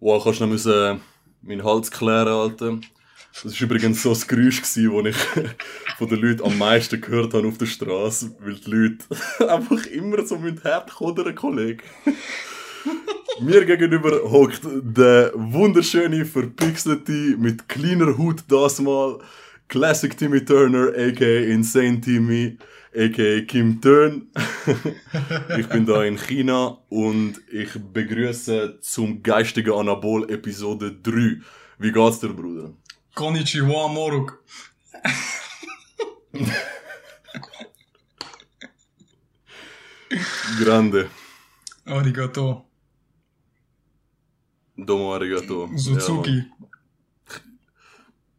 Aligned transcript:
Wow, 0.00 0.22
kannst 0.22 0.40
du 0.40 0.44
noch 0.44 0.52
müssen, 0.52 1.00
meinen 1.42 1.64
Hals 1.64 1.90
klären, 1.90 2.28
Alter. 2.28 2.78
Das 3.42 3.44
war 3.44 3.62
übrigens 3.62 4.02
so 4.02 4.10
das 4.10 4.26
Geräusch, 4.26 4.60
das 4.60 4.76
ich 4.76 4.88
von 5.98 6.08
den 6.08 6.20
Leuten 6.20 6.42
am 6.42 6.58
meisten 6.58 7.00
gehört 7.00 7.34
habe 7.34 7.48
auf 7.48 7.58
der 7.58 7.66
Straße, 7.66 8.34
weil 8.40 8.54
die 8.54 8.70
Leute 8.70 9.04
einfach 9.48 9.86
immer 9.86 10.26
so 10.26 10.38
mit 10.38 10.64
Herd 10.64 10.92
kodern, 10.92 11.34
Kollege. 11.34 11.82
Mir 13.40 13.64
gegenüber 13.64 14.22
hockt 14.30 14.62
der 14.64 15.32
wunderschöne, 15.34 16.24
verpixelte, 16.24 17.36
mit 17.38 17.68
kleiner 17.68 18.16
Hut 18.18 18.42
das 18.48 18.80
mal, 18.80 19.18
Classic 19.68 20.16
Timmy 20.16 20.44
Turner, 20.44 20.88
aka 20.88 21.24
Insane 21.24 22.00
Timmy, 22.00 22.58
aka 22.94 23.44
Kim 23.46 23.80
Turn. 23.80 24.28
ich 25.58 25.68
bin 25.68 25.86
da 25.86 26.04
in 26.04 26.16
China 26.18 26.78
und 26.88 27.40
ich 27.50 27.70
begrüße 27.74 28.78
zum 28.80 29.22
geistigen 29.22 29.72
Anabol 29.72 30.30
Episode 30.30 30.92
3. 30.92 31.40
Wie 31.78 31.92
geht's 31.92 32.20
dir, 32.20 32.28
Bruder? 32.30 32.72
Konnichiwa, 33.14 33.88
Moruk. 33.88 34.42
Grande. 40.58 41.10
Arigato. 41.84 42.64
Domo 44.76 45.14
arigato. 45.14 45.68
Suzuki. 45.74 46.44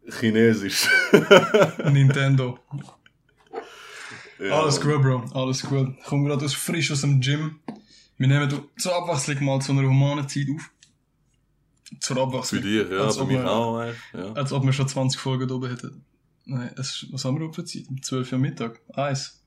Ja, 0.05 0.11
Chinesisch. 0.19 0.87
Nintendo. 1.91 2.59
Ja, 4.39 4.61
Alles 4.61 4.79
gut, 4.79 5.01
Bro. 5.01 5.25
Alles 5.33 5.61
gut. 5.63 5.95
Ich 5.99 6.05
komme 6.05 6.27
gerade 6.29 6.47
frisch 6.49 6.91
aus 6.91 7.01
dem 7.01 7.19
Gym. 7.19 7.59
Wir 8.17 8.27
nehmen 8.27 8.49
zur 8.77 8.95
Abwechslung 8.95 9.43
mal 9.45 9.61
zu 9.61 9.71
einer 9.73 9.83
humanen 9.83 10.27
Zeit 10.29 10.47
auf. 10.55 10.69
Zur 11.99 12.15
Für 12.15 12.21
Abwechslung. 12.23 12.61
dich, 12.61 12.89
ja, 12.89 12.97
Als 13.05 13.17
für 13.17 13.25
mich 13.25 13.37
wir- 13.37 13.49
auch. 13.51 13.83
Ja. 14.13 14.33
Als 14.33 14.53
ob 14.53 14.63
wir 14.63 14.73
schon 14.73 14.87
20 14.87 15.19
Folgen 15.19 15.47
da 15.47 15.55
oben 15.55 15.69
hätten. 15.69 16.05
Nein, 16.45 16.71
es, 16.77 17.05
was 17.11 17.25
haben 17.25 17.35
wir 17.35 17.39
überhaupt 17.41 17.55
für 17.55 17.65
Zeit? 17.65 17.83
12 18.01 18.31
Uhr 18.31 18.39
Mittag. 18.39 18.79
Eins. 18.93 19.43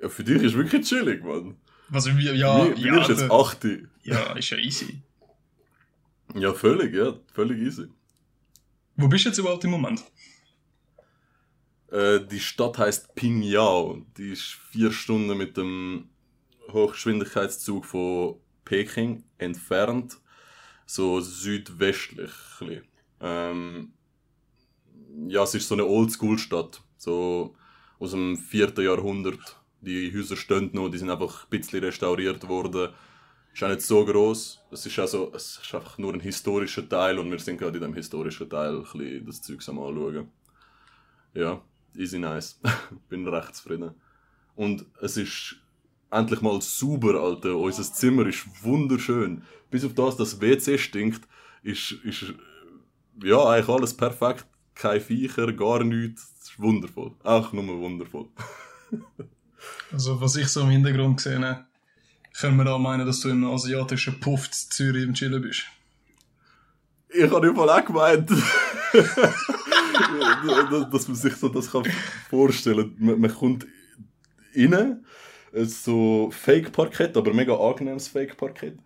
ja, 0.00 0.08
für 0.08 0.24
dich 0.24 0.42
ist 0.42 0.54
wirklich 0.54 0.86
chillig, 0.86 1.22
Mann. 1.24 1.56
Was 1.88 2.06
wir, 2.06 2.34
ja, 2.34 2.64
mir, 2.64 2.76
ja, 2.78 2.92
mir 2.92 3.00
ist 3.02 3.08
jetzt 3.08 3.22
Alter. 3.22 3.34
8. 3.34 3.66
ja, 4.02 4.32
ist 4.32 4.50
ja 4.50 4.58
easy. 4.58 5.02
Ja, 6.34 6.52
völlig, 6.52 6.92
ja, 6.94 7.14
völlig 7.32 7.58
easy. 7.62 7.86
Wo 8.96 9.08
bist 9.08 9.24
du 9.24 9.28
jetzt 9.30 9.38
überhaupt 9.38 9.64
im 9.64 9.70
Moment? 9.70 10.02
Äh, 11.96 12.26
die 12.26 12.40
Stadt 12.40 12.76
heißt 12.76 13.14
Pingyao. 13.14 14.02
Die 14.18 14.32
ist 14.32 14.58
vier 14.70 14.92
Stunden 14.92 15.38
mit 15.38 15.56
dem 15.56 16.10
Hochgeschwindigkeitszug 16.70 17.86
von 17.86 18.36
Peking 18.66 19.24
entfernt. 19.38 20.18
So 20.84 21.20
südwestlich. 21.20 22.32
Ähm, 23.20 23.92
ja, 25.26 25.42
es 25.44 25.54
ist 25.54 25.68
so 25.68 25.74
eine 25.74 25.86
Oldschool-Stadt. 25.86 26.82
So 26.98 27.56
aus 27.98 28.10
dem 28.10 28.36
vierten 28.36 28.84
Jahrhundert. 28.84 29.58
Die 29.80 30.12
Häuser 30.14 30.36
stehen 30.36 30.70
noch, 30.74 30.90
die 30.90 30.98
sind 30.98 31.08
einfach 31.08 31.44
ein 31.44 31.50
bisschen 31.50 31.82
restauriert 31.82 32.46
worden. 32.46 32.92
Ist 33.54 33.62
auch 33.62 33.68
nicht 33.68 33.80
so 33.80 34.04
groß. 34.04 34.60
Es 34.70 34.84
ist 34.84 34.98
also, 34.98 35.32
es 35.34 35.60
ist 35.62 35.74
einfach 35.74 35.96
nur 35.96 36.12
ein 36.12 36.20
historischer 36.20 36.86
Teil 36.86 37.18
und 37.18 37.30
wir 37.30 37.38
sind 37.38 37.56
gerade 37.56 37.78
in 37.78 37.84
dem 37.84 37.94
historischen 37.94 38.50
Teil 38.50 38.76
ein 38.76 38.82
bisschen 38.82 39.24
das 39.24 39.40
Zeug 39.40 39.66
anschauen. 39.66 40.28
Ja, 41.32 41.62
easy 41.98 42.18
nice. 42.18 42.58
Bin 43.08 43.26
recht 43.28 43.56
zufrieden. 43.56 43.92
Und 44.54 44.86
es 45.00 45.16
ist 45.16 45.56
endlich 46.10 46.40
mal 46.40 46.60
sauber, 46.60 47.20
Alter. 47.20 47.56
Unser 47.56 47.82
Zimmer 47.82 48.26
ist 48.26 48.46
wunderschön. 48.62 49.42
Bis 49.70 49.84
auf 49.84 49.94
das, 49.94 50.16
dass 50.16 50.30
das 50.30 50.40
WC 50.40 50.78
stinkt, 50.78 51.26
ist, 51.62 51.92
ist 52.04 52.34
ja 53.22 53.44
eigentlich 53.44 53.68
alles 53.68 53.94
perfekt. 53.94 54.46
Kein 54.74 55.00
Viecher, 55.00 55.52
gar 55.52 55.82
nichts. 55.84 56.32
Es 56.38 56.50
ist 56.50 56.58
wundervoll. 56.60 57.12
Auch 57.22 57.52
nur 57.52 57.78
wundervoll. 57.78 58.28
Also, 59.90 60.20
was 60.20 60.36
ich 60.36 60.48
so 60.48 60.60
im 60.60 60.70
Hintergrund 60.70 61.16
gesehen 61.16 61.44
habe, 61.44 61.64
können 62.38 62.56
wir 62.56 62.64
da 62.64 62.78
meinen, 62.78 63.06
dass 63.06 63.20
du 63.20 63.30
im 63.30 63.44
asiatischen 63.46 64.20
Puff 64.20 64.50
Zürich 64.50 65.04
im 65.04 65.14
Chillen 65.14 65.42
bist. 65.42 65.64
Ich 67.08 67.30
habe 67.30 67.46
überall 67.46 67.80
auch 67.80 67.84
gemeint, 67.84 68.30
dass 70.90 71.08
man 71.08 71.16
sich 71.16 71.34
so 71.34 71.48
das 71.48 71.70
kann 71.70 71.84
vorstellen 72.30 72.96
kann. 72.96 73.06
Man, 73.06 73.20
man 73.20 73.34
kommt 73.34 73.66
rein, 74.54 75.04
ist 75.52 75.84
so 75.84 76.30
Fake-Parkett, 76.30 77.16
aber 77.16 77.32
mega 77.32 77.54
angenehmes 77.54 78.08
Fake-Parkett. 78.08 78.78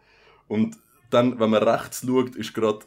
Und 0.48 0.76
dann, 1.10 1.38
wenn 1.38 1.50
man 1.50 1.62
rechts 1.62 2.04
schaut, 2.06 2.36
ist 2.36 2.54
gerade 2.54 2.80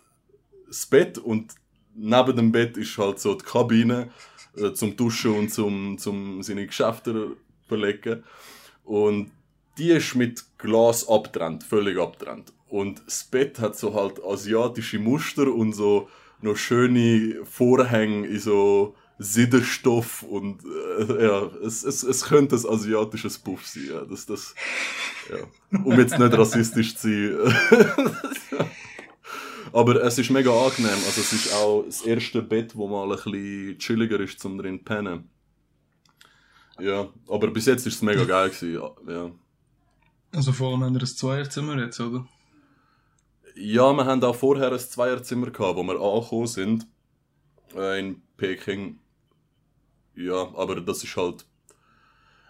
das 0.68 0.86
Bett 0.86 1.18
und 1.18 1.54
neben 1.96 2.36
dem 2.36 2.52
Bett 2.52 2.78
ist 2.78 2.98
halt 2.98 3.20
so 3.20 3.36
die 3.36 3.46
Kabine 3.46 4.10
äh, 4.58 4.74
zum 4.74 4.96
Duschen 4.96 5.36
und 5.36 5.50
zum, 5.50 5.98
zum 5.98 6.42
seine 6.42 6.66
Geschäfte 6.66 7.36
verlegen. 7.68 8.24
Und 8.84 9.32
die 9.78 9.92
ist 9.92 10.16
mit 10.16 10.44
Glas 10.58 11.08
abtrennt, 11.08 11.64
völlig 11.64 11.98
abtrennt. 11.98 12.54
Und 12.68 13.04
das 13.06 13.24
Bett 13.24 13.60
hat 13.60 13.78
so 13.78 13.94
halt 13.94 14.24
asiatische 14.24 15.00
Muster 15.00 15.54
und 15.54 15.74
so 15.74 16.10
noch 16.44 16.58
schöne 16.58 17.44
Vorhänge 17.46 18.28
in 18.28 18.40
so 18.40 18.96
Siederstoff 19.20 20.24
und 20.24 20.64
äh, 20.66 21.26
ja, 21.26 21.46
es, 21.66 21.84
es, 21.84 22.04
es 22.04 22.26
könnte 22.26 22.56
ein 22.56 22.66
asiatisches 22.66 23.38
Puff 23.40 23.66
sein, 23.66 23.88
ja. 23.90 24.06
Das, 24.06 24.26
das, 24.26 24.56
ja. 25.30 25.80
Um 25.84 26.00
jetzt 26.00 26.18
nicht 26.18 26.38
rassistisch 26.38 26.96
zu 26.96 27.38
sein. 27.70 28.16
Aber 29.74 30.04
es 30.04 30.20
ist 30.20 30.30
mega 30.30 30.52
angenehm. 30.52 30.92
Also 31.06 31.22
es 31.22 31.34
ist 31.34 31.54
auch 31.54 31.84
das 31.86 32.02
erste 32.02 32.44
Bett, 32.44 32.76
wo 32.76 32.88
mal 32.88 33.12
ein 33.12 33.18
bisschen 33.24 33.80
chilliger 33.80 34.20
ist 34.20 34.40
zum 34.40 34.58
drin 34.58 34.78
zu 34.78 34.84
pennen. 34.84 35.30
Ja, 36.80 37.08
aber 37.28 37.48
bis 37.48 37.66
jetzt 37.68 37.86
ist 37.86 37.96
es 37.96 38.02
mega 38.02 38.24
geil 38.24 38.50
gewesen. 38.50 38.82
Ja. 39.08 39.32
Also, 40.32 40.52
vor 40.52 40.72
allem 40.72 40.84
haben 40.84 40.96
wir 40.96 41.02
ein 41.02 41.08
Zweierzimmer 41.08 41.78
jetzt, 41.78 42.00
oder? 42.00 42.26
Ja, 43.56 43.94
wir 43.94 44.06
haben 44.06 44.24
auch 44.24 44.36
vorher 44.36 44.72
ein 44.72 44.80
Zweierzimmer 44.80 45.52
gehabt, 45.52 45.78
wo 45.78 45.84
wir 45.84 46.00
angekommen 46.00 46.48
sind. 46.48 46.88
Äh, 47.76 48.00
in 48.00 48.22
Peking. 48.38 49.00
Ja, 50.16 50.50
aber 50.56 50.82
das 50.82 51.04
ist 51.04 51.16
halt 51.16 51.46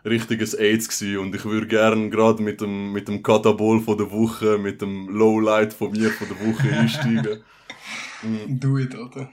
richtiges 0.06 0.54
AIDS 0.54 0.88
gewesen 0.90 1.20
und 1.20 1.36
ich 1.36 1.46
würde 1.46 1.68
gern 1.68 2.12
gerade 2.12 2.44
mit 2.44 2.60
dem, 2.62 2.92
mit 2.92 3.08
dem 3.08 3.24
Katabol 3.24 3.80
von 3.80 3.98
der 3.98 4.12
Woche, 4.12 4.58
mit 4.58 4.82
dem 4.82 5.08
Lowlight 5.10 5.74
von 5.74 5.92
mir 5.92 6.10
von 6.12 6.28
der 6.28 6.40
Woche 6.46 6.70
einsteigen. 6.78 7.44
Do 8.48 8.78
it, 8.78 8.96
Alter. 8.96 9.30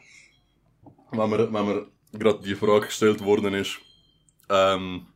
wenn 1.11 1.31
mir, 1.31 1.53
wenn 1.53 1.67
mir 1.67 1.87
gerade 2.13 2.43
die 2.43 2.55
Frage 2.55 2.87
gestellt 2.87 3.25
worden 3.25 3.55
ist. 3.55 3.79
Ähm, 4.49 5.07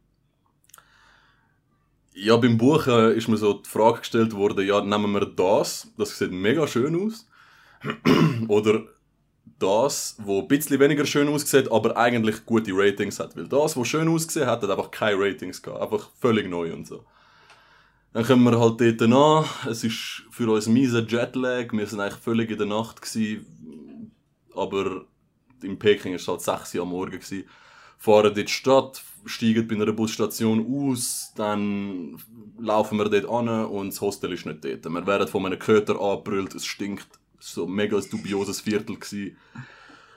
ja, 2.14 2.36
beim 2.36 2.56
Buchen 2.56 3.12
ist 3.12 3.28
mir 3.28 3.36
so 3.36 3.54
die 3.54 3.68
Frage 3.68 3.98
gestellt 3.98 4.32
worden, 4.34 4.66
ja, 4.66 4.80
nehmen 4.80 5.12
wir 5.12 5.26
das, 5.26 5.92
das 5.98 6.16
sieht 6.18 6.32
mega 6.32 6.66
schön 6.66 7.06
aus, 7.06 7.28
oder 8.48 8.84
das, 9.58 10.16
wo 10.18 10.40
ein 10.40 10.48
bisschen 10.48 10.80
weniger 10.80 11.06
schön 11.06 11.28
aussieht, 11.28 11.70
aber 11.70 11.96
eigentlich 11.96 12.44
gute 12.44 12.72
Ratings 12.72 13.20
hat. 13.20 13.36
Weil 13.36 13.48
das, 13.48 13.76
was 13.76 13.88
schön 13.88 14.08
ausgesehen 14.08 14.46
hat, 14.46 14.62
hat 14.62 14.70
einfach 14.70 14.90
keine 14.90 15.18
Ratings 15.18 15.62
gehabt. 15.62 15.82
Einfach 15.82 16.10
völlig 16.18 16.48
neu 16.48 16.72
und 16.72 16.86
so. 16.86 17.04
Dann 18.12 18.24
kommen 18.24 18.44
wir 18.44 18.58
halt 18.58 18.80
dort 18.80 19.02
an. 19.02 19.44
Es 19.70 19.84
ist 19.84 20.22
für 20.30 20.50
uns 20.50 20.66
miese 20.66 21.06
Jetlag. 21.08 21.72
Wir 21.72 21.86
sind 21.86 22.00
eigentlich 22.00 22.20
völlig 22.20 22.50
in 22.50 22.58
der 22.58 22.66
Nacht 22.66 23.02
gewesen. 23.02 24.12
Aber 24.54 25.04
in 25.62 25.78
Peking 25.78 26.12
war 26.12 26.16
es 26.16 26.28
halt 26.28 26.40
6 26.40 26.74
Uhr 26.76 26.82
am 26.82 26.90
Morgen. 26.90 27.12
Gewesen. 27.12 27.44
Fahren 28.04 28.34
dort 28.34 28.36
die 28.36 28.52
Stadt, 28.52 29.02
steigen 29.24 29.66
bei 29.66 29.76
einer 29.76 29.90
Busstation 29.90 30.66
aus, 30.68 31.32
dann 31.36 32.18
laufen 32.58 32.98
wir 32.98 33.08
dort 33.08 33.24
an 33.24 33.64
und 33.64 33.94
das 33.94 34.00
Hostel 34.02 34.34
ist 34.34 34.44
nicht 34.44 34.62
dort. 34.62 34.84
Wir 34.84 35.06
werden 35.06 35.26
von 35.26 35.46
einem 35.46 35.58
Köter 35.58 35.98
angebrüllt, 35.98 36.54
es 36.54 36.66
stinkt. 36.66 37.08
Es 37.40 37.56
war 37.56 37.64
so 37.64 37.70
ein 37.70 37.74
mega 37.74 37.98
dubioses 37.98 38.60
Viertel. 38.60 38.96
Gewesen. 38.96 39.38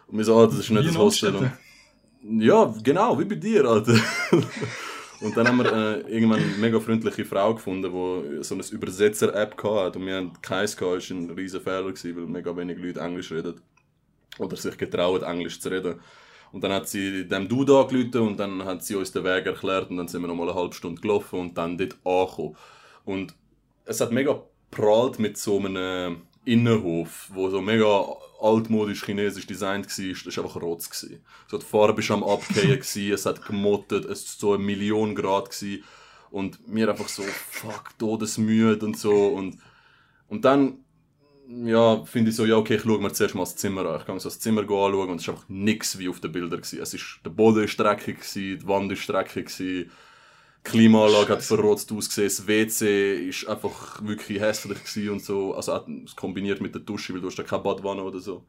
Und 0.07 0.17
wir 0.17 0.25
so, 0.25 0.38
ah, 0.38 0.47
das 0.47 0.59
ist 0.59 0.69
nicht 0.69 0.83
Wie 0.83 0.88
das 0.88 0.97
Hostel. 0.97 1.35
Und 2.23 2.41
ja, 2.41 2.73
genau, 2.83 3.17
wie 3.17 3.25
bei 3.25 3.35
dir, 3.35 3.63
Alter. 3.63 3.94
und 5.21 5.38
dann 5.38 5.47
haben 5.47 5.57
wir 5.57 5.71
äh, 5.71 6.13
irgendwann 6.13 6.41
eine 6.41 6.57
mega 6.57 6.81
freundliche 6.81 7.23
Frau 7.23 7.53
gefunden, 7.53 7.89
die 7.89 8.44
so 8.44 8.53
eine 8.53 8.65
Übersetzer-App 8.65 9.63
hatte. 9.63 9.97
Und 10.00 10.06
wir 10.06 10.15
haben 10.17 10.33
keins 10.41 10.75
gehabt, 10.75 10.97
das 10.97 11.09
war 11.09 11.17
ein 11.17 11.29
riesen 11.29 11.61
Fehler, 11.61 11.83
gewesen, 11.83 12.17
weil 12.17 12.25
mega 12.25 12.56
wenig 12.57 12.77
Leute 12.79 13.00
Englisch 13.00 13.31
reden. 13.31 13.61
Oder 14.39 14.57
sich 14.57 14.77
getrauen, 14.77 15.23
Englisch 15.23 15.61
zu 15.61 15.69
reden. 15.69 16.01
Und 16.51 16.63
dann 16.63 16.71
hat 16.71 16.88
sie 16.88 17.27
dem 17.27 17.47
Dude 17.47 17.77
angerufen 17.77 18.27
und 18.27 18.39
dann 18.39 18.63
hat 18.63 18.83
sie 18.83 18.95
uns 18.95 19.11
den 19.11 19.23
Weg 19.23 19.45
erklärt 19.45 19.89
und 19.89 19.97
dann 19.97 20.07
sind 20.07 20.21
wir 20.21 20.27
nochmal 20.27 20.49
eine 20.49 20.57
halbe 20.57 20.75
Stunde 20.75 21.01
gelaufen 21.01 21.39
und 21.39 21.57
dann 21.57 21.77
dort 21.77 21.97
angekommen. 22.03 22.55
Und 23.05 23.35
es 23.85 24.01
hat 24.01 24.11
mega 24.11 24.41
prallt 24.71 25.19
mit 25.19 25.38
so 25.38 25.59
einem 25.59 26.21
Innenhof, 26.45 27.29
wo 27.33 27.49
so 27.49 27.61
mega 27.61 28.05
altmodisch 28.39 29.03
chinesisch 29.03 29.47
designt 29.47 29.85
war, 29.85 30.15
das 30.25 30.38
war 30.38 30.44
einfach 30.45 30.61
rot. 30.61 30.83
Gewesen. 30.89 31.21
So, 31.47 31.57
die 31.57 31.65
Farbe 31.65 32.07
war 32.07 32.17
am 32.17 32.23
Abgehen, 32.23 32.79
es 33.13 33.25
hat 33.25 33.45
gemottet, 33.45 34.05
es 34.05 34.25
war 34.25 34.39
so 34.39 34.53
eine 34.53 34.63
Million 34.63 35.15
Grad. 35.15 35.49
Gewesen. 35.49 35.83
Und 36.29 36.67
mir 36.67 36.89
einfach 36.89 37.07
so, 37.07 37.23
fuck, 37.23 37.97
todesmüde 37.97 38.85
und 38.85 38.97
so. 38.97 39.27
Und, 39.27 39.57
und 40.27 40.45
dann, 40.45 40.83
ja, 41.49 42.03
finde 42.03 42.31
ich 42.31 42.35
so, 42.35 42.45
ja, 42.45 42.57
okay, 42.57 42.75
ich 42.75 42.81
schaue 42.81 42.99
mir 42.99 43.13
zuerst 43.13 43.35
mal 43.35 43.44
das 43.44 43.55
Zimmer 43.55 43.85
an. 43.85 43.99
Ich 43.99 44.05
kann 44.05 44.19
so 44.19 44.27
das 44.27 44.39
Zimmer 44.39 44.61
anschauen 44.61 45.09
und 45.09 45.15
es 45.15 45.23
ist 45.23 45.29
einfach 45.29 45.47
nichts 45.47 45.97
wie 45.97 46.09
auf 46.09 46.19
den 46.19 46.31
Bildern. 46.31 46.61
Gewesen. 46.61 46.81
Es 46.81 46.94
ist, 46.94 47.19
der 47.23 47.29
Boden 47.29 47.63
ist 47.63 47.79
dreckig, 47.79 48.19
gewesen, 48.19 48.59
die 48.59 48.67
Wand 48.67 48.91
ist 48.91 49.07
dreckig, 49.07 49.45
gewesen, 49.45 49.89
die 49.89 49.89
Klimaanlage 50.63 51.33
hat 51.33 51.44
verrotzt 51.44 51.91
ausgesehen, 51.94 52.27
das 52.27 52.47
WC 52.47 53.29
ist 53.29 53.47
einfach 53.47 54.05
wirklich 54.05 54.41
hässlich 54.41 54.83
gewesen 54.83 55.09
und 55.11 55.23
so. 55.23 55.53
Also 55.53 55.85
kombiniert 56.17 56.59
mit 56.59 56.75
der 56.75 56.81
Dusche, 56.81 57.13
weil 57.13 57.21
du 57.21 57.27
hast 57.27 57.39
da 57.39 57.44
keine 57.44 57.63
Badwanne 57.63 58.03
oder 58.03 58.19
so. 58.19 58.44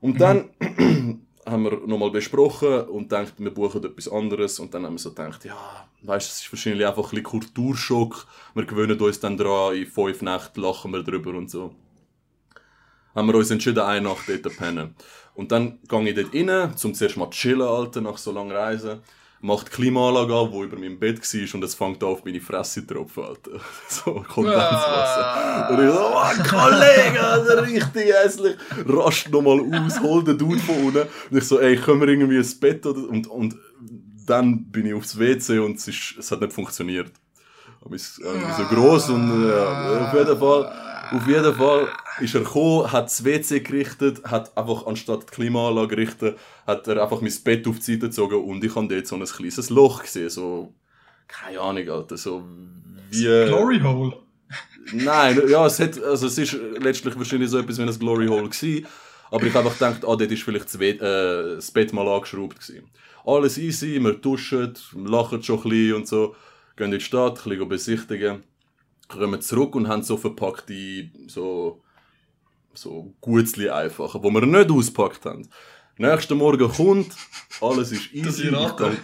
Und 0.00 0.20
dann 0.20 0.50
haben 1.46 1.64
wir 1.64 1.80
nochmal 1.86 2.12
besprochen 2.12 2.82
und 2.82 3.08
gedacht, 3.08 3.34
wir 3.38 3.52
buchen 3.52 3.82
etwas 3.82 4.08
anderes. 4.08 4.60
Und 4.60 4.72
dann 4.74 4.84
haben 4.84 4.94
wir 4.94 5.00
so 5.00 5.10
gedacht, 5.10 5.44
ja, 5.44 5.88
weißt 6.02 6.28
du, 6.28 6.30
es 6.30 6.40
ist 6.42 6.52
wahrscheinlich 6.52 6.86
einfach 6.86 7.04
ein 7.04 7.10
bisschen 7.10 7.24
Kulturschock. 7.24 8.28
Wir 8.54 8.64
gewöhnen 8.64 9.00
uns 9.00 9.18
dann 9.18 9.36
dran, 9.36 9.74
in 9.74 9.86
fünf 9.86 10.22
Nächten 10.22 10.60
lachen 10.60 10.92
wir 10.92 11.02
drüber 11.02 11.34
und 11.34 11.50
so. 11.50 11.74
Haben 13.16 13.28
wir 13.28 13.34
uns 13.34 13.50
entschieden, 13.50 13.80
eine 13.80 14.08
Nacht 14.08 14.28
dort 14.28 14.44
zu 14.44 14.50
pennen. 14.50 14.94
Und 15.34 15.50
dann 15.50 15.80
gehe 15.88 16.08
ich 16.08 16.14
dort 16.14 16.34
rein, 16.34 16.76
zum 16.76 16.94
zuerst 16.94 17.16
mal 17.16 17.30
chillen, 17.30 17.62
Alter, 17.62 18.00
nach 18.00 18.18
so 18.18 18.30
langer 18.30 18.54
Reise 18.54 19.02
macht 19.40 19.68
die 19.68 19.70
Klimaanlage 19.72 20.34
an, 20.34 20.50
die 20.50 20.60
über 20.60 20.78
meinem 20.78 20.98
Bett 20.98 21.20
war 21.20 21.54
und 21.54 21.64
es 21.64 21.74
fängt 21.74 22.02
an 22.02 22.08
auf 22.08 22.24
meine 22.24 22.40
Fresse 22.40 22.86
zu 22.86 22.94
tropfen, 22.94 23.24
Alter. 23.24 23.50
So 23.88 24.24
Kondenswasser. 24.28 25.24
Ah. 25.24 25.68
Und 25.68 25.86
ich 25.86 25.92
so, 25.92 26.00
oh, 26.00 26.48
Kollege, 26.48 27.20
Alter, 27.20 27.62
richtig 27.62 28.12
hässlich. 28.12 28.56
Rast 28.86 29.30
nochmal 29.30 29.60
aus, 29.74 30.00
hol 30.00 30.24
den 30.24 30.38
Dude 30.38 30.58
von 30.58 30.76
unten. 30.86 31.06
Und 31.30 31.38
ich 31.38 31.44
so, 31.44 31.60
ey, 31.60 31.76
können 31.76 32.00
wir 32.00 32.08
irgendwie 32.08 32.36
ins 32.36 32.58
Bett 32.58 32.84
oder... 32.86 33.08
Und, 33.08 33.26
und 33.26 33.56
dann 34.26 34.64
bin 34.70 34.86
ich 34.86 34.94
aufs 34.94 35.18
WC 35.18 35.60
und 35.60 35.76
es, 35.76 35.88
ist, 35.88 36.16
es 36.18 36.30
hat 36.32 36.40
nicht 36.40 36.52
funktioniert. 36.52 37.12
Aber 37.84 37.94
es 37.94 38.18
ist 38.18 38.56
so 38.56 38.64
gross 38.64 39.08
und 39.08 39.48
ja, 39.48 40.08
auf 40.08 40.14
jeden 40.14 40.38
Fall... 40.38 40.82
Auf 41.12 41.26
jeden 41.26 41.54
Fall 41.54 41.88
ist 42.20 42.34
er 42.34 42.42
gekommen, 42.42 42.90
hat 42.90 43.06
das 43.06 43.24
WC 43.24 43.60
gerichtet, 43.60 44.24
hat 44.24 44.56
einfach 44.56 44.86
anstatt 44.86 45.22
die 45.22 45.34
Klimaanlage 45.34 45.96
gerichtet, 45.96 46.38
hat 46.66 46.88
er 46.88 47.02
einfach 47.02 47.20
mein 47.20 47.32
Bett 47.44 47.66
auf 47.66 47.76
die 47.76 47.82
Seite 47.82 48.06
gezogen 48.06 48.42
und 48.42 48.64
ich 48.64 48.74
habe 48.74 48.88
dort 48.88 49.06
so 49.06 49.16
ein 49.16 49.24
kleines 49.24 49.70
Loch 49.70 50.02
gesehen, 50.02 50.30
so, 50.30 50.74
keine 51.28 51.60
Ahnung, 51.60 51.88
Alter, 51.88 52.16
so 52.16 52.44
wie... 53.10 53.24
Glory 53.24 53.80
Hole? 53.80 54.16
Nein, 54.92 55.42
ja, 55.48 55.66
es 55.66 55.80
hat, 55.80 56.02
also 56.02 56.26
es 56.26 56.38
ist 56.38 56.56
letztlich 56.78 57.16
wahrscheinlich 57.16 57.50
so 57.50 57.58
etwas 57.58 57.78
wie 57.78 57.82
ein 57.82 57.98
Glory 57.98 58.26
Hole 58.26 58.48
gewesen, 58.48 58.86
aber 59.30 59.46
ich 59.46 59.54
habe 59.54 59.68
einfach 59.68 59.78
gedacht, 59.78 60.04
ah, 60.04 60.16
dort 60.16 60.30
ist 60.30 60.42
vielleicht 60.42 60.66
das, 60.66 60.78
Bett, 60.78 61.00
äh, 61.00 61.56
das 61.56 61.70
Bett 61.70 61.92
mal 61.92 62.08
angeschraubt 62.08 62.60
gewesen. 62.60 62.88
Alles 63.24 63.58
easy, 63.58 64.00
wir 64.00 64.14
duschen, 64.14 64.74
lachen 64.94 65.42
schon 65.42 65.58
ein 65.58 65.68
bisschen 65.68 65.94
und 65.94 66.08
so, 66.08 66.36
gehen 66.76 66.86
in 66.86 66.98
die 66.98 67.00
Stadt, 67.00 67.44
ein 67.44 67.50
bisschen 67.50 67.68
besichtigen 67.68 68.44
kommen 69.08 69.40
zurück 69.40 69.74
und 69.74 69.88
haben 69.88 70.02
so 70.02 70.16
verpackte, 70.16 71.10
so, 71.26 71.82
so 72.74 73.14
Gutzli 73.20 73.70
einfach, 73.70 74.14
wo 74.14 74.30
wir 74.30 74.44
nicht 74.44 74.70
auspackt 74.70 75.24
haben. 75.24 75.48
Nächsten 75.98 76.36
Morgen 76.36 76.68
kommt, 76.68 77.14
alles 77.60 77.92
ist 77.92 78.12
easy. 78.12 78.48
Ich 78.48 78.76
gang, 78.76 78.98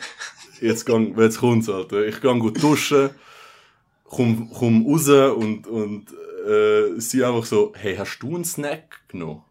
jetzt 0.60 0.84
gang, 0.84 1.18
jetzt 1.18 1.38
kommt's, 1.38 1.68
Alter. 1.68 2.04
Ich 2.06 2.20
gang 2.20 2.40
gut 2.40 2.62
duschen, 2.62 3.10
komm, 4.04 4.50
komm 4.52 4.86
raus 4.86 5.08
und, 5.08 5.66
und, 5.66 6.06
äh, 6.46 7.00
sie 7.00 7.24
einfach 7.24 7.44
so, 7.44 7.72
hey, 7.76 7.96
hast 7.96 8.18
du 8.18 8.34
einen 8.34 8.44
Snack 8.44 9.00
genommen? 9.08 9.42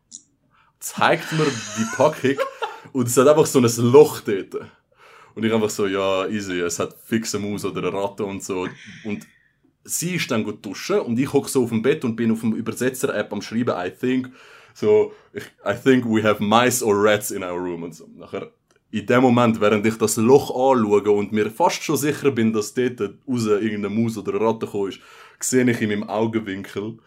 Zeigt 0.79 1.31
mir 1.31 1.45
die 1.45 1.95
Packung 1.95 2.37
und 2.93 3.07
es 3.07 3.17
hat 3.17 3.27
einfach 3.27 3.45
so 3.45 3.59
ein 3.59 3.91
Loch 3.91 4.21
dort. 4.21 4.55
Und 5.33 5.45
ich 5.45 5.53
einfach 5.53 5.69
so, 5.69 5.87
ja, 5.87 6.27
easy, 6.27 6.59
es 6.59 6.79
hat 6.79 6.95
fixe 7.05 7.39
Maus 7.39 7.63
oder 7.63 7.87
eine 7.87 7.93
Ratte 7.93 8.25
und 8.25 8.43
so. 8.43 8.67
Und 9.05 9.25
sie 9.83 10.15
ist 10.15 10.29
dann 10.31 10.43
gut 10.43 10.65
duschen 10.65 10.99
und 10.99 11.17
ich 11.17 11.31
hocke 11.31 11.49
so 11.49 11.63
auf 11.63 11.69
dem 11.69 11.81
Bett 11.81 12.03
und 12.03 12.15
bin 12.15 12.31
auf 12.31 12.41
dem 12.41 12.53
Übersetzer-App 12.53 13.31
am 13.33 13.41
Schreiben, 13.41 13.75
I 13.75 13.89
think, 13.89 14.31
so, 14.73 15.13
I 15.35 15.73
think 15.73 16.05
we 16.05 16.23
have 16.23 16.43
mice 16.43 16.83
or 16.83 16.95
rats 16.95 17.31
in 17.31 17.43
our 17.43 17.59
room 17.59 17.83
und 17.83 17.95
so. 17.95 18.07
Nachher, 18.15 18.51
in 18.91 19.05
dem 19.05 19.21
Moment, 19.21 19.59
während 19.61 19.85
ich 19.85 19.97
das 19.97 20.17
Loch 20.17 20.49
anschaue 20.49 21.11
und 21.11 21.31
mir 21.31 21.49
fast 21.49 21.83
schon 21.83 21.97
sicher 21.97 22.31
bin, 22.31 22.53
dass 22.53 22.73
dort 22.73 22.99
raus 23.27 23.45
irgendeine 23.45 23.89
Maus 23.89 24.17
oder 24.17 24.33
eine 24.35 24.45
Ratte 24.45 24.65
gekommen 24.65 24.89
ist, 24.89 24.99
sehe 25.39 25.69
ich 25.69 25.81
in 25.81 25.89
meinem 25.89 26.09
Augenwinkel 26.09 26.97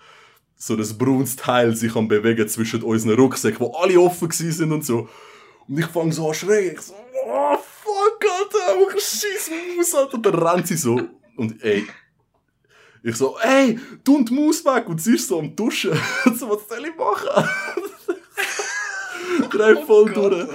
so 0.57 0.75
ein 0.75 0.99
braunes 0.99 1.37
Teil 1.37 1.77
sich 1.77 1.95
am 1.95 2.09
bewegen 2.09 2.49
zwischen 2.49 2.83
unseren 2.83 3.17
Rucksäcken, 3.17 3.61
wo 3.61 3.73
alle 3.73 4.01
offen 4.01 4.31
sind 4.31 4.73
und 4.73 4.85
so. 4.85 5.09
Und 5.69 5.79
ich 5.79 5.87
fange 5.87 6.13
so 6.13 6.29
an 6.29 6.35
schreien. 6.35 6.75
Ich 6.75 6.81
so, 6.81 6.95
oh 7.27 7.57
fuck, 7.57 8.19
Alter, 8.21 8.81
einfach 8.81 8.99
scheiß 8.99 9.51
Maus, 9.77 9.95
Alter. 9.95 10.19
Dann 10.19 10.35
rennt 10.35 10.67
sie 10.67 10.77
so. 10.77 11.01
Und 11.37 11.63
ey, 11.63 11.85
ich 13.05 13.17
so, 13.17 13.39
ey, 13.39 13.79
tu 14.03 14.25
die 14.25 14.33
Maus 14.33 14.65
weg 14.65 14.89
und 14.89 14.99
sie 14.99 15.17
ist 15.17 15.29
so 15.29 15.39
am 15.39 15.55
Duschen. 15.55 15.93
so, 16.25 16.49
was 16.49 16.67
soll 16.67 16.87
ich 16.87 16.97
machen? 16.97 17.29
Drei 19.51 19.75
oh 19.77 19.85
voll 19.85 20.11
oh 20.17 20.31
durch. 20.31 20.49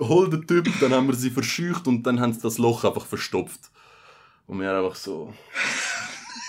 Hol 0.00 0.30
den 0.30 0.46
Typ, 0.46 0.66
dann 0.80 0.94
haben 0.94 1.08
wir 1.08 1.14
sie 1.14 1.28
verscheucht 1.30 1.86
und 1.86 2.02
dann 2.04 2.20
haben 2.20 2.32
sie 2.32 2.40
das 2.40 2.56
Loch 2.56 2.84
einfach 2.84 3.04
verstopft. 3.04 3.70
Und 4.46 4.60
wir 4.60 4.74
einfach 4.74 4.96
so. 4.96 5.34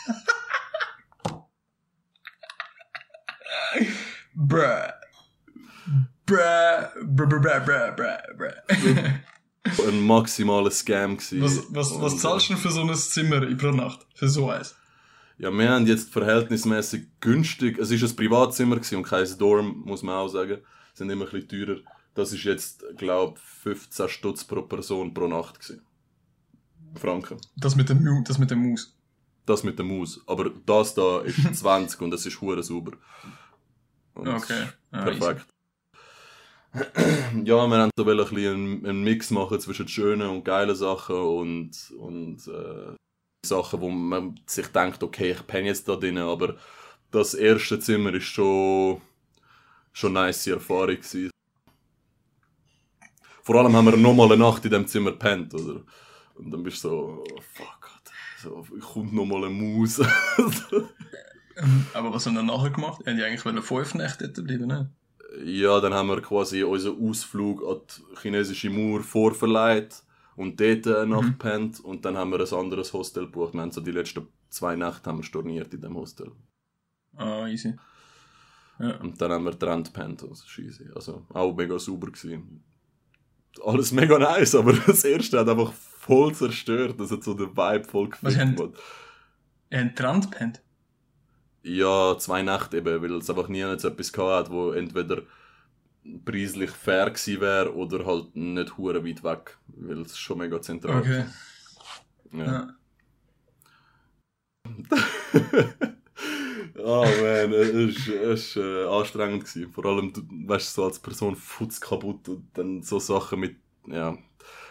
Bruh. 4.36 4.88
Bruh. 6.26 6.38
Bruh, 7.06 7.28
bruh, 7.28 7.40
bruh, 7.40 7.60
bruh, 7.66 7.92
bruh, 7.96 8.18
bruh. 8.38 8.54
Ein 9.86 10.00
maximaler 10.00 10.72
Scam 10.72 11.18
gewesen. 11.18 11.42
Was, 11.42 11.66
was, 11.70 12.02
was 12.02 12.18
zahlst 12.20 12.48
du 12.48 12.54
denn 12.54 12.62
für 12.62 12.72
so 12.72 12.82
ein 12.82 12.96
Zimmer 12.96 13.42
pro 13.58 13.72
Nacht? 13.72 14.08
Für 14.16 14.30
so 14.30 14.50
eins? 14.50 14.76
Ja, 15.38 15.52
wir 15.52 15.70
haben 15.70 15.86
jetzt 15.86 16.14
verhältnismäßig 16.14 17.08
günstig, 17.20 17.78
es 17.78 17.92
ist 17.92 18.04
ein 18.04 18.16
Privatzimmer 18.16 18.76
und 18.76 19.04
kein 19.04 19.38
Dorm, 19.38 19.84
muss 19.86 20.02
man 20.02 20.16
auch 20.16 20.30
sagen. 20.30 20.60
Sind 20.94 21.10
immer 21.10 21.26
ein 21.26 21.32
bisschen 21.32 21.50
teurer. 21.50 21.80
Das 22.14 22.32
ist 22.32 22.44
jetzt, 22.46 22.86
glaube 22.96 23.38
15 23.40 24.08
Stutz 24.08 24.46
pro 24.46 24.62
Person 24.62 25.14
pro 25.14 25.28
Nacht 25.28 25.60
gewesen. 25.60 25.82
Franken. 26.96 27.38
Das 27.58 27.76
mit 27.76 27.90
dem, 27.90 28.24
das 28.24 28.38
mit 28.38 28.52
dem 28.52 28.70
Maus? 28.70 28.96
Das 29.46 29.64
mit 29.64 29.78
dem 29.78 29.90
Maus. 29.90 30.22
Aber 30.26 30.50
das 30.66 30.96
da 30.96 31.20
ist 31.22 31.56
20 31.60 32.00
und 32.02 32.12
das 32.12 32.26
ist 32.26 32.40
hure 32.40 32.64
sauber. 32.64 32.94
Und 34.14 34.30
okay. 34.30 34.68
Ah, 34.92 35.04
perfekt. 35.04 35.46
ja, 37.44 37.68
wir 37.68 37.78
haben 37.78 37.92
so 37.98 38.06
ein 38.06 38.18
bisschen 38.18 38.38
einen, 38.38 38.86
einen 38.86 39.04
Mix 39.04 39.32
machen 39.32 39.60
zwischen 39.60 39.88
schönen 39.88 40.30
und 40.30 40.46
geilen 40.46 40.76
Sachen 40.76 41.16
und, 41.16 41.92
und 41.98 42.48
äh, 42.48 42.96
Sachen, 43.48 43.82
wo 43.82 43.90
man 43.90 44.40
sich 44.46 44.68
denkt, 44.68 45.04
okay, 45.04 45.32
ich 45.32 45.48
penne 45.48 45.68
jetzt 45.68 45.88
da 45.88 45.96
drin, 45.96 46.18
aber 46.18 46.56
das 47.12 47.34
erste 47.34 47.80
Zimmer 47.80 48.14
ist 48.14 48.26
schon, 48.26 49.02
schon 49.94 50.18
eine 50.18 50.28
nice 50.28 50.48
Erfahrung 50.48 50.98
gewesen. 50.98 51.32
Vor 53.44 53.56
allem 53.56 53.76
haben 53.76 53.86
wir 53.86 53.98
nochmal 53.98 54.32
eine 54.32 54.44
Nacht 54.44 54.66
in 54.66 54.72
dem 54.72 54.88
Zimmer 54.88 55.12
pennt, 55.12 55.54
oder? 55.54 55.82
Und 56.36 56.52
dann 56.52 56.64
bist 56.64 56.84
du 56.84 56.90
so, 56.90 57.24
oh, 57.32 57.42
fuck, 57.54 57.86
so, 58.46 58.66
kommt 58.94 59.14
nochmal 59.14 59.46
eine 59.46 59.54
Maus. 59.54 60.00
aber 61.94 62.14
was 62.14 62.26
haben 62.26 62.36
wir 62.36 62.44
nachher 62.44 62.70
gemacht? 62.70 63.02
Haben 63.06 63.18
die 63.18 63.24
eigentlich 63.24 63.42
fünf 63.42 63.96
Nächte 63.96 64.30
dort 64.30 64.48
bleiben, 64.48 64.68
ne? 64.68 64.92
Ja, 65.44 65.80
dann 65.82 65.94
haben 65.94 66.08
wir 66.10 66.22
quasi 66.22 66.64
unseren 66.64 67.10
Ausflug 67.10 67.64
an 67.64 67.82
die 67.88 68.22
chinesische 68.22 68.70
Mauer 68.70 69.04
vorverleiht 69.04 70.05
und 70.36 70.60
dort 70.60 70.86
äh, 70.86 71.06
nachgepennt 71.06 71.80
mhm. 71.80 71.86
und 71.86 72.06
dann 72.06 72.18
haben 72.18 72.32
wir 72.32 72.40
ein 72.40 72.54
anderes 72.54 72.94
Hostel 72.94 73.26
gebucht. 73.26 73.54
Wir 73.54 73.62
haben 73.62 73.72
so 73.72 73.82
die 73.82 73.92
letzten 73.92 74.28
zwei 74.50 74.76
Nächte 74.76 75.10
haben 75.10 75.20
wir 75.20 75.24
storniert 75.24 75.74
in 75.74 75.82
dem 75.82 75.96
Hostel. 75.96 76.32
Ah, 77.16 77.48
easy. 77.48 77.76
Ja. 78.80 78.98
Und 78.98 79.22
dann 79.22 79.32
haben 79.32 79.46
wir 79.46 79.52
getrennt 79.52 79.94
gepennt, 79.94 80.24
also 80.24 80.44
scheisse. 80.46 80.92
Also 80.96 81.26
auch 81.30 81.56
mega 81.56 81.80
sauber 81.80 82.08
gewesen. 82.08 82.64
Alles 83.64 83.92
mega 83.94 84.20
nice, 84.20 84.56
aber 84.56 84.74
das 84.88 85.04
erste 85.06 85.40
hat 85.40 85.50
einfach 85.50 85.72
voll 85.72 86.34
zerstört. 86.36 87.00
Das 87.00 87.12
hat 87.12 87.24
so 87.24 87.34
den 87.34 87.56
Vibe 87.56 87.86
voll 87.86 88.10
gefickt. 88.10 88.34
Ihr 88.34 89.82
habt 89.82 89.96
getrennt 89.96 90.32
gepennt? 90.32 90.62
Ja, 91.64 92.18
zwei 92.20 92.44
Nächte 92.44 92.78
eben, 92.78 93.02
weil 93.02 93.14
es 93.14 93.30
einfach 93.30 93.48
nie 93.48 93.62
etwas 93.62 94.12
gehabt 94.12 94.48
hat, 94.48 94.52
wo 94.52 94.72
entweder 94.72 95.24
preislich 96.24 96.72
fair 96.72 97.10
gewesen 97.10 97.42
wäre 97.42 97.76
oder 97.76 98.06
halt 98.06 98.36
nicht 98.36 98.78
hure 98.78 99.06
weit 99.06 99.24
weg, 99.24 99.58
weil 99.68 100.02
es 100.02 100.18
schon 100.18 100.40
mega 100.40 100.62
zentral 100.62 101.02
ist. 101.02 101.08
Okay. 101.08 101.26
Ja. 102.32 102.68
oh 106.78 107.06
man, 107.06 107.54
es 107.54 108.08
war 108.08 108.22
ist, 108.34 108.56
äh, 108.58 108.86
anstrengend. 108.86 109.46
Gewesen. 109.46 109.72
Vor 109.72 109.86
allem, 109.86 110.14
du 110.14 110.22
weißt 110.48 110.74
so 110.74 110.86
als 110.86 111.00
Person 111.00 111.36
futz 111.36 111.80
kaputt 111.80 112.28
und 112.30 112.50
dann 112.54 112.84
so 112.84 113.00
Sachen 113.00 113.40
mit, 113.40 113.58
ja, 113.88 114.18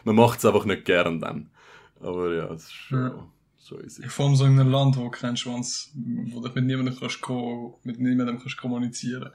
man 0.04 0.16
macht 0.16 0.38
es 0.38 0.44
einfach 0.44 0.64
nicht 0.64 0.84
gern 0.84 1.20
dann. 1.20 1.50
Aber 2.00 2.34
ja, 2.34 2.52
es 2.52 2.64
ist 2.64 2.72
schon, 2.72 2.98
ja. 2.98 3.28
schon 3.66 3.84
easy. 3.84 4.06
Vor 4.08 4.26
allem 4.26 4.36
so 4.36 4.44
in 4.44 4.58
einem 4.58 4.70
Land, 4.70 4.96
wo 4.96 5.08
kein 5.10 5.36
Schwanz, 5.36 5.92
wo 5.94 6.40
du 6.40 6.50
mit 6.54 6.64
niemandem 6.64 6.98
kannst, 6.98 7.20
mit 7.84 7.98
niemandem 7.98 8.38
kannst 8.38 8.58
kommunizieren. 8.58 9.30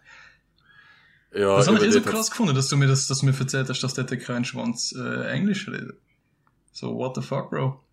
Ja, 1.33 1.57
Das 1.57 1.67
habe 1.67 1.77
ich 1.77 1.83
eh 1.83 1.91
so 1.91 2.01
krass 2.01 2.31
gefunden, 2.31 2.55
dass 2.55 2.69
du 2.69 2.77
mir 2.77 2.87
das, 2.87 3.07
dass 3.07 3.19
du 3.19 3.27
mir 3.27 3.37
erzählt 3.39 3.69
hast, 3.69 3.81
dass 3.83 3.93
dort 3.93 4.19
kein 4.19 4.45
Schwanz 4.45 4.93
äh, 4.97 5.27
Englisch 5.31 5.67
redet. 5.67 5.99
So, 6.71 6.95
what 6.95 7.15
the 7.15 7.21
fuck, 7.21 7.49
bro? 7.51 7.83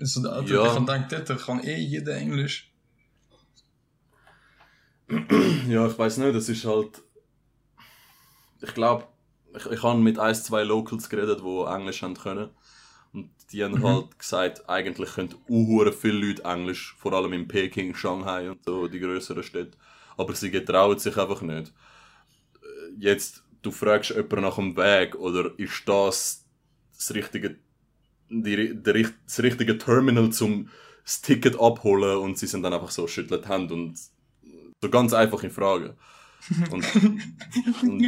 Also, 0.00 0.22
da, 0.22 0.40
Ja. 0.42 0.66
Ich 0.66 0.86
gedacht, 1.06 1.28
dort 1.28 1.44
kann 1.44 1.62
eh 1.64 1.76
jeder 1.76 2.14
Englisch. 2.16 2.72
Ja, 5.68 5.86
ich 5.86 5.98
weiß 5.98 6.18
nicht, 6.18 6.34
das 6.34 6.48
ist 6.48 6.64
halt. 6.64 7.02
Ich 8.60 8.74
glaube, 8.74 9.06
ich, 9.56 9.66
ich 9.66 9.82
habe 9.82 9.98
mit 9.98 10.18
ein, 10.18 10.34
zwei 10.34 10.62
Locals 10.64 11.08
geredet, 11.08 11.40
die 11.40 11.64
Englisch 11.66 12.02
haben 12.02 12.14
können. 12.14 12.50
Und 13.12 13.30
die 13.52 13.64
haben 13.64 13.72
Mhm. 13.74 13.84
halt 13.84 14.18
gesagt, 14.18 14.68
eigentlich 14.68 15.10
können 15.14 15.34
viele 15.92 16.26
Leute 16.26 16.44
Englisch, 16.44 16.94
vor 16.98 17.12
allem 17.14 17.32
in 17.32 17.48
Peking, 17.48 17.94
Shanghai 17.94 18.50
und 18.50 18.64
so, 18.64 18.86
die 18.88 19.00
größeren 19.00 19.42
Städte. 19.42 19.76
Aber 20.16 20.34
sie 20.34 20.50
getrauen 20.50 20.98
sich 20.98 21.16
einfach 21.16 21.40
nicht. 21.42 21.72
Jetzt, 22.98 23.42
du 23.62 23.70
fragst 23.70 24.10
jemanden 24.10 24.40
nach 24.42 24.56
dem 24.56 24.76
Weg, 24.76 25.14
oder 25.16 25.50
ist 25.58 25.82
das 25.86 26.44
das 26.96 27.14
richtige, 27.14 27.56
die, 28.28 28.54
richt- 28.86 29.14
das 29.26 29.40
richtige 29.42 29.78
Terminal 29.78 30.30
zum 30.30 30.68
das 31.04 31.22
Ticket 31.22 31.58
abholen 31.58 32.18
und 32.18 32.36
sie 32.38 32.46
sind 32.46 32.62
dann 32.62 32.74
einfach 32.74 32.90
so, 32.90 33.06
schütteln 33.06 33.40
die 33.42 33.48
Hände 33.48 33.74
und 33.74 33.98
so 34.82 34.90
ganz 34.90 35.12
einfache 35.14 35.48
Frage. 35.50 35.96
Und, 36.70 36.94
und, 36.94 37.22
und, 37.82 38.00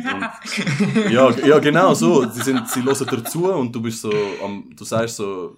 ja, 1.10 1.30
ja, 1.30 1.58
genau 1.58 1.94
so. 1.94 2.28
Sie, 2.30 2.42
sind, 2.42 2.68
sie 2.68 2.82
hören 2.82 3.06
dir 3.06 3.25
zu 3.25 3.52
und 3.52 3.75
du 3.75 3.80
bist 3.82 4.02
so, 4.02 4.12
am, 4.44 4.70
du 4.76 4.84
sagst 4.84 5.16
so, 5.16 5.56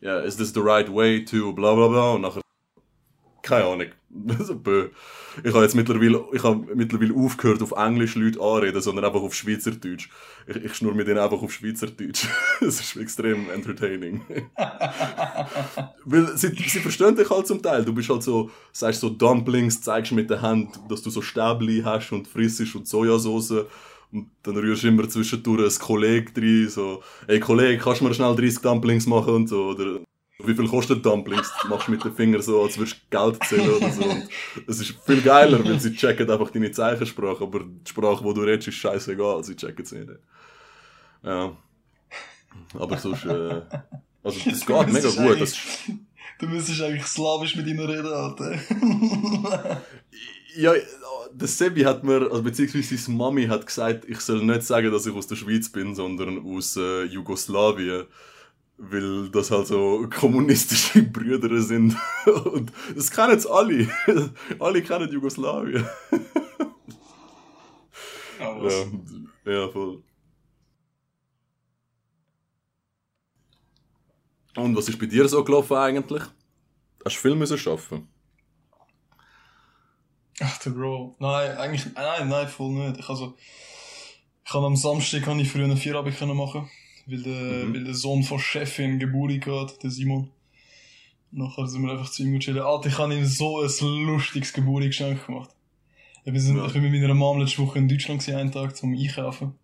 ja, 0.00 0.20
is 0.20 0.36
this 0.36 0.52
the 0.54 0.60
right 0.60 0.92
way 0.92 1.24
to 1.24 1.52
bla 1.52 1.74
bla 1.74 1.88
bla 1.88 2.12
und 2.12 2.22
nachher, 2.22 2.40
keine 3.42 3.64
Ahnung. 3.66 3.88
So 4.40 4.54
bö. 4.54 4.88
Ich 5.42 5.52
habe 5.52 5.64
jetzt 5.64 5.74
mittlerweile, 5.74 6.24
ich 6.32 6.42
habe 6.42 6.64
mittlerweile 6.74 7.14
aufgehört, 7.14 7.62
auf 7.62 7.72
Englisch 7.72 8.14
Leute 8.14 8.40
anreden, 8.40 8.80
sondern 8.80 9.04
einfach 9.04 9.20
auf 9.20 9.34
Schweizerdeutsch. 9.34 10.08
Ich, 10.46 10.56
ich 10.56 10.74
schnur 10.74 10.94
mit 10.94 11.08
denen 11.08 11.18
einfach 11.18 11.42
auf 11.42 11.52
Schweizerdeutsch. 11.52 12.28
Das 12.60 12.80
ist 12.80 12.96
extrem 12.96 13.50
entertaining. 13.50 14.22
Weil 16.04 16.36
sie, 16.36 16.48
sie 16.48 16.80
verstehen 16.80 17.16
dich 17.16 17.28
halt 17.28 17.46
zum 17.46 17.60
Teil. 17.60 17.84
Du 17.84 17.92
bist 17.92 18.08
halt 18.08 18.22
so, 18.22 18.50
sagst 18.72 19.00
so 19.00 19.10
Dumplings, 19.10 19.80
zeigst 19.80 20.12
mit 20.12 20.30
der 20.30 20.40
Hand, 20.40 20.78
dass 20.88 21.02
du 21.02 21.10
so 21.10 21.20
Stäbli 21.20 21.82
hast 21.84 22.12
und 22.12 22.28
frissest 22.28 22.76
und 22.76 22.86
Sojasauce. 22.86 23.66
Und 24.12 24.30
dann 24.44 24.56
rührst 24.56 24.84
du 24.84 24.88
immer 24.88 25.08
zwischendurch 25.08 25.74
ein 25.74 25.84
Kollege 25.84 26.32
drin, 26.32 26.68
so, 26.68 27.02
ey 27.26 27.40
Kollege, 27.40 27.82
kannst 27.82 28.00
du 28.00 28.04
mir 28.04 28.14
schnell 28.14 28.36
30 28.36 28.60
Dumplings 28.60 29.06
machen 29.06 29.34
und 29.34 29.48
so, 29.48 29.70
oder 29.70 30.00
wie 30.38 30.54
viel 30.54 30.68
kostet 30.68 31.04
Dumplings? 31.04 31.52
Du 31.62 31.68
machst 31.68 31.88
mit 31.88 32.04
den 32.04 32.14
Fingern 32.14 32.42
so, 32.42 32.62
als 32.62 32.76
würdest 32.76 32.96
du 32.96 33.16
Geld 33.16 33.44
zählen 33.44 33.70
oder 33.70 33.90
so. 33.90 34.02
Und 34.02 34.28
es 34.66 34.80
ist 34.80 34.94
viel 35.04 35.22
geiler, 35.22 35.64
weil 35.64 35.78
sie 35.80 35.94
checken 35.94 36.30
einfach 36.30 36.50
deine 36.50 36.72
Zeichensprache, 36.72 37.44
aber 37.44 37.60
die 37.60 37.88
Sprache, 37.90 38.24
die 38.24 38.34
du 38.34 38.40
redest, 38.40 38.68
ist 38.68 38.74
scheißegal, 38.74 39.44
sie 39.44 39.56
checken 39.56 39.84
sie 39.84 39.98
nicht. 40.00 40.20
Ja. 41.22 41.56
Aber 42.74 42.98
sonst, 42.98 43.24
äh, 43.24 43.62
also 44.22 44.50
das 44.50 44.66
geht 44.66 44.92
mega 44.92 45.10
gut. 45.10 45.40
Das, 45.40 45.56
Du 46.38 46.46
müsstest 46.46 46.82
eigentlich 46.82 47.06
slawisch 47.06 47.56
mit 47.56 47.66
ihnen 47.66 47.86
reden, 47.86 48.12
Alter. 48.12 48.58
Ja, 50.56 50.72
der 51.32 51.48
Sebi 51.48 51.82
hat 51.82 52.04
mir, 52.04 52.30
also 52.30 52.42
beziehungsweise 52.42 52.96
seine 52.96 53.18
Mami 53.18 53.46
hat 53.46 53.66
gesagt, 53.66 54.04
ich 54.08 54.20
soll 54.20 54.44
nicht 54.44 54.62
sagen, 54.62 54.92
dass 54.92 55.04
ich 55.04 55.12
aus 55.12 55.26
der 55.26 55.34
Schweiz 55.34 55.68
bin, 55.68 55.96
sondern 55.96 56.44
aus 56.46 56.76
äh, 56.76 57.04
Jugoslawien. 57.04 58.04
Weil 58.76 59.30
das 59.30 59.50
halt 59.50 59.66
so 59.68 60.08
kommunistische 60.08 61.02
Brüder 61.12 61.60
sind. 61.60 61.96
Und 62.26 62.72
das 62.94 63.10
kennen 63.10 63.32
jetzt 63.32 63.48
alle. 63.48 63.88
alle 64.58 64.82
kennen 64.82 65.10
Jugoslawien. 65.10 65.86
Ja, 68.38 69.52
ja, 69.52 69.68
voll. 69.68 70.02
Und 74.56 74.76
was 74.76 74.88
ist 74.88 74.98
bei 74.98 75.06
dir 75.06 75.28
so 75.28 75.42
gelaufen 75.42 75.76
eigentlich? 75.76 76.22
Hast 77.04 77.16
du 77.16 77.20
viel 77.20 77.34
müssen 77.34 77.58
arbeiten? 77.68 78.08
Ach, 80.40 80.58
der 80.58 80.70
Bro. 80.70 81.16
Nein, 81.18 81.56
eigentlich, 81.56 81.94
nein, 81.94 82.28
nein, 82.28 82.48
voll 82.48 82.72
nicht. 82.72 83.00
Ich, 83.00 83.08
also, 83.08 83.36
ich 84.44 84.50
kann 84.50 84.64
am 84.64 84.76
Samstag 84.76 85.22
kann 85.22 85.38
ich 85.38 85.50
früher 85.50 85.64
eine 85.64 85.76
können 86.12 86.36
machen, 86.36 86.70
weil 87.06 87.22
der, 87.22 87.64
Mhm. 87.64 87.74
weil 87.74 87.84
der 87.84 87.94
Sohn 87.94 88.22
von 88.22 88.38
Chefin 88.38 88.98
Geburt 88.98 89.46
hat, 89.46 89.82
der 89.82 89.90
Simon. 89.90 90.30
Nachher 91.30 91.66
sind 91.66 91.82
wir 91.82 91.92
einfach 91.92 92.10
zu 92.10 92.22
ihm 92.22 92.38
chillen. 92.40 92.62
Alter, 92.62 92.88
ich 92.88 92.98
habe 92.98 93.14
ihm 93.14 93.24
so 93.24 93.60
ein 93.60 94.06
lustiges 94.06 94.52
Geburtstagsgeschenk 94.52 95.26
gemacht. 95.26 95.50
Ich 96.24 96.32
bin, 96.32 96.56
Ja. 96.56 96.66
ich 96.66 96.72
bin 96.72 96.82
mit 96.90 97.02
meiner 97.02 97.14
Mom 97.14 97.40
letzte 97.40 97.58
Woche 97.58 97.78
in 97.78 97.88
Deutschland 97.88 98.20
gewesen, 98.20 98.38
einen 98.38 98.52
Tag 98.52 98.76
zum 98.76 98.94
Einkaufen. 98.96 99.54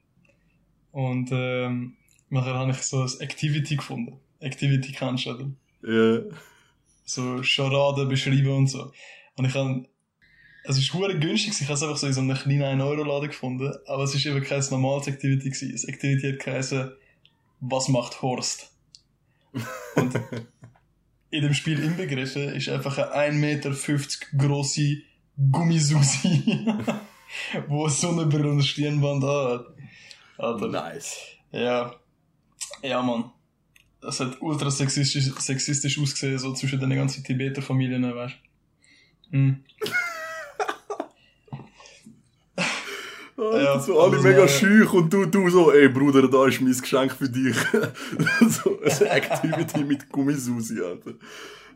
Und, 0.92 1.30
ähm, 1.32 1.94
nachher 2.28 2.54
habe 2.54 2.73
ich 2.73 2.78
so 2.78 3.02
ein 3.02 3.11
Activity 3.20 3.76
gefunden. 3.76 4.18
Activity 4.40 4.92
kennst 4.92 5.26
du, 5.26 5.30
oder? 5.30 5.50
Ja. 5.82 6.20
so 7.04 7.42
Charaden 7.42 8.09
beschreiben 8.09 8.49
und 8.50 8.66
so. 8.68 8.92
Und 9.37 9.44
ich 9.44 9.54
habe, 9.54 9.85
es 10.64 10.78
ist 10.78 10.92
hure 10.94 11.18
günstig, 11.18 11.54
ich 11.61 11.62
habe 11.62 11.73
es 11.75 11.82
einfach 11.82 11.97
so 11.97 12.06
in 12.06 12.12
so 12.12 12.20
einem 12.20 12.37
kleinen 12.37 12.80
1-Euro-Laden 12.80 13.28
gefunden, 13.30 13.73
aber 13.87 14.04
es 14.04 14.14
ist 14.14 14.26
eben 14.26 14.40
kein 14.42 14.62
normales 14.70 15.09
Activity 15.09 15.50
gewesen. 15.50 15.73
Das 15.73 15.85
Activity 15.85 16.32
hat 16.32 16.38
geheißen, 16.44 16.90
was 17.60 17.88
macht 17.88 18.22
Horst? 18.22 18.72
Und 19.96 20.14
in 21.30 21.42
dem 21.42 21.54
Spiel 21.54 21.82
inbegriffen 21.82 22.54
ist 22.54 22.68
einfach 22.68 22.98
eine 22.98 23.32
1,50 23.32 23.32
Meter 23.32 23.70
grosse 24.36 25.02
Gummisusi, 25.50 26.66
wo 27.68 27.88
so 27.88 28.10
eine 28.10 28.26
Brille 28.26 28.50
und 28.50 28.62
Stirnband 28.62 29.24
hat. 29.24 29.66
Alter. 30.38 30.68
Nice. 30.68 31.16
Ja. 31.52 31.94
Ja, 32.82 33.02
Mann. 33.02 33.30
Das 34.00 34.20
hat 34.20 34.40
ultra 34.40 34.70
sexistisch, 34.70 35.30
sexistisch 35.38 35.98
ausgesehen, 35.98 36.38
so 36.38 36.54
zwischen 36.54 36.80
den 36.80 36.90
ganzen 36.90 37.22
Tibeter-Familien, 37.22 38.02
weißt 38.14 38.34
du. 39.30 39.36
Hm. 39.36 39.64
Oh, 43.42 43.56
Ja, 43.56 43.75
das 43.75 43.87
sind 43.87 43.97
alle 43.97 44.20
mega 44.20 44.47
so- 44.47 44.49
schüch 44.49 44.92
und 44.92 45.11
du, 45.12 45.25
du 45.25 45.49
so, 45.49 45.73
ey 45.73 45.88
Bruder, 45.88 46.28
da 46.28 46.47
ist 46.47 46.61
mein 46.61 46.73
Geschenk 46.78 47.12
für 47.12 47.28
dich. 47.28 47.56
so 48.49 48.78
eine 48.80 49.11
Activity 49.11 49.85
mit 49.85 50.09
Gummisusi, 50.11 50.80
Alter. 50.82 51.12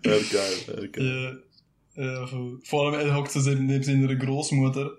Ja, 0.05 0.13
geil, 0.13 0.57
ja, 0.67 0.87
geil. 0.89 1.43
Ja, 1.97 2.05
ja. 2.05 2.27
Vor 2.65 2.93
allem, 2.93 3.01
er 3.09 3.17
hockt 3.17 3.31
so 3.33 3.41
neben 3.51 3.83
seiner 3.83 4.15
Großmutter 4.15 4.91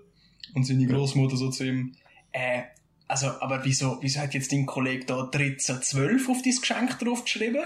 und 0.54 0.66
seine 0.66 0.86
Großmutter 0.86 1.36
so 1.36 1.50
zu 1.50 1.64
ihm, 1.64 1.94
äh, 2.32 2.62
also, 3.06 3.28
aber 3.28 3.64
wieso, 3.64 3.98
wieso 4.00 4.18
hat 4.20 4.34
jetzt 4.34 4.50
dein 4.50 4.66
Kollege 4.66 5.04
da 5.06 5.20
1312 5.32 6.28
auf 6.28 6.38
dein 6.42 6.54
Geschenk 6.60 6.98
draufgeschrieben? 6.98 7.62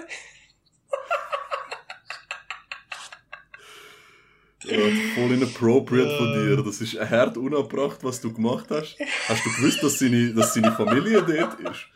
Voll 5.14 5.32
inappropriate 5.32 6.10
von 6.16 6.32
dir. 6.32 6.62
Das 6.62 6.80
ist 6.80 6.98
hart 7.00 7.36
unabbracht, 7.36 8.02
was 8.02 8.20
du 8.20 8.32
gemacht 8.32 8.66
hast. 8.70 8.96
Hast 9.28 9.44
du 9.46 9.50
gewusst, 9.52 9.82
dass 9.82 9.98
seine, 9.98 10.34
dass 10.34 10.54
seine 10.54 10.72
Familie 10.72 11.22
dort 11.22 11.60
ist? 11.60 11.86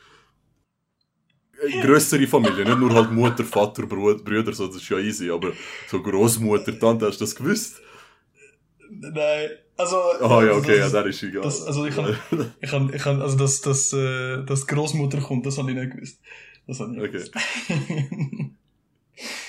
Äh, 1.63 1.81
Grössere 1.81 2.27
Familie, 2.27 2.65
nicht 2.65 2.79
nur 2.79 2.93
halt 2.95 3.11
Mutter, 3.13 3.45
Vater, 3.45 3.85
Brü- 3.85 4.23
Brüder, 4.23 4.53
so, 4.53 4.67
das 4.67 4.77
ist 4.77 4.89
ja 4.89 4.99
easy, 4.99 5.31
aber 5.31 5.53
so 5.87 6.03
Großmutter, 6.03 6.79
Tante, 6.79 7.07
hast 7.07 7.21
du 7.21 7.25
das 7.25 7.35
gewusst? 7.35 7.81
Nein, 8.91 9.51
also... 9.77 9.97
Ah 9.97 10.43
ja, 10.45 10.53
also 10.53 10.59
okay, 10.61 10.77
ja, 10.79 10.83
das- 10.85 10.93
das 10.93 11.07
ist 11.07 11.23
egal. 11.23 11.43
Das, 11.43 11.63
also 11.63 11.87
ich 11.87 11.95
kann, 11.95 12.17
ich 12.61 12.71
kann, 12.71 12.93
ich 12.93 13.03
kann, 13.03 13.23
also 13.23 13.37
dass, 13.37 13.61
dass, 13.61 13.93
äh, 13.93 14.43
Großmutter 14.67 15.19
kommt, 15.21 15.47
das 15.47 15.59
habe 15.59 15.71
ich 15.71 15.77
nicht 15.77 15.93
gewusst. 15.93 16.21
Das 16.67 16.81
habe 16.81 16.93
ich 16.93 16.99
nicht 16.99 17.09
Okay. 17.09 17.31
gewusst. 17.31 18.55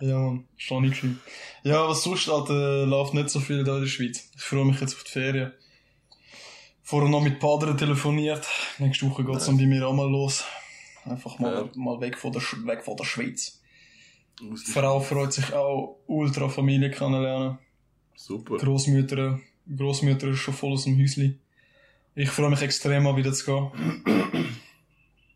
ja, 0.00 0.18
Mann, 0.18 0.46
schon 0.56 0.82
nicht 0.84 1.00
gewesen. 1.00 1.20
Ja, 1.62 1.88
was 1.88 2.02
sonst, 2.02 2.28
Alter, 2.28 2.86
läuft 2.86 3.14
nicht 3.14 3.30
so 3.30 3.40
viel 3.40 3.64
da 3.64 3.76
in 3.76 3.82
der 3.82 3.88
Schweiz. 3.88 4.30
Ich 4.36 4.42
freue 4.42 4.64
mich 4.64 4.80
jetzt 4.80 4.94
auf 4.94 5.04
die 5.04 5.10
Ferien. 5.10 5.52
Vorher 6.82 7.08
noch 7.08 7.22
mit 7.22 7.38
Padre 7.40 7.74
telefoniert. 7.76 8.46
Nächste 8.78 9.08
Woche 9.08 9.24
geht's 9.24 9.46
dann 9.46 9.56
bei 9.56 9.66
mir 9.66 9.86
auch 9.88 9.94
mal 9.94 10.10
los. 10.10 10.44
Einfach 11.04 11.38
mal, 11.38 11.54
Ja. 11.54 11.68
mal 11.80 12.00
weg 12.00 12.18
von 12.18 12.32
der, 12.32 12.42
Sch- 12.42 12.66
weg 12.66 12.84
von 12.84 12.96
der 12.96 13.04
Schweiz. 13.04 13.60
Die 14.40 14.56
Frau 14.72 15.00
freut 15.00 15.32
sich 15.32 15.52
auch, 15.54 16.00
ultra 16.06 16.48
Familie 16.48 16.90
kennenlernen. 16.90 17.58
Super. 18.16 18.56
Großmütter, 18.58 19.40
Großmütter 19.76 20.28
ist 20.28 20.38
schon 20.40 20.54
voll 20.54 20.72
aus 20.72 20.84
dem 20.84 20.98
Häusli. 21.00 21.38
Ich 22.14 22.30
freue 22.30 22.50
mich 22.50 22.60
extrem 22.62 23.02
mal 23.04 23.16
wieder 23.16 23.32
zu 23.32 23.44
gehen. 23.72 24.44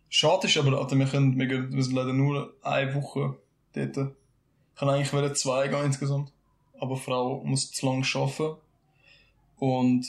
Schade 0.08 0.46
ist 0.46 0.56
aber, 0.56 0.78
Alter, 0.78 0.96
wir, 0.98 1.06
können, 1.06 1.38
wir, 1.38 1.46
gehen- 1.46 1.70
leider 1.92 2.12
nur 2.12 2.54
eine 2.62 2.94
Woche 2.94 3.36
dort. 3.74 4.14
Ich 4.78 4.80
kann 4.80 4.90
eigentlich 4.90 5.12
wollen 5.12 5.34
zwei 5.34 5.66
gehen 5.66 5.86
insgesamt. 5.86 6.30
Aber 6.78 6.94
die 6.94 7.00
Frau 7.00 7.42
muss 7.42 7.72
zu 7.72 7.84
lange 7.84 8.06
arbeiten. 8.14 8.60
Und 9.56 10.06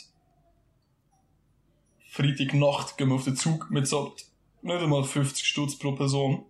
Freitagnacht 2.08 2.96
gehen 2.96 3.10
wir 3.10 3.16
auf 3.16 3.24
den 3.24 3.36
Zug 3.36 3.72
mit 3.72 3.88
so 3.88 4.14
nicht 4.62 4.80
einmal 4.80 5.04
50 5.04 5.44
Stutz 5.44 5.76
pro 5.76 5.94
Person. 5.94 6.46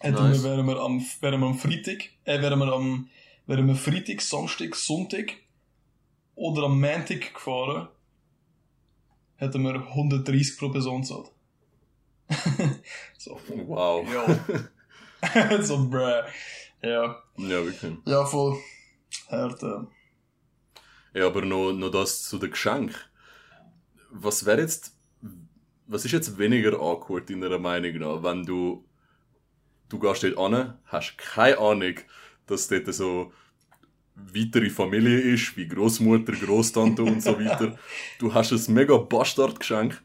hätten 0.00 0.16
Nice. 0.16 0.42
wir, 0.42 0.50
wären 0.50 0.66
wir 0.66 0.80
am, 0.80 1.06
wären 1.20 1.40
wir 1.40 1.46
am 1.46 1.56
Freitag, 1.56 2.10
äh, 2.24 2.42
wären 2.42 2.58
wir 2.58 2.72
am, 2.72 3.08
wären 3.46 3.68
wir 3.68 3.76
Freitag, 3.76 4.22
Samstag, 4.22 4.74
Sonntag 4.74 5.34
oder 6.34 6.64
am 6.64 6.80
Montag 6.80 7.32
gefahren, 7.32 7.90
hätten 9.36 9.62
wir 9.62 9.74
130 9.74 10.58
pro 10.58 10.70
Person 10.70 11.02
gezahlt. 11.02 11.30
so. 13.18 13.38
Wow. 13.68 14.04
So, 15.60 15.86
bruh. 15.86 16.22
Ja. 16.82 17.22
Ja, 17.36 17.64
wirklich. 17.64 17.92
Ja, 18.06 18.24
voll. 18.24 18.58
Hart. 19.28 19.62
Ja, 21.12 21.26
aber 21.26 21.42
noch, 21.42 21.72
noch 21.72 21.90
das 21.90 22.22
zu 22.22 22.38
den 22.38 22.50
Geschenken. 22.50 22.96
Was 24.10 24.46
wäre 24.46 24.60
jetzt, 24.60 24.96
was 25.86 26.04
ist 26.04 26.12
jetzt 26.12 26.38
weniger 26.38 26.78
awkward 26.80 27.30
in 27.30 27.40
deiner 27.40 27.58
Meinung 27.58 27.96
nach, 27.98 28.22
wenn 28.22 28.44
du, 28.44 28.84
du 29.88 29.98
gehst 29.98 30.22
dort 30.22 30.38
an, 30.38 30.78
hast 30.86 31.18
keine 31.18 31.58
Ahnung, 31.58 31.94
dass 32.46 32.68
dort 32.68 32.92
so 32.92 33.32
weitere 34.14 34.70
Familie 34.70 35.18
ist, 35.18 35.56
wie 35.56 35.66
Großmutter, 35.66 36.32
Großtante 36.32 37.02
und 37.02 37.22
so 37.22 37.38
weiter. 37.38 37.76
Du 38.18 38.32
hast 38.32 38.52
ein 38.52 38.74
mega 38.74 38.96
Bastardgeschenk, 38.96 40.00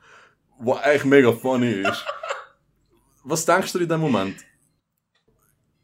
was 0.60 0.82
eigentlich 0.82 1.06
mega 1.06 1.32
funny 1.32 1.72
ist. 1.72 2.06
Was 3.24 3.46
denkst 3.46 3.74
du 3.74 3.80
in 3.80 3.90
dem 3.90 4.00
Moment? 4.02 4.38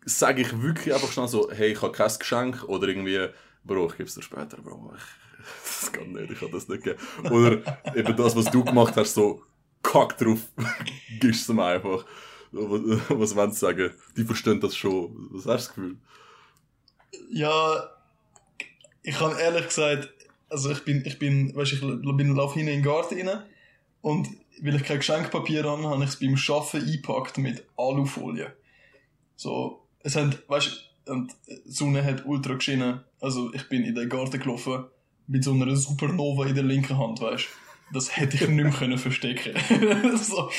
Sage 0.05 0.41
ich 0.41 0.61
wirklich 0.61 0.93
einfach 0.93 1.11
schnell 1.11 1.27
so, 1.27 1.51
hey, 1.51 1.71
ich 1.71 1.81
habe 1.81 1.91
kein 1.91 2.11
Geschenk 2.17 2.63
oder 2.63 2.87
irgendwie, 2.87 3.27
Bro, 3.63 3.91
ich 3.91 3.97
geb's 3.97 4.15
dir 4.15 4.23
später, 4.23 4.57
Bro. 4.57 4.93
Ich, 4.95 5.03
das 5.81 5.91
kann 5.91 6.11
nicht, 6.11 6.31
ich 6.31 6.39
kann 6.39 6.51
das 6.51 6.67
nicht 6.67 6.83
geben. 6.83 6.99
Oder 7.29 7.95
eben 7.95 8.15
das, 8.15 8.35
was 8.35 8.45
du 8.45 8.63
gemacht 8.63 8.95
hast, 8.95 9.13
so 9.13 9.43
kack 9.83 10.17
drauf, 10.17 10.39
gibst 11.19 11.47
du 11.47 11.53
mir 11.53 11.65
einfach. 11.65 12.05
Was, 12.51 13.09
was 13.09 13.35
wollen 13.35 13.51
sie 13.51 13.59
sagen? 13.59 13.91
Die 14.17 14.23
verstehen 14.23 14.59
das 14.59 14.75
schon. 14.75 15.29
Was 15.31 15.45
hast 15.45 15.45
du 15.45 15.49
das 15.49 15.69
Gefühl? 15.69 15.97
Ja, 17.29 17.89
ich 19.03 19.19
habe 19.19 19.39
ehrlich 19.39 19.67
gesagt, 19.67 20.09
also 20.49 20.71
ich 20.71 20.83
bin, 20.83 21.03
ich 21.05 21.17
bin, 21.17 21.55
weißt, 21.55 21.73
ich 21.73 21.81
bin 21.81 22.35
lauf 22.35 22.53
hin 22.53 22.67
in 22.67 22.81
den 22.81 22.83
Garten 22.83 23.27
rein 23.27 23.43
und 24.01 24.27
weil 24.61 24.75
ich 24.75 24.83
kein 24.83 24.97
Geschenkpapier 24.97 25.63
habe, 25.63 25.83
habe 25.83 26.03
ich 26.03 26.09
es 26.09 26.19
beim 26.19 26.37
Schaffen 26.37 26.81
eingepackt 26.81 27.37
mit 27.37 27.63
Alufolie. 27.77 28.53
So, 29.35 29.80
es 30.03 30.15
hat, 30.15 30.47
weißt, 30.49 30.89
und 31.07 31.31
die 31.47 31.71
Sonne 31.71 32.03
hat 32.03 32.25
ultra 32.25 32.55
geschienen. 32.55 33.01
Also 33.19 33.53
ich 33.53 33.67
bin 33.69 33.83
in 33.83 33.95
den 33.95 34.09
Garten 34.09 34.39
gelaufen 34.39 34.85
mit 35.27 35.43
so 35.43 35.53
einer 35.53 35.75
Supernova 35.75 36.45
in 36.45 36.55
der 36.55 36.63
linken 36.63 36.97
Hand, 36.97 37.21
weißt. 37.21 37.47
Das 37.93 38.15
hätte 38.15 38.37
ich 38.37 38.47
nicht 38.47 38.63
mehr 38.63 38.71
können 38.71 38.97
verstecken. 38.97 39.53
so. 40.17 40.49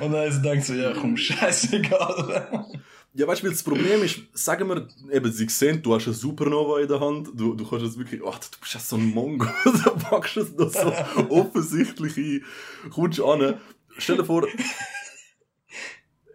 Und 0.00 0.12
dann 0.12 0.28
ich 0.28 0.42
gedacht 0.42 0.64
so, 0.64 0.74
ja 0.74 0.92
komm, 0.92 1.16
scheißegal. 1.16 2.66
Ja, 3.14 3.26
weißt 3.26 3.42
du, 3.42 3.48
das 3.48 3.62
Problem 3.62 4.02
ist, 4.02 4.20
sagen 4.34 4.68
wir, 4.68 4.86
eben, 5.10 5.32
sie 5.32 5.48
sehen, 5.48 5.80
du 5.82 5.94
hast 5.94 6.04
eine 6.06 6.14
Supernova 6.14 6.80
in 6.80 6.88
der 6.88 7.00
Hand, 7.00 7.30
du, 7.34 7.54
du 7.54 7.66
kannst 7.66 7.86
jetzt 7.86 7.98
wirklich, 7.98 8.20
ach, 8.26 8.38
du 8.38 8.58
bist 8.60 8.74
ja 8.74 8.80
so 8.80 8.96
ein 8.96 9.06
Mongo, 9.06 9.46
da 9.64 9.90
packst 9.90 10.36
du 10.36 10.40
es 10.42 10.52
noch 10.52 10.70
so 10.70 10.92
offensichtlich 11.30 12.16
ein, 12.18 12.44
kommst 12.90 13.22
an, 13.22 13.54
stell 13.96 14.18
dir 14.18 14.24
vor, 14.26 14.46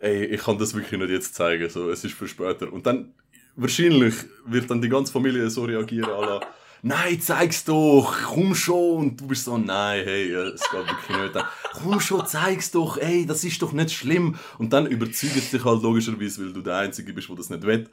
ey, 0.01 0.25
ich 0.25 0.41
kann 0.41 0.57
das 0.57 0.73
wirklich 0.73 0.99
nicht 0.99 1.11
jetzt 1.11 1.35
zeigen, 1.35 1.69
so, 1.69 1.89
es 1.89 2.03
ist 2.03 2.13
für 2.13 2.27
später. 2.27 2.71
Und 2.73 2.85
dann, 2.85 3.13
wahrscheinlich 3.55 4.15
wird 4.45 4.69
dann 4.69 4.81
die 4.81 4.89
ganze 4.89 5.13
Familie 5.13 5.49
so 5.49 5.63
reagieren, 5.63 6.09
alla, 6.09 6.41
nein, 6.81 7.21
zeig's 7.21 7.63
doch, 7.63 8.15
komm 8.25 8.55
schon. 8.55 8.97
Und 8.97 9.21
du 9.21 9.27
bist 9.27 9.45
so, 9.45 9.57
nein, 9.57 10.03
hey, 10.03 10.33
es 10.33 10.61
geht 10.69 10.87
wirklich 10.87 11.21
nicht. 11.21 11.35
Dann, 11.35 11.45
komm 11.73 11.99
schon, 11.99 12.25
zeig's 12.25 12.71
doch, 12.71 12.97
ey, 12.97 13.25
das 13.25 13.43
ist 13.43 13.61
doch 13.61 13.71
nicht 13.71 13.91
schlimm. 13.91 14.35
Und 14.57 14.73
dann 14.73 14.87
überzeugt 14.87 15.37
es 15.37 15.51
dich 15.51 15.63
halt 15.63 15.83
logischerweise, 15.83 16.45
weil 16.45 16.53
du 16.53 16.61
der 16.61 16.77
Einzige 16.77 17.13
bist, 17.13 17.29
der 17.29 17.35
das 17.35 17.49
nicht 17.49 17.63
will. 17.63 17.89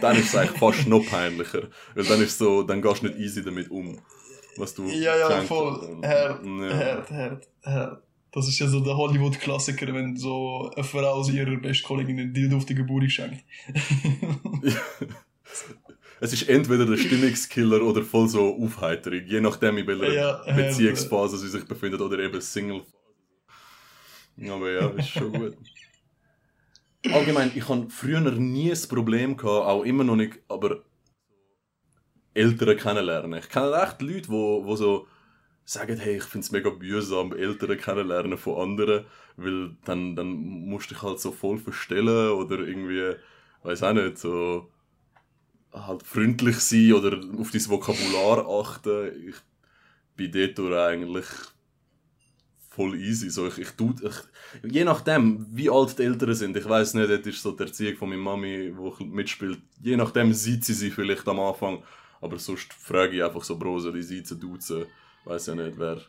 Dann 0.00 0.16
ist 0.16 0.28
es 0.28 0.36
eigentlich 0.36 0.58
fast 0.58 0.86
noch 0.86 1.04
peinlicher. 1.04 1.62
Weil 1.94 2.04
dann 2.04 2.20
ist 2.20 2.38
so, 2.38 2.62
dann 2.62 2.82
gehst 2.82 3.02
du 3.02 3.06
nicht 3.06 3.18
easy 3.18 3.42
damit 3.42 3.70
um. 3.70 3.98
Was 4.56 4.74
du 4.74 4.86
Ja, 4.88 5.16
ja, 5.16 5.40
voll. 5.42 6.00
Hart, 6.02 6.44
ja. 6.44 6.76
hart, 6.76 7.10
hart, 7.10 7.48
hart. 7.64 8.07
Das 8.30 8.46
ist 8.46 8.58
ja 8.58 8.66
so 8.66 8.80
der 8.80 8.96
Hollywood-Klassiker, 8.96 9.92
wenn 9.94 10.16
so 10.16 10.70
eine 10.74 10.84
Frau 10.84 11.22
sie 11.22 11.38
ihrer 11.38 11.56
besten 11.56 11.86
Kollegin 11.86 12.20
einen 12.20 12.34
Dildo 12.34 12.58
auf 12.58 12.66
die 12.66 12.74
Geburt 12.74 13.10
schenkt. 13.10 13.44
Es 16.20 16.32
ist 16.32 16.48
entweder 16.48 16.84
der 16.84 16.96
Stimmungskiller 16.96 17.80
oder 17.82 18.02
voll 18.02 18.28
so 18.28 18.56
Aufheiterung, 18.56 19.22
je 19.24 19.40
nachdem, 19.40 19.78
in 19.78 19.86
welcher 19.86 20.12
Ja, 20.12 20.52
Beziehungsphase 20.52 21.38
sie 21.38 21.48
sich 21.48 21.64
befindet 21.64 22.00
oder 22.00 22.18
eben 22.18 22.40
Single. 22.40 22.82
Aber 24.48 24.70
ja, 24.70 24.88
ist 24.88 25.10
schon 25.10 25.32
gut. 25.32 25.56
Allgemein, 27.12 27.52
ich 27.54 27.68
habe 27.68 27.88
früher 27.88 28.20
nie 28.20 28.72
ein 28.72 28.88
Problem 28.88 29.36
gehabt, 29.36 29.66
auch 29.66 29.84
immer 29.84 30.02
noch 30.02 30.16
nicht, 30.16 30.40
aber 30.48 30.82
Eltern 32.34 32.76
kennenlernen. 32.76 33.38
Ich 33.38 33.48
kenne 33.48 33.80
echt 33.80 34.02
Leute, 34.02 34.28
wo, 34.28 34.64
wo 34.64 34.74
so 34.74 35.06
sagen, 35.68 35.98
hey, 35.98 36.16
ich 36.16 36.24
finde 36.24 36.44
es 36.46 36.50
mega 36.50 36.70
mühsam, 36.70 37.32
Eltern 37.32 37.76
kennenlernen 37.76 38.38
von 38.38 38.70
anderen, 38.70 39.04
weil 39.36 39.76
dann, 39.84 40.16
dann 40.16 40.28
musst 40.28 40.90
du 40.90 40.94
dich 40.94 41.02
halt 41.02 41.20
so 41.20 41.30
voll 41.30 41.58
verstellen 41.58 42.32
oder 42.32 42.60
irgendwie, 42.60 43.14
weiß 43.64 43.82
auch 43.82 43.92
nicht, 43.92 44.16
so 44.16 44.70
halt 45.72 46.02
freundlich 46.04 46.58
sein 46.60 46.94
oder 46.94 47.18
auf 47.38 47.50
dein 47.50 47.68
Vokabular 47.68 48.48
achten. 48.48 49.28
Ich 49.28 49.36
bin 50.16 50.54
dort 50.54 50.72
eigentlich 50.72 51.26
voll 52.70 52.94
easy. 52.98 53.28
So, 53.28 53.46
ich, 53.48 53.58
ich, 53.58 53.70
tu, 53.72 53.94
ich, 54.02 54.72
je 54.72 54.84
nachdem, 54.84 55.46
wie 55.52 55.68
alt 55.68 55.98
die 55.98 56.04
Eltern 56.04 56.34
sind, 56.34 56.56
ich 56.56 56.66
weiß 56.66 56.94
nicht, 56.94 57.10
das 57.10 57.26
ist 57.26 57.42
so 57.42 57.52
die 57.52 57.64
Erziehung 57.64 57.96
von 57.96 58.08
meiner 58.08 58.22
Mami, 58.22 58.72
wo 58.74 58.88
ich 58.88 59.00
mitspielt. 59.00 59.60
Je 59.82 59.98
nachdem 59.98 60.32
sieht 60.32 60.64
sie 60.64 60.72
sie 60.72 60.90
vielleicht 60.90 61.28
am 61.28 61.40
Anfang, 61.40 61.82
aber 62.22 62.38
sonst 62.38 62.72
frage 62.72 63.16
ich 63.18 63.22
einfach 63.22 63.44
so, 63.44 63.58
Bro, 63.58 63.80
soll 63.80 63.98
ich 63.98 64.06
sie 64.06 64.22
duzen? 64.22 64.86
Weiß 65.28 65.46
ja 65.46 65.54
nicht, 65.54 65.78
wer 65.78 66.00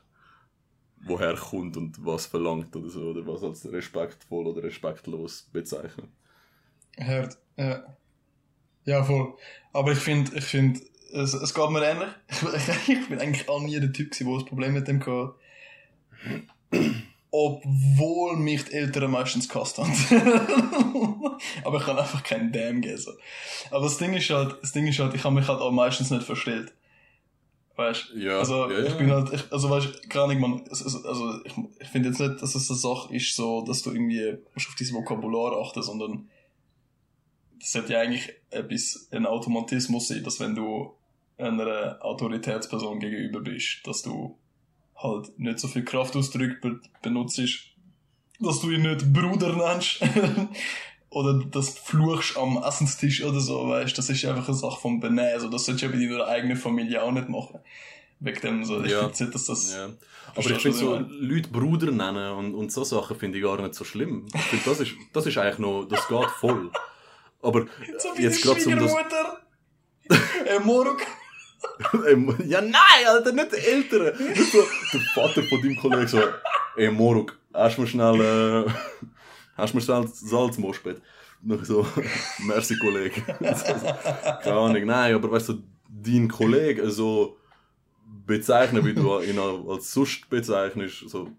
woher 1.02 1.36
kommt 1.36 1.76
und 1.76 2.06
was 2.06 2.26
verlangt 2.26 2.74
oder 2.76 2.90
so, 2.90 3.02
oder 3.02 3.28
was 3.28 3.44
als 3.44 3.70
respektvoll 3.70 4.48
oder 4.48 4.64
respektlos 4.64 5.50
bezeichnet. 5.52 6.08
Hart, 6.98 7.38
ja. 7.58 7.84
Ja, 8.86 9.04
voll. 9.04 9.34
Aber 9.74 9.92
ich 9.92 10.00
finde, 10.00 10.38
ich 10.38 10.46
finde, 10.46 10.80
es, 11.14 11.34
es 11.34 11.54
geht 11.54 11.70
mir 11.70 11.84
ähnlich. 11.84 12.10
Ich, 12.88 12.90
ich 12.90 13.10
bin 13.10 13.20
eigentlich 13.20 13.50
auch 13.50 13.62
nie 13.62 13.80
der 13.80 13.92
Typ 13.92 14.12
gewesen, 14.12 14.30
der 14.30 14.40
ein 14.40 14.46
Problem 14.46 14.74
mit 14.74 14.88
dem 14.88 15.00
hatte. 15.02 15.36
Obwohl 17.32 18.38
mich 18.38 18.66
die 18.66 18.74
Eltern 18.74 19.12
meistens 19.12 19.50
gehasst 19.50 19.78
haben. 19.78 19.92
Aber 21.64 21.78
ich 21.78 21.84
kann 21.86 21.98
einfach 21.98 22.24
keinen 22.24 22.52
Damn 22.52 22.82
geben. 22.82 23.04
Aber 23.70 23.84
das 23.84 23.98
Ding 23.98 24.14
ist 24.14 24.30
halt, 24.30 24.58
das 24.62 24.72
Ding 24.72 24.88
ist 24.88 25.00
halt, 25.00 25.14
ich 25.14 25.24
habe 25.24 25.36
mich 25.36 25.48
halt 25.48 25.60
auch 25.60 25.72
meistens 25.72 26.10
nicht 26.10 26.24
verstellt. 26.24 26.74
Weißt 27.80 28.12
Ja, 28.18 28.40
Also, 28.40 28.70
ja, 28.70 28.80
ich 28.84 28.94
bin 28.98 29.10
halt, 29.10 29.32
ich, 29.32 29.50
also 29.54 29.70
weißt 29.70 29.88
du, 29.88 30.08
keine 30.10 30.26
Ahnung, 30.26 30.40
man, 30.42 30.64
es- 30.70 30.82
es- 30.82 31.06
also, 31.06 31.44
ich, 31.46 31.54
ich 31.80 31.88
finde 31.88 32.10
jetzt 32.10 32.20
nicht, 32.20 32.42
dass 32.42 32.54
es 32.54 32.70
eine 32.70 32.78
Sache 32.78 33.16
ist, 33.16 33.34
so, 33.36 33.62
dass 33.64 33.82
du 33.84 33.92
irgendwie 33.92 34.38
musst 34.54 34.68
auf 34.68 34.76
dein 34.78 34.92
Vokabular 34.94 35.62
achten, 35.66 35.82
sondern 35.82 36.30
das 37.60 37.72
sollte 37.72 37.94
ja 37.94 38.02
eigentlich 38.02 38.34
etwas, 38.50 39.08
ein 39.12 39.26
Automatismus 39.26 40.10
sein, 40.10 40.24
dass 40.26 40.42
wenn 40.42 40.56
du 40.56 40.94
einer 41.38 41.98
Autoritätsperson 42.02 43.00
gegenüber 43.00 43.40
bist, 43.40 43.80
dass 43.86 44.02
du 44.02 44.38
halt 44.98 45.40
nicht 45.40 45.60
so 45.60 45.70
viel 45.70 45.86
Kraftausdrücke 45.86 46.58
be 46.62 46.82
benutzt, 47.02 47.40
dass 48.42 48.60
du 48.60 48.72
ihn 48.72 48.82
nicht 48.82 49.14
Bruder 49.14 49.56
nennst. 49.56 50.02
oder 51.12 51.44
dass 51.52 51.76
du 51.76 51.82
fluchst 51.82 52.38
am 52.38 52.62
Essenstisch 52.64 53.24
oder 53.24 53.40
so, 53.40 53.68
weißt 53.70 53.98
das 53.98 54.10
ist 54.10 54.24
einfach 54.26 54.48
eine 54.48 54.58
Sache 54.58 54.80
vom 54.80 55.00
Benehmen. 55.00 55.32
Also, 55.34 55.50
das 55.50 55.66
solltest 55.66 55.84
du 55.84 55.88
ja 55.88 55.92
bei 55.94 56.06
deiner 56.18 56.28
eigenen 56.28 56.58
Familie 56.58 57.02
auch 57.04 57.12
nicht 57.12 57.30
machen. 57.30 57.60
Wegen 58.22 58.42
dem 58.42 58.64
so. 58.66 58.84
Ich 58.84 58.92
Ja. 58.92 59.08
finde 59.08 59.24
nicht, 59.24 59.36
dass 59.36 59.46
das. 59.46 59.74
Ja. 59.74 59.90
Aber 60.36 60.50
ich 60.50 60.62
finde 60.62 60.78
so, 60.78 61.00
Leute 61.10 61.50
Bruder 61.50 61.92
nennen 61.92 62.32
und, 62.34 62.54
und 62.54 62.72
so 62.72 62.84
Sachen 62.84 63.18
finde 63.18 63.38
ich 63.40 63.44
gar 63.44 63.60
nicht 63.62 63.74
so 63.76 63.84
schlimm. 63.86 64.28
Ich 64.34 64.42
finde, 64.42 64.66
das 64.66 64.80
ist, 64.82 64.92
das 65.14 65.26
ist 65.26 65.38
eigentlich 65.38 65.60
noch, 65.60 65.86
das 65.86 66.08
geht 66.08 66.30
voll. 66.40 66.70
Aber 67.42 67.66
So 67.98 68.10
wie 68.18 68.24
jetzt 68.24 68.44
gerade 68.44 68.64
um 68.66 68.78
das, 68.80 68.94
äh, 70.46 70.60
Moruk. 70.60 71.02
Ja 72.46 72.62
nein, 72.62 73.06
Alter, 73.08 73.32
nicht 73.32 73.52
die 73.52 73.58
Eltern. 73.58 74.18
Nicht 74.28 74.52
so, 74.52 74.64
der 74.94 75.02
Vater 75.14 75.44
von 75.44 75.62
deinem 75.62 75.76
Kollegen 75.78 76.08
so, 76.08 76.22
ey 76.76 76.92
Moruk, 76.92 77.38
mir 77.54 77.88
schnell, 77.88 78.66
äh, 78.66 78.72
hast 79.60 79.74
du 79.74 79.78
mir 79.78 80.08
Salz 80.08 80.58
im 80.58 80.64
Waschbett? 80.64 81.02
Noch 81.42 81.64
so, 81.64 81.86
merci 82.46 82.78
Kollege. 82.78 83.22
Keine 84.44 84.56
Ahnung, 84.58 84.86
nein, 84.86 85.16
aber 85.16 85.32
weißt 85.32 85.50
du, 85.50 85.64
dein 85.88 86.28
Kollege 86.28 86.90
so 86.92 87.38
bezeichnen, 88.26 88.84
wie 88.86 88.94
du 88.94 89.20
ihn 89.22 89.40
als 89.40 89.92
sonst 89.94 90.30
bezeichnest, 90.30 91.10
so, 91.10 91.30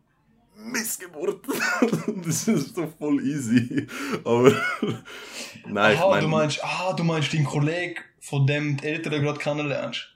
Missgeburt. 0.57 1.41
das 2.25 2.49
ist 2.49 2.75
so 2.75 2.87
voll 2.99 3.21
easy. 3.27 3.87
Aber, 4.25 4.53
nein, 5.67 5.77
Aha, 5.77 5.93
ich 5.95 6.01
du 6.01 6.09
meine, 6.09 6.27
meinst, 6.29 6.61
ah, 6.63 6.93
du 6.93 7.03
meinst 7.05 7.33
den 7.33 7.45
Kollegen, 7.45 7.97
von 8.21 8.47
dem 8.47 8.77
die 8.77 8.87
Eltern 8.87 9.23
gerade 9.23 9.39
kennenlernst. 9.39 10.09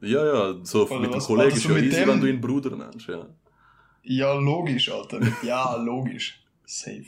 ja, 0.00 0.24
ja, 0.24 0.54
so 0.62 0.86
Oder 0.86 1.00
mit 1.00 1.10
dem 1.10 1.16
was? 1.16 1.26
Kollegen 1.26 1.52
Also 1.52 1.68
ist 1.68 1.76
ja 1.76 1.82
easy, 1.82 1.96
dem- 2.00 2.08
wenn 2.08 2.20
du 2.20 2.26
ihn 2.28 2.40
Bruder 2.40 2.76
nennst, 2.76 3.08
ja. 3.08 3.26
Ja, 4.04 4.32
logisch, 4.34 4.90
Alter. 4.90 5.20
Ja, 5.42 5.74
logisch. 5.76 6.40
Safe. 6.64 7.04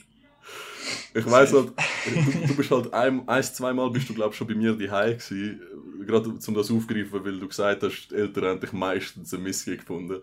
Ich 1.14 1.28
weiß 1.28 1.52
halt, 1.52 1.72
du, 2.04 2.46
du 2.46 2.56
bist 2.56 2.70
halt 2.70 2.92
ein, 2.92 3.28
ein 3.28 3.42
zweimal 3.42 3.90
bist 3.90 4.08
du, 4.08 4.14
glaube 4.14 4.34
schon 4.34 4.46
bei 4.46 4.54
mir 4.54 4.74
daheim 4.74 5.18
gewesen. 5.18 5.60
Gerade 6.06 6.30
um 6.30 6.54
das 6.54 6.70
aufgreifen, 6.70 7.24
weil 7.24 7.38
du 7.38 7.48
gesagt 7.48 7.82
hast, 7.82 8.08
die 8.10 8.14
Eltern 8.14 8.44
haben 8.44 8.60
dich 8.60 8.72
meistens 8.72 9.34
ein 9.34 9.42
Missgehen 9.42 9.78
gefunden. 9.78 10.22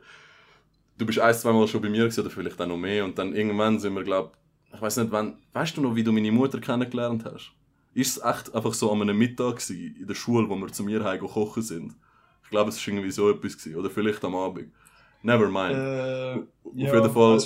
Du 0.98 1.06
bist 1.06 1.20
ein, 1.20 1.34
zweimal 1.34 1.68
schon 1.68 1.82
bei 1.82 1.90
mir 1.90 2.04
gewesen, 2.04 2.22
oder 2.22 2.30
vielleicht 2.30 2.60
auch 2.60 2.68
noch 2.68 2.78
mehr. 2.78 3.06
Und 3.06 3.18
dann 3.18 3.36
irgendwann 3.36 3.80
sind 3.80 3.94
wir, 3.96 4.04
glaube 4.04 4.32
ich, 4.74 4.82
weiß 4.82 4.98
nicht 4.98 5.12
wann, 5.12 5.38
weißt 5.54 5.78
du 5.78 5.82
noch, 5.82 5.96
wie 5.96 6.04
du 6.04 6.12
meine 6.12 6.32
Mutter 6.32 6.60
kennengelernt 6.60 7.26
hast? 7.26 7.52
Ist 7.94 8.18
es 8.18 8.24
echt 8.24 8.54
einfach 8.54 8.74
so 8.74 8.92
an 8.92 9.02
einem 9.02 9.18
Mittag 9.18 9.58
gewesen, 9.58 9.96
in 10.00 10.08
der 10.08 10.16
Schule, 10.16 10.48
wo 10.50 10.56
wir 10.56 10.68
zu 10.68 10.84
mir 10.84 11.04
heim 11.04 11.20
kochen 11.20 11.64
sind? 11.64 11.96
Ich 12.44 12.50
glaube, 12.50 12.70
es 12.70 12.78
war 12.78 12.94
irgendwie 12.94 13.12
so 13.12 13.30
etwas 13.30 13.58
gewesen. 13.58 13.76
Oder 13.76 13.90
vielleicht 13.90 14.24
am 14.24 14.36
Abend. 14.36 14.72
Never 15.24 15.50
mind. 15.50 15.76
Äh, 15.76 16.34
auf 16.64 16.74
ja, 16.76 16.94
jeden 16.94 17.12
Fall. 17.12 17.40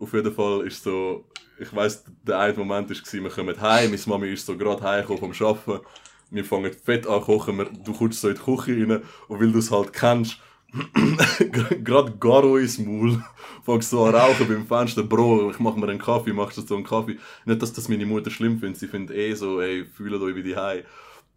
Auf 0.00 0.14
jeden 0.14 0.32
Fall 0.32 0.66
ist 0.66 0.82
so, 0.82 1.26
ich 1.58 1.74
weiss, 1.76 2.04
der 2.22 2.38
eine 2.38 2.56
Moment 2.56 2.90
war, 2.90 3.22
wir 3.22 3.30
kommen 3.30 3.60
heim, 3.60 3.90
meine 3.90 4.02
Mami 4.06 4.32
ist 4.32 4.46
so 4.46 4.56
gerade 4.56 4.82
heimgekommen 4.82 5.34
vom 5.34 5.46
Arbeiten, 5.46 5.86
wir 6.30 6.44
fangen 6.44 6.72
fett 6.72 7.06
an 7.06 7.20
kochen, 7.20 7.58
wir, 7.58 7.66
du 7.66 7.92
kommst 7.92 8.20
so 8.20 8.28
in 8.28 8.34
die 8.34 8.40
Küche 8.40 8.72
rein 8.72 9.02
und 9.28 9.40
weil 9.40 9.52
du 9.52 9.58
es 9.58 9.70
halt 9.70 9.92
kennst, 9.92 10.38
gerade 11.82 12.16
Garo 12.18 12.56
ins 12.56 12.78
Maul, 12.78 13.22
fängst 13.62 13.90
so 13.90 14.04
an 14.04 14.14
rauchen 14.14 14.48
beim 14.48 14.66
Fenster, 14.66 15.02
Bro, 15.02 15.50
ich 15.50 15.58
mach 15.58 15.76
mir 15.76 15.88
einen 15.88 15.98
Kaffee, 15.98 16.32
machst 16.32 16.56
du 16.56 16.62
so 16.62 16.76
einen 16.76 16.84
Kaffee. 16.84 17.18
Nicht, 17.44 17.60
dass 17.60 17.72
das 17.72 17.88
meine 17.88 18.06
Mutter 18.06 18.30
schlimm 18.30 18.58
findet, 18.58 18.78
sie 18.78 18.88
findet 18.88 19.16
eh 19.16 19.34
so, 19.34 19.60
ey, 19.60 19.84
fühlt 19.84 20.14
euch 20.22 20.34
wie 20.34 20.42
die 20.42 20.56
Hause. 20.56 20.84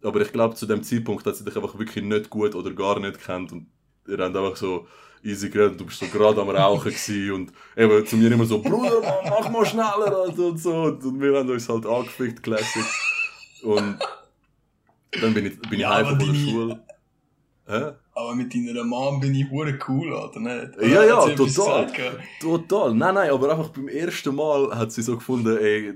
Aber 0.02 0.20
ich 0.20 0.32
glaube, 0.32 0.54
zu 0.54 0.66
dem 0.66 0.82
Zeitpunkt 0.82 1.26
hat 1.26 1.36
sie 1.36 1.44
dich 1.44 1.56
einfach 1.56 1.78
wirklich 1.78 2.04
nicht 2.04 2.30
gut 2.30 2.54
oder 2.54 2.70
gar 2.70 3.00
nicht 3.00 3.20
kennt 3.20 3.52
und 3.52 3.66
ihr 4.06 4.18
habt 4.18 4.36
einfach 4.36 4.56
so 4.56 4.86
easy 5.24 5.48
geredet, 5.48 5.80
du 5.80 5.86
bist 5.86 5.98
so 5.98 6.06
gerade 6.06 6.40
am 6.40 6.50
Rauchen 6.50 6.84
gewesen 6.90 7.32
und 7.32 7.52
eben 7.76 8.06
zu 8.06 8.16
mir 8.16 8.30
immer 8.30 8.44
so, 8.44 8.60
Bruder, 8.60 9.00
Mann, 9.00 9.30
mach 9.30 9.50
mal 9.50 9.66
schneller 9.66 10.16
Alter, 10.16 10.46
und 10.46 10.58
so. 10.58 10.72
Und 10.72 11.20
wir 11.20 11.38
haben 11.38 11.50
uns 11.50 11.68
halt 11.68 11.86
angefickt, 11.86 12.42
Classic. 12.42 12.84
Und 13.62 13.98
dann 15.20 15.34
bin 15.34 15.46
ich, 15.46 15.60
bin 15.60 15.72
ich 15.74 15.78
Ja, 15.80 15.94
heim 15.94 16.06
von 16.06 16.18
der 16.18 16.34
Schule. 16.34 16.84
Hä? 17.66 17.92
Aber 18.16 18.34
mit 18.34 18.54
deiner 18.54 18.84
Mom 18.84 19.18
bin 19.20 19.34
ich 19.34 19.50
hure 19.50 19.76
cool, 19.88 20.12
oder 20.12 20.38
nicht? 20.38 20.76
Ja, 20.80 21.04
ja, 21.04 21.16
Hat 21.16 21.24
sie 21.24 21.32
etwas 21.32 21.54
total. 21.54 21.92
Total. 22.40 22.94
Nein, 22.94 23.14
nein, 23.14 23.30
aber 23.30 23.50
einfach 23.50 23.70
beim 23.70 23.88
ersten 23.88 24.34
Mal 24.34 24.76
hat 24.76 24.92
sie 24.92 25.02
so 25.02 25.16
gefunden, 25.16 25.56
ey, 25.56 25.94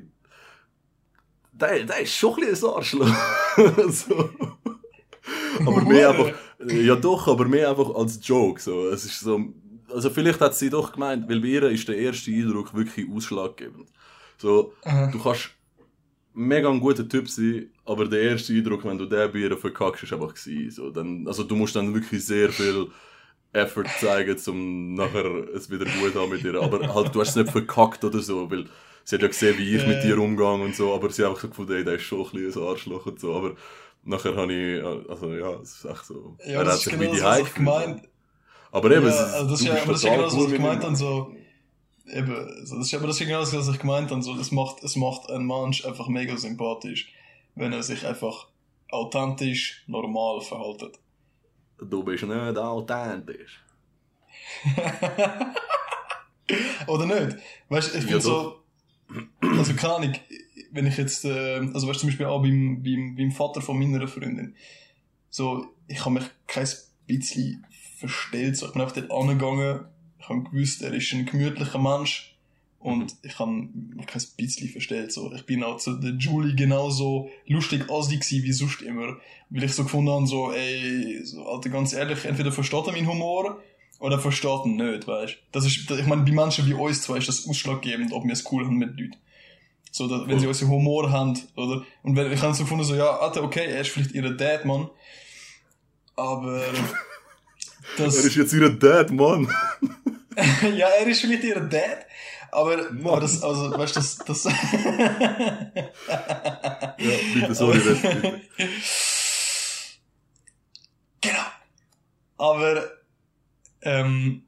der, 1.53 1.85
der 1.85 2.01
ist 2.01 2.15
schon 2.15 2.35
ein 2.35 2.49
bisschen 2.49 2.69
ein 2.69 2.75
Arschloch. 2.75 3.15
so. 3.89 4.31
Aber 5.67 5.83
mehr 5.83 6.09
Hure. 6.09 6.27
einfach, 6.27 6.39
ja 6.67 6.97
doch, 6.97 7.29
aber 7.29 7.47
mehr 7.47 7.71
einfach 7.71 7.95
als 7.95 8.21
Joke. 8.23 8.61
So. 8.61 8.89
Es 8.89 9.05
ist 9.05 9.21
so, 9.21 9.53
also 9.93 10.11
vielleicht 10.11 10.41
hat 10.41 10.55
sie 10.55 10.71
doch 10.71 10.93
gemeint, 10.93 11.29
weil 11.29 11.41
bei 11.41 11.49
ihr 11.49 11.63
ist 11.65 11.89
der 11.89 11.97
erste 11.97 12.31
Eindruck 12.31 12.75
wirklich 12.75 13.07
ausschlaggebend. 13.11 13.89
So, 14.39 14.73
Aha. 14.85 15.11
du 15.11 15.19
kannst 15.21 15.51
mega 16.35 16.71
ein 16.71 16.81
guter 16.81 17.09
Typ 17.09 17.29
sein, 17.29 17.71
aber 17.85 18.07
der 18.07 18.23
erste 18.23 18.53
Eindruck, 18.53 18.85
wenn 18.85 18.99
du 18.99 19.07
den 19.07 19.33
bei 19.33 19.39
ihr 19.39 19.57
verkackst, 19.57 20.05
ist 20.05 20.13
einfach 20.13 20.35
gewesen. 20.35 20.71
So, 20.71 20.91
dann, 20.91 21.27
also 21.27 21.43
du 21.43 21.57
musst 21.57 21.75
dann 21.75 21.93
wirklich 21.93 22.25
sehr 22.25 22.51
viel 22.51 22.89
Effort 23.53 23.89
zeigen, 23.99 24.37
um 24.47 24.95
nachher 24.95 25.49
es 25.55 25.71
wieder 25.71 25.87
gut 25.87 26.15
haben 26.15 26.31
mit 26.31 26.45
ihr. 26.45 26.61
Aber 26.61 26.95
halt, 26.95 27.15
du 27.15 27.21
hast 27.21 27.31
es 27.31 27.37
nicht 27.37 27.51
verkackt 27.51 28.05
oder 28.05 28.21
so, 28.21 28.51
weil 28.51 28.67
sie 29.05 29.17
hat 29.17 29.23
ja 29.23 29.29
gesehen, 29.29 29.59
wie 29.59 29.75
ich 29.75 29.87
mit 29.87 30.05
dir 30.05 30.19
umgehe 30.19 30.53
und 30.53 30.77
so, 30.77 30.95
aber 30.95 31.11
sie 31.11 31.23
hat 31.23 31.31
einfach 31.31 31.43
so 31.43 31.49
gefunden, 31.49 31.73
ey, 31.73 31.85
der 31.85 31.95
ist 31.95 32.03
schon 32.03 32.21
ein 32.21 32.31
bisschen 32.31 32.63
ein 32.63 32.69
Arschloch 32.69 33.07
und 33.07 33.19
so. 33.19 33.35
Aber 33.35 33.55
nachher 34.05 34.37
habe 34.37 34.53
ich, 34.53 34.85
also 35.11 35.35
ja, 35.35 35.53
es 35.61 35.77
ist 35.77 35.85
echt 35.85 36.05
so. 36.05 36.37
Ja, 36.47 36.65
das 36.65 36.87
ist 36.87 36.91
genau 36.91 37.13
das, 37.13 37.23
was 37.23 37.41
ich 37.41 37.55
gemeint 37.55 38.09
Aber 38.71 38.91
eben, 38.91 39.07
ja, 39.07 39.13
also 39.13 39.51
das 39.51 39.61
ist 39.61 39.67
ja, 39.67 39.83
aber 39.83 39.93
das 39.93 39.97
ist 39.99 40.05
ja 40.05 40.11
genau 40.13 40.25
das, 40.25 40.37
was 40.37 40.47
ich 40.47 40.53
gemeint 40.53 40.85
habe, 40.85 40.97
so. 40.97 41.35
Eben, 42.11 42.35
das 42.61 42.73
ist 42.73 42.95
aber 42.95 43.07
das 43.07 43.17
ist 43.17 43.21
ja 43.21 43.27
genau 43.27 43.41
das, 43.41 43.55
was 43.55 43.69
ich 43.69 43.79
gemeint 43.79 44.11
habe, 44.11 44.23
so, 44.23 44.35
es 44.35 44.51
macht, 44.51 44.83
es 44.83 44.97
macht 44.97 45.31
einen 45.31 45.47
Mensch 45.47 45.85
einfach 45.85 46.09
mega 46.09 46.37
sympathisch, 46.37 47.13
wenn 47.55 47.73
er 47.73 47.83
sich 47.83 48.07
einfach 48.07 48.49
authentisch, 48.91 49.85
normal 49.87 50.41
verhaltet. 50.41 50.99
Du 51.79 52.03
bist 52.03 52.25
nicht 52.25 52.59
authentisch. 52.59 53.63
Oder 56.87 57.07
nicht? 57.07 57.37
Weißt 57.69 57.95
du, 57.95 57.99
ich 57.99 58.05
Ja, 58.05 58.09
finde 58.11 58.21
so, 58.23 58.63
also 59.41 59.75
keine 59.75 59.95
Ahnung, 59.95 60.15
wenn 60.79 60.87
ich 60.87 60.97
jetzt, 60.97 61.25
äh, 61.25 61.59
also 61.75 61.89
weißt 61.89 61.97
du, 61.97 62.01
zum 62.01 62.09
Beispiel 62.11 62.27
auch 62.27 62.41
beim, 62.41 62.83
beim, 62.85 63.17
beim 63.17 63.33
Vater 63.33 63.61
von 63.61 63.79
meiner 63.79 64.07
Freundin, 64.07 64.55
so, 65.29 65.67
ich 65.89 66.05
habe 66.05 66.15
mich 66.15 66.25
kein 66.47 66.69
bisschen 67.09 67.67
verstellt, 67.97 68.57
so, 68.57 68.67
ich 68.67 68.73
bin 68.73 68.83
einfach 68.83 68.95
dort 68.95 69.11
angegangen, 69.11 69.81
ich 70.21 70.29
habe 70.29 70.45
gewusst, 70.45 70.83
er 70.83 70.93
ist 70.95 71.13
ein 71.13 71.27
gemütlicher 71.27 71.79
Mensch. 71.79 72.37
Und 72.81 73.17
ich 73.23 73.37
habe 73.41 73.51
mich 73.51 74.07
kein 74.07 74.23
bisschen 74.37 74.69
verstellt, 74.69 75.11
so, 75.11 75.33
ich 75.35 75.45
bin 75.47 75.65
auch 75.65 75.79
zu 75.79 75.95
der 75.95 76.13
Julie 76.13 76.55
genauso 76.55 77.29
lustig 77.49 77.91
assi 77.91 78.19
gewesen 78.19 78.45
wie 78.45 78.53
sonst 78.53 78.83
immer, 78.83 79.17
weil 79.51 79.65
ich 79.65 79.73
so 79.73 79.83
gefunden 79.83 80.13
habe, 80.13 80.29
so, 80.29 80.53
ey, 80.53 81.21
so, 81.25 81.45
Alter, 81.45 81.71
ganz 81.71 81.93
ehrlich, 81.93 82.25
entweder 82.25 82.53
versteht 82.53 82.87
er 82.87 82.93
meinen 82.93 83.09
Humor, 83.09 83.61
oder 83.99 84.21
versteht 84.21 84.65
ihn 84.65 84.77
nicht, 84.77 85.09
weißt 85.09 85.39
Das 85.51 85.67
ist, 85.67 85.91
ich 85.91 86.07
meine, 86.07 86.23
bei 86.23 86.31
Menschen 86.31 86.69
wie 86.69 86.73
uns 86.73 87.03
zwei 87.03 87.19
ist 87.19 87.27
das 87.27 87.49
ausschlaggebend, 87.49 88.13
ob 88.13 88.25
wir 88.25 88.33
es 88.33 88.45
cool 88.53 88.65
haben 88.65 88.77
mit 88.77 88.91
Leuten. 88.91 89.17
So, 89.91 90.07
dass, 90.07 90.29
wenn 90.29 90.39
sie 90.39 90.47
unseren 90.47 90.69
Humor 90.71 91.11
haben, 91.11 91.39
oder? 91.57 91.83
Und 92.03 92.15
wenn, 92.17 92.31
ich 92.31 92.41
habe 92.43 92.55
so 92.55 92.63
gefunden, 92.65 92.85
so, 92.85 92.95
ja, 92.95 93.19
Alter, 93.19 93.43
okay, 93.43 93.67
er 93.67 93.81
ist 93.81 93.91
vielleicht 93.91 94.13
ihre 94.13 94.35
Dad, 94.37 94.65
Mann. 94.65 94.91
Aber, 96.17 96.63
das, 97.97 98.17
Er 98.17 98.25
ist 98.25 98.37
jetzt 98.37 98.53
wieder 98.55 98.71
dead, 98.71 99.11
Mann. 99.11 99.49
ja, 100.77 100.89
er 100.89 101.07
ist 101.07 101.21
vielleicht 101.21 101.45
ihre 101.45 101.67
Dad, 101.67 102.07
aber, 102.51 102.91
Mann. 102.93 103.07
aber 103.07 103.21
das, 103.21 103.43
also, 103.43 103.71
weißt 103.71 103.97
du, 103.97 104.01
das, 104.01 104.19
das, 104.19 104.45
Ja, 106.99 107.17
bitte, 107.35 107.55
sorry, 107.55 107.79
Red, 107.79 108.03
bitte. 108.03 108.41
Genau. 111.21 111.47
Aber, 112.37 112.91
ähm, 113.83 114.48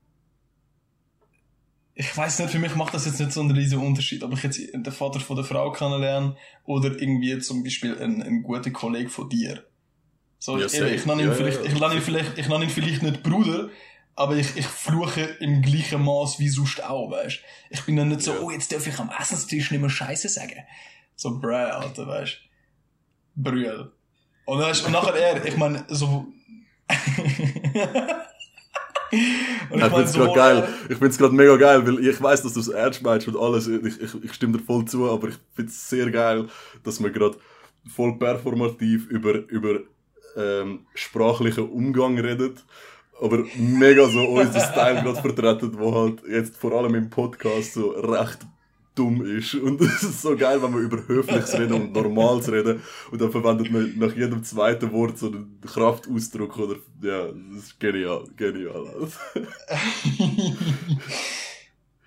ich 2.00 2.16
weiß 2.16 2.38
nicht, 2.38 2.50
für 2.50 2.58
mich 2.58 2.74
macht 2.76 2.94
das 2.94 3.04
jetzt 3.04 3.20
nicht 3.20 3.30
so 3.30 3.40
einen 3.42 3.50
riesen 3.50 3.78
Unterschied, 3.78 4.22
ob 4.22 4.32
ich 4.32 4.42
jetzt 4.42 4.58
den 4.58 4.82
Vater 4.90 5.20
von 5.20 5.36
der 5.36 5.44
Frau 5.44 5.70
kennenlerne 5.70 6.34
oder 6.64 6.98
irgendwie 6.98 7.38
zum 7.40 7.62
Beispiel 7.62 7.98
einen, 8.00 8.22
einen 8.22 8.42
guten 8.42 8.72
Kollegen 8.72 9.10
von 9.10 9.28
dir. 9.28 9.64
So, 10.38 10.56
Ja, 10.58 10.64
ich, 10.64 10.72
safe. 10.72 10.88
ich 10.94 11.04
nenne 11.04 11.20
ihn 11.24 11.28
Ja, 11.28 11.34
vielleicht, 11.34 11.62
ich 11.62 11.78
nenne 11.78 11.94
ihn 11.96 12.00
vielleicht, 12.00 12.38
ich 12.38 12.48
nenne 12.48 12.64
ihn 12.64 12.70
vielleicht 12.70 13.02
nicht 13.02 13.22
Bruder, 13.22 13.68
aber 14.14 14.34
ich, 14.36 14.56
ich 14.56 14.64
fluche 14.66 15.20
im 15.40 15.60
gleichen 15.60 16.02
Maß 16.02 16.38
wie 16.38 16.48
sonst 16.48 16.82
auch, 16.82 17.10
weißt 17.10 17.40
Ich 17.68 17.82
bin 17.84 17.96
dann 17.96 18.08
nicht 18.08 18.22
so, 18.22 18.32
Ja. 18.32 18.40
oh, 18.40 18.50
jetzt 18.50 18.72
darf 18.72 18.86
ich 18.86 18.98
am 18.98 19.10
Essenstisch 19.20 19.70
nicht 19.70 19.80
mehr 19.82 19.90
Scheiße 19.90 20.30
sagen. 20.30 20.64
So, 21.16 21.38
bruh, 21.38 21.52
Alter, 21.54 22.06
weißt 22.06 22.38
Brühl. 23.36 23.92
Und, 24.46 24.58
weißt, 24.58 24.86
und 24.86 24.92
nachher 24.92 25.14
er, 25.16 25.44
ich 25.44 25.56
meine, 25.58 25.84
so. 25.88 26.26
Und 29.12 29.78
Ich 29.78 29.84
find's 29.84 30.12
sowohl 30.12 30.26
grad 30.28 30.36
geil. 30.36 30.68
Ich 30.88 30.98
find's 30.98 31.18
grad 31.18 31.32
mega 31.32 31.56
geil, 31.56 31.86
weil 31.86 32.06
ich 32.06 32.22
weiß, 32.22 32.42
dass 32.42 32.54
du 32.54 32.60
es 32.60 32.68
ernst 32.68 33.02
meinst 33.02 33.28
und 33.28 33.36
alles. 33.36 33.66
Ich, 33.66 34.00
ich, 34.00 34.24
ich 34.24 34.32
stimme 34.32 34.58
dir 34.58 34.64
voll 34.64 34.84
zu, 34.84 35.10
aber 35.10 35.28
ich 35.28 35.34
find's 35.54 35.88
sehr 35.88 36.10
geil, 36.10 36.48
dass 36.84 37.02
wir 37.02 37.10
grad 37.10 37.36
voll 37.94 38.18
performativ 38.18 39.08
über, 39.08 39.34
über 39.48 39.80
ähm, 40.36 40.86
sprachlichen 40.94 41.68
Umgang 41.68 42.18
redet. 42.18 42.64
Aber 43.20 43.44
mega 43.56 44.08
so 44.08 44.20
unser 44.20 44.60
Style 44.60 45.02
gerade 45.02 45.20
vertreten, 45.20 45.78
wo 45.78 45.94
halt 45.94 46.22
jetzt 46.28 46.56
vor 46.56 46.72
allem 46.72 46.94
im 46.94 47.10
Podcast 47.10 47.74
so 47.74 47.90
recht 47.90 48.38
dumm 48.94 49.24
ist. 49.24 49.54
Und 49.54 49.80
es 49.80 50.02
ist 50.02 50.22
so 50.22 50.36
geil, 50.36 50.62
wenn 50.62 50.72
wir 50.72 50.80
über 50.80 51.06
Höfliches 51.06 51.58
reden 51.58 51.74
und 51.74 51.92
Normales 51.92 52.50
reden. 52.50 52.82
Und 53.10 53.20
dann 53.20 53.30
verwendet 53.30 53.70
man 53.70 53.98
nach 53.98 54.14
jedem 54.16 54.42
zweiten 54.42 54.92
Wort 54.92 55.18
so 55.18 55.26
einen 55.26 55.60
Kraftausdruck 55.60 56.58
oder, 56.58 56.76
ja, 57.02 57.28
das 57.28 57.64
ist 57.64 57.80
genial, 57.80 58.24
genial. 58.36 58.84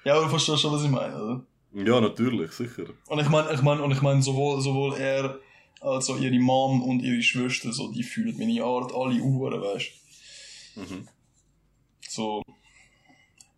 ja, 0.04 0.14
aber 0.14 0.24
du 0.24 0.30
verstehst 0.30 0.62
schon, 0.62 0.74
was 0.74 0.84
ich 0.84 0.90
meine, 0.90 1.16
oder? 1.16 1.46
Ja, 1.74 2.00
natürlich, 2.00 2.52
sicher. 2.52 2.86
Und 3.08 3.20
ich 3.20 3.30
meine, 3.30 3.52
ich 3.52 3.62
meine, 3.62 3.82
und 3.82 3.92
ich 3.92 4.02
meine, 4.02 4.22
sowohl, 4.22 4.62
sowohl 4.62 4.96
er, 4.96 5.40
als 5.82 6.10
auch 6.10 6.20
ihre 6.20 6.40
Mom 6.40 6.84
und 6.84 7.02
ihre 7.02 7.22
Schwester, 7.22 7.74
so, 7.74 7.92
die 7.92 8.04
fühlen 8.04 8.38
meine 8.38 8.64
Art 8.64 8.94
alle 8.94 9.20
Uhren, 9.22 9.62
weißt 9.62 10.04
Mhm. 10.76 11.08
So, 12.08 12.42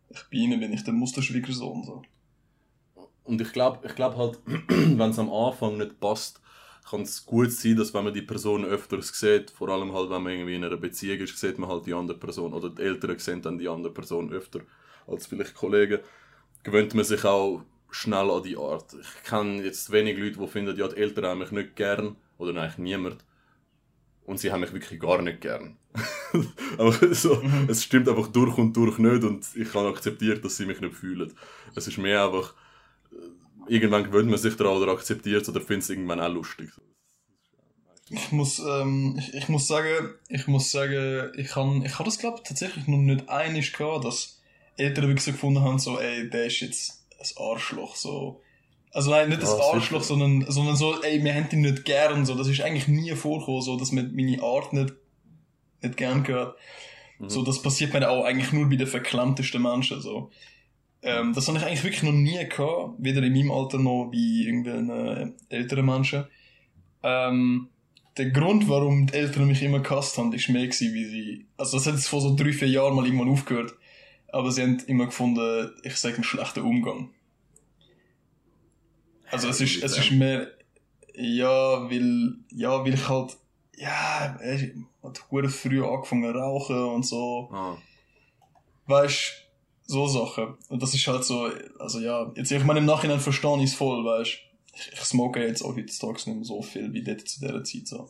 ich 0.09 0.23
bei 0.29 0.37
ihnen 0.37 0.59
bin 0.59 0.73
ich 0.73 0.83
der 0.83 0.93
Musterschwiegersohn, 0.93 1.83
so. 1.83 2.01
Und 3.25 3.41
ich 3.41 3.51
glaube 3.53 3.85
ich 3.87 3.95
glaub 3.95 4.15
halt, 4.17 4.39
wenn 4.45 5.09
es 5.09 5.19
am 5.19 5.31
Anfang 5.31 5.77
nicht 5.77 5.99
passt, 5.99 6.41
kann 6.89 7.01
es 7.01 7.25
gut 7.25 7.51
sein, 7.51 7.75
dass 7.75 7.93
wenn 7.93 8.03
man 8.03 8.13
die 8.13 8.21
Person 8.21 8.63
öfters 8.63 9.07
sieht, 9.19 9.49
vor 9.49 9.69
allem 9.69 9.91
halt, 9.93 10.09
wenn 10.11 10.21
man 10.21 10.33
irgendwie 10.33 10.55
in 10.55 10.63
einer 10.63 10.77
Beziehung 10.77 11.19
ist, 11.19 11.37
sieht 11.39 11.57
man 11.57 11.69
halt 11.69 11.87
die 11.87 11.93
andere 11.93 12.17
Person, 12.17 12.53
oder 12.53 12.69
die 12.69 12.83
Eltern 12.83 13.17
sehen 13.17 13.41
dann 13.41 13.57
die 13.57 13.67
andere 13.67 13.91
Person 13.91 14.31
öfter 14.31 14.59
als 15.07 15.25
vielleicht 15.25 15.55
Kollegen, 15.55 15.99
gewöhnt 16.63 16.93
man 16.93 17.03
sich 17.03 17.25
auch 17.25 17.63
schnell 17.89 18.29
an 18.29 18.43
die 18.43 18.57
Art. 18.57 18.95
Ich 18.99 19.23
kenne 19.27 19.63
jetzt 19.63 19.91
wenig 19.91 20.17
Leute, 20.17 20.37
die 20.39 20.47
finden, 20.47 20.77
ja, 20.77 20.87
die 20.87 20.97
Eltern 20.97 21.25
haben 21.25 21.39
mich 21.39 21.51
nicht 21.51 21.75
gern, 21.75 22.15
oder 22.37 22.51
eigentlich 22.61 22.77
niemand. 22.77 23.23
Und 24.25 24.39
sie 24.39 24.51
haben 24.51 24.61
mich 24.61 24.73
wirklich 24.73 24.99
gar 24.99 25.21
nicht 25.21 25.41
gern. 25.41 25.77
Aber 26.77 26.91
so, 27.13 27.35
Mhm. 27.35 27.67
es 27.69 27.83
stimmt 27.83 28.09
einfach 28.09 28.27
durch 28.27 28.57
und 28.57 28.75
durch 28.75 28.97
nicht 28.97 29.23
und 29.23 29.45
ich 29.55 29.73
habe 29.73 29.87
akzeptiert, 29.89 30.43
dass 30.43 30.57
sie 30.57 30.65
mich 30.65 30.81
nicht 30.81 30.95
fühlen. 30.95 31.31
Es 31.75 31.87
ist 31.87 31.97
mehr 31.97 32.25
einfach, 32.25 32.53
irgendwann 33.67 34.03
gewöhnt 34.03 34.29
man 34.29 34.39
sich 34.39 34.55
daran 34.55 34.77
oder 34.81 34.91
akzeptiert 34.91 35.41
es 35.43 35.49
oder 35.49 35.61
findet 35.61 35.83
es 35.83 35.89
irgendwann 35.89 36.19
auch 36.19 36.31
lustig. 36.33 36.69
Ich 38.09 38.31
muss, 38.31 38.59
ähm, 38.59 39.17
ich, 39.17 39.33
ich 39.33 39.49
muss 39.49 39.67
sagen, 39.67 40.13
ich 40.29 40.45
muss 40.47 40.69
sagen, 40.69 41.31
ich 41.37 41.47
kann, 41.47 41.83
ich 41.83 41.93
habe 41.95 42.03
das 42.03 42.19
glaube 42.19 42.41
tatsächlich 42.43 42.87
noch 42.87 42.97
nicht 42.99 43.27
einig 43.29 43.73
gehabt, 43.73 44.05
dass 44.05 44.41
Eltern 44.77 45.07
wirklich 45.07 45.23
so 45.23 45.31
gefunden 45.31 45.61
haben, 45.61 45.79
so, 45.79 45.99
ey, 45.99 46.29
der 46.29 46.45
ist 46.45 46.59
jetzt 46.59 47.03
ein 47.19 47.43
Arschloch, 47.43 47.95
so. 47.95 48.41
Also 48.91 49.09
nein, 49.09 49.29
nicht 49.29 49.41
Ja, 49.41 49.53
ein 49.55 49.59
Arschloch, 49.59 50.03
sicher. 50.03 50.15
sondern, 50.19 50.45
sondern 50.51 50.75
so, 50.75 51.01
ey, 51.01 51.23
wir 51.23 51.33
haben 51.33 51.47
ihn 51.51 51.61
nicht 51.61 51.83
gern, 51.83 52.25
so. 52.25 52.35
Das 52.35 52.47
ist 52.47 52.61
eigentlich 52.61 52.87
nie 52.87 53.15
vorgekommen, 53.15 53.61
so, 53.63 53.75
dass 53.75 53.91
man 53.91 54.13
meine 54.15 54.41
Art 54.43 54.71
nicht, 54.73 54.93
nicht 55.81 55.97
gern 55.97 56.23
gehört. 56.23 56.57
Mhm. 57.17 57.29
So, 57.29 57.41
das 57.41 57.61
passiert 57.61 57.93
mir 57.93 58.07
auch 58.07 58.23
eigentlich 58.23 58.51
nur 58.51 58.69
bei 58.69 58.75
den 58.75 58.87
verklemmtesten 58.87 59.61
Menschen, 59.63 59.99
so. 59.99 60.29
Ähm, 61.07 61.33
das 61.33 61.47
habe 61.47 61.59
ich 61.59 61.63
eigentlich 61.63 61.83
wirklich 61.83 62.03
noch 62.03 62.11
nie 62.11 62.43
gehabt, 62.49 62.95
weder 62.97 63.21
in 63.21 63.31
meinem 63.33 63.51
Alter 63.51 63.77
noch 63.77 64.09
bei 64.11 64.17
irgendwelchen 64.17 64.89
äh, 64.89 65.55
älteren 65.55 65.85
Menschen. 65.85 66.25
Ähm, 67.03 67.69
der 68.17 68.31
Grund, 68.31 68.67
warum 68.67 69.05
die 69.05 69.13
Eltern 69.13 69.45
mich 69.45 69.61
immer 69.61 69.81
gehasst 69.81 70.17
haben, 70.17 70.33
ist 70.33 70.49
mehr 70.49 70.63
gewesen, 70.63 70.93
wie 70.95 71.05
sie, 71.05 71.45
also 71.57 71.77
das 71.77 71.85
hat 71.85 71.93
jetzt 71.93 72.07
vor 72.07 72.21
so 72.21 72.35
drei, 72.35 72.53
vier 72.53 72.69
Jahren 72.69 72.95
mal 72.95 73.05
irgendwann 73.05 73.29
aufgehört, 73.29 73.75
aber 74.29 74.51
sie 74.51 74.63
haben 74.63 74.79
immer 74.87 75.05
gefunden, 75.05 75.69
ich 75.83 75.95
sage 75.95 76.15
einen 76.15 76.23
schlechten 76.23 76.61
Umgang. 76.61 77.11
Also 79.29 79.47
es 79.47 79.61
ist, 79.61 79.83
es 79.83 79.97
ist 79.97 80.11
mehr, 80.11 80.47
ja, 81.13 81.89
weil, 81.89 82.35
ja, 82.49 82.83
weil 82.83 82.93
ich 82.95 83.07
halt, 83.07 83.37
ja, 83.77 84.39
ich 84.43 84.71
hat 85.03 85.19
früh 85.51 85.83
angefangen 85.85 86.33
zu 86.33 86.39
rauchen 86.39 86.83
und 86.83 87.05
so, 87.05 87.49
Ah. 87.51 87.77
weißt, 88.87 89.44
so 89.85 90.07
Sachen. 90.07 90.55
Und 90.69 90.81
das 90.81 90.93
ist 90.93 91.07
halt 91.07 91.23
so, 91.23 91.49
also 91.79 91.99
ja, 91.99 92.31
jetzt, 92.35 92.51
ich 92.51 92.63
meine, 92.63 92.79
im 92.79 92.85
Nachhinein 92.85 93.19
verstehe 93.19 93.57
ich 93.57 93.71
es 93.71 93.75
voll, 93.75 94.03
weißt, 94.03 94.31
ich, 94.73 94.91
ich 94.93 94.99
smoke 94.99 95.39
jetzt 95.39 95.63
auch 95.63 95.75
heutzutage 95.75 96.29
nicht 96.29 96.35
mehr 96.35 96.43
so 96.43 96.61
viel 96.61 96.91
wie 96.93 97.03
dort 97.03 97.27
zu 97.27 97.39
dieser 97.39 97.63
Zeit, 97.63 97.87
so. 97.87 98.09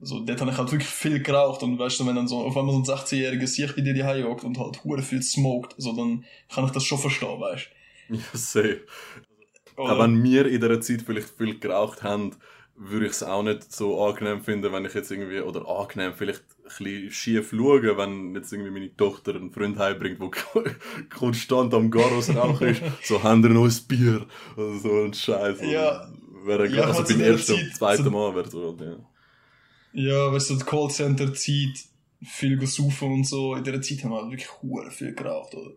So, 0.00 0.20
dort 0.20 0.40
habe 0.40 0.50
ich 0.50 0.58
halt 0.58 0.72
wirklich 0.72 0.90
viel 0.90 1.22
geraucht 1.22 1.62
und 1.62 1.78
weißt 1.78 2.00
du, 2.00 2.06
wenn 2.06 2.16
dann 2.16 2.28
so, 2.28 2.38
auf 2.38 2.56
einmal 2.56 2.74
so 2.74 2.92
ein 2.92 2.98
16-jähriger 2.98 3.46
sich 3.46 3.74
bei 3.74 3.80
dir 3.80 3.94
die 3.94 4.24
hockt 4.24 4.44
und 4.44 4.58
halt 4.58 4.82
hure 4.84 5.02
viel 5.02 5.22
smoked, 5.22 5.74
so, 5.78 5.92
dann 5.92 6.24
kann 6.52 6.64
ich 6.64 6.72
das 6.72 6.84
schon 6.84 6.98
verstehen, 6.98 7.40
weißt 7.40 7.68
Ja, 8.10 8.18
safe. 8.32 8.82
Oder? 9.76 9.92
Auch 9.92 9.98
wenn 10.00 10.22
wir 10.22 10.46
in 10.46 10.60
dieser 10.60 10.80
Zeit 10.80 11.02
vielleicht 11.02 11.30
viel 11.30 11.58
geraucht 11.58 12.02
haben, 12.02 12.32
würde 12.76 13.06
ich 13.06 13.12
es 13.12 13.22
auch 13.22 13.42
nicht 13.42 13.72
so 13.72 14.04
angenehm 14.04 14.42
finden, 14.42 14.72
wenn 14.72 14.84
ich 14.84 14.94
jetzt 14.94 15.10
irgendwie, 15.10 15.40
oder 15.40 15.68
angenehm, 15.68 16.12
vielleicht 16.14 16.44
schief 17.10 17.50
schaue, 17.50 17.96
wenn 17.96 18.34
jetzt 18.34 18.52
irgendwie 18.52 18.70
meine 18.70 18.96
Tochter 18.96 19.34
einen 19.34 19.50
Freund 19.50 19.78
heimbringt, 19.78 20.20
der 20.20 20.30
konstant 21.10 21.72
am 21.74 21.90
Garos 21.90 22.34
rauchen 22.34 22.68
ist, 22.68 22.82
so, 23.04 23.22
haben 23.22 23.42
wir 23.42 23.50
noch 23.50 23.64
ein 23.64 23.74
Bier, 23.88 24.26
oder 24.56 24.78
so 24.78 25.02
ein 25.04 25.14
Scheiß. 25.14 25.58
Ja. 25.62 26.08
Wäre, 26.44 26.66
Ja, 26.68 26.84
also 26.84 27.02
beim 27.04 27.20
ersten, 27.22 27.54
Zeit- 27.56 27.74
zweiten 27.76 28.12
Mal 28.12 28.34
wäre 28.34 28.50
so, 28.50 28.76
ja. 28.80 28.96
Ja, 29.92 30.32
weißt 30.32 30.50
du, 30.50 30.56
die 30.56 30.64
Callcenter-Zeit, 30.64 31.84
viel 32.22 32.58
gesaufen 32.58 33.12
und 33.12 33.24
so, 33.26 33.54
in 33.54 33.64
dieser 33.64 33.80
Zeit 33.80 34.02
haben 34.04 34.10
wir 34.10 34.16
halt 34.22 34.30
wirklich 34.30 34.50
hure 34.62 34.90
viel 34.90 35.14
geraucht, 35.14 35.54
oder? 35.54 35.72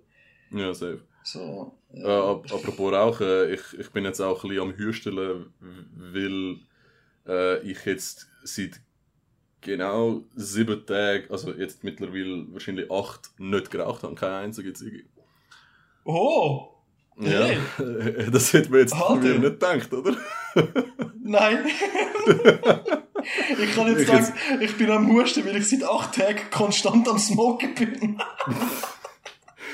Ja, 0.51 0.73
safe. 0.73 1.01
So, 1.23 1.77
Äh, 1.93 2.03
ap 2.05 2.51
apropos 2.51 2.93
Rauchen, 2.93 3.27
ich, 3.53 3.61
ich 3.79 3.89
bin 3.91 4.05
jetzt 4.05 4.21
auch 4.21 4.43
ein 4.43 4.49
bisschen 4.49 4.63
am 4.63 4.75
Hüsteln, 4.77 5.45
weil 5.95 6.57
äh, 7.27 7.59
ich 7.69 7.83
jetzt 7.85 8.27
seit 8.43 8.81
genau 9.67 10.23
sieben 10.35 10.85
Tagen, 10.85 11.29
also 11.29 11.53
jetzt 11.53 11.83
mittlerweile 11.83 12.45
wahrscheinlich 12.51 12.89
acht, 12.89 13.29
nicht 13.37 13.69
geraucht 13.69 14.01
habe, 14.03 14.15
keine 14.15 14.37
einzige 14.37 14.73
Ziege. 14.73 15.03
Oh! 16.05 16.69
Ja, 17.19 17.45
Hey. 17.45 18.29
das 18.31 18.53
hätte 18.53 18.69
man 18.71 18.79
jetzt 18.79 18.93
Alter. 18.93 19.15
mir 19.15 19.39
nicht 19.39 19.59
gedacht, 19.59 19.93
oder? 19.93 20.15
Nein! 21.23 21.65
ich 23.59 23.75
kann 23.75 23.87
jetzt 23.87 24.01
Ich 24.01 24.07
sagen, 24.07 24.33
ich 24.61 24.77
bin 24.77 24.89
am 24.91 25.11
Husten, 25.11 25.45
weil 25.45 25.57
ich 25.57 25.67
seit 25.67 25.83
acht 25.83 26.15
Tagen 26.15 26.39
konstant 26.51 27.07
am 27.09 27.17
Smoken 27.19 27.75
bin. 27.75 28.21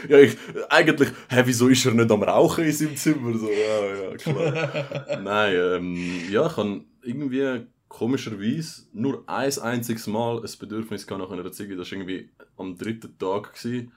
Ja, 0.09 0.17
ich, 0.17 0.35
eigentlich, 0.67 1.07
hä, 1.29 1.43
wieso 1.45 1.69
ist 1.69 1.85
er 1.85 1.93
nicht 1.93 2.11
am 2.11 2.23
Rauchen 2.23 2.65
in 2.65 2.73
seinem 2.73 2.97
Zimmer? 2.97 3.37
So, 3.37 3.49
ja, 3.49 4.09
ja, 4.09 4.17
klar. 4.17 5.21
Nein, 5.21 5.55
ähm, 5.55 6.21
ja, 6.29 6.45
ich 6.45 6.57
habe 6.57 6.81
irgendwie 7.03 7.61
komischerweise 7.93 8.87
nur 8.91 9.23
ein 9.27 9.55
einziges 9.59 10.07
Mal 10.07 10.39
ein 10.43 10.49
Bedürfnis 10.59 11.07
nach 11.07 11.29
einer 11.29 11.51
Ziege. 11.51 11.75
Das 11.77 11.91
war 11.91 11.99
irgendwie 11.99 12.27
am 12.57 12.75
dritten 12.75 13.15
Tag, 13.19 13.53
gewesen, 13.53 13.91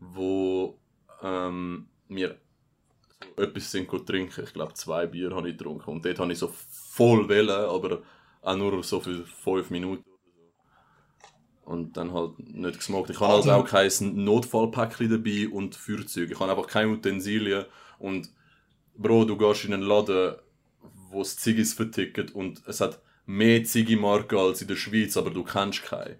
wo 0.00 0.78
ähm, 1.22 1.86
wir 2.08 2.38
so 3.36 3.42
etwas 3.42 3.70
sind 3.70 3.90
trinken. 4.06 4.44
Ich 4.44 4.54
glaube, 4.54 4.72
zwei 4.72 5.06
Bier 5.06 5.36
habe 5.36 5.50
ich 5.50 5.58
getrunken. 5.58 5.90
Und 5.90 6.04
dort 6.04 6.18
habe 6.18 6.32
ich 6.32 6.38
so 6.38 6.50
voll 6.70 7.28
wählen, 7.28 7.50
aber 7.50 8.00
auch 8.40 8.56
nur 8.56 8.82
so 8.82 9.00
für 9.00 9.22
fünf 9.26 9.68
Minuten. 9.68 10.04
Und 11.66 11.94
dann 11.98 12.14
halt 12.14 12.38
nicht 12.38 12.78
gesmoked. 12.78 13.10
Ich 13.10 13.20
habe 13.20 13.34
Also- 13.34 13.52
auch 13.52 13.66
kein 13.66 13.90
Notfallpäckchen 14.24 15.10
dabei 15.10 15.48
und 15.50 15.74
Feuerzeug. 15.74 16.30
Ich 16.30 16.40
habe 16.40 16.50
einfach 16.50 16.66
keine 16.66 16.92
Utensilien. 16.92 17.66
Und 17.98 18.32
Bro, 18.96 19.26
du 19.26 19.36
gehst 19.36 19.66
in 19.66 19.74
einen 19.74 19.82
Laden, 19.82 20.36
wo 21.10 21.20
es 21.20 21.36
Ziggis 21.36 21.74
verticket 21.74 22.34
und 22.34 22.62
es 22.66 22.80
hat 22.80 22.98
mehr 23.26 23.62
Ziggy-Marken 23.64 24.38
als 24.38 24.62
in 24.62 24.68
der 24.68 24.76
Schweiz, 24.76 25.16
aber 25.16 25.30
du 25.30 25.42
kennst 25.44 25.82
keine. 25.84 26.18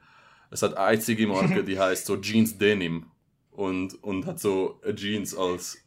Es 0.50 0.62
hat 0.62 0.76
eine 0.76 0.98
Ziggy-Marke, 0.98 1.64
die 1.64 1.78
heißt 1.78 2.06
so 2.06 2.16
Jeans 2.16 2.58
Denim 2.58 3.06
und, 3.50 4.02
und 4.02 4.26
hat 4.26 4.38
so 4.40 4.80
Jeans 4.94 5.34
als, 5.36 5.78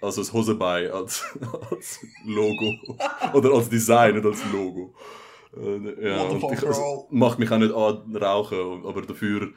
als 0.00 0.18
ein 0.18 0.32
Hosenbein, 0.32 0.90
als, 0.90 1.24
als 1.70 2.00
Logo. 2.24 2.96
Oder 3.32 3.50
als 3.52 3.68
Design, 3.68 4.14
nicht 4.16 4.26
als 4.26 4.40
Logo. 4.52 4.94
Äh, 5.56 6.08
Ja, 6.08 6.22
und 6.22 6.52
ich, 6.52 6.60
bro? 6.60 7.08
macht 7.10 7.38
mich 7.38 7.50
auch 7.50 7.58
nicht 7.58 7.72
an 7.74 8.16
rauchen, 8.16 8.84
aber 8.86 9.02
dafür 9.02 9.52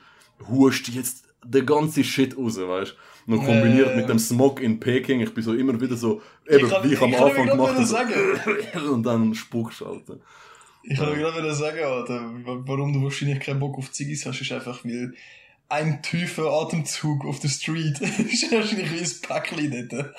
hust 0.47 0.87
jetzt 0.89 1.25
den 1.43 1.65
ganzen 1.65 2.03
Shit 2.03 2.37
raus, 2.37 2.57
weißt 2.59 2.95
du? 3.27 3.35
Noch 3.35 3.43
kombiniert 3.45 3.89
Äh. 3.89 3.95
mit 3.97 4.09
dem 4.09 4.19
Smog 4.19 4.59
in 4.61 4.79
Peking, 4.79 5.21
ich 5.21 5.33
bin 5.33 5.43
so 5.43 5.53
immer 5.53 5.79
wieder 5.81 5.95
so, 5.95 6.21
eben, 6.47 6.69
kann- 6.69 6.83
wie 6.83 6.93
ich 6.93 7.01
am 7.01 7.09
ich 7.09 7.15
kann 7.17 7.29
Anfang 7.29 7.47
gemacht 7.47 7.77
habe. 7.77 8.89
Und 8.91 9.03
dann 9.03 9.33
spuckst 9.33 9.81
du, 9.81 9.85
Alter. 9.87 10.17
Ich 10.89 10.97
kann 10.97 11.13
gerade 11.17 11.37
wieder 11.41 11.53
sagen, 11.53 11.79
Alter, 11.83 12.21
wa- 12.45 12.61
warum 12.65 12.93
du 12.93 13.03
wahrscheinlich 13.03 13.39
keinen 13.41 13.59
Bock 13.59 13.77
auf 13.77 13.91
Ziggis 13.91 14.25
hast, 14.25 14.39
ist 14.41 14.51
einfach, 14.51 14.85
weil 14.85 15.13
ein 15.69 16.01
tiefer 16.01 16.45
Atemzug 16.49 17.25
auf 17.25 17.39
der 17.41 17.49
Street 17.49 17.99
ist 18.01 18.51
wahrscheinlich 18.51 18.91
wie 18.91 18.99
ein 18.99 19.21
Päckchen 19.21 19.89
dort. 19.89 20.13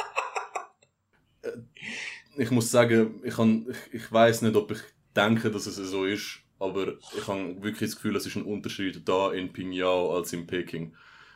Ich 2.36 2.50
muss 2.50 2.70
sagen, 2.70 3.20
ich, 3.24 3.34
kann, 3.34 3.66
ich, 3.70 3.94
ich 4.02 4.12
weiß 4.12 4.42
nicht, 4.42 4.56
ob 4.56 4.70
ich 4.70 4.78
denke, 5.16 5.50
dass 5.50 5.66
es 5.66 5.76
so 5.76 6.04
ist, 6.04 6.40
aber 6.58 6.94
ich 7.16 7.26
habe 7.26 7.62
wirklich 7.62 7.90
das 7.90 7.96
Gefühl, 7.96 8.16
es 8.16 8.26
ist 8.26 8.36
ein 8.36 8.42
Unterschied 8.44 9.08
da 9.08 9.32
in 9.32 9.52
Pingyao 9.52 10.14
als 10.16 10.32
in 10.32 10.46
Peking. 10.46 10.94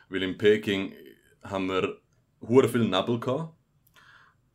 Weil 0.09 0.23
in 0.23 0.37
Peking 0.37 0.93
haben 1.41 1.67
wir 1.67 1.97
hure 2.41 2.69
viel 2.69 2.85
Nebel 2.87 3.19
gehabt, 3.19 3.53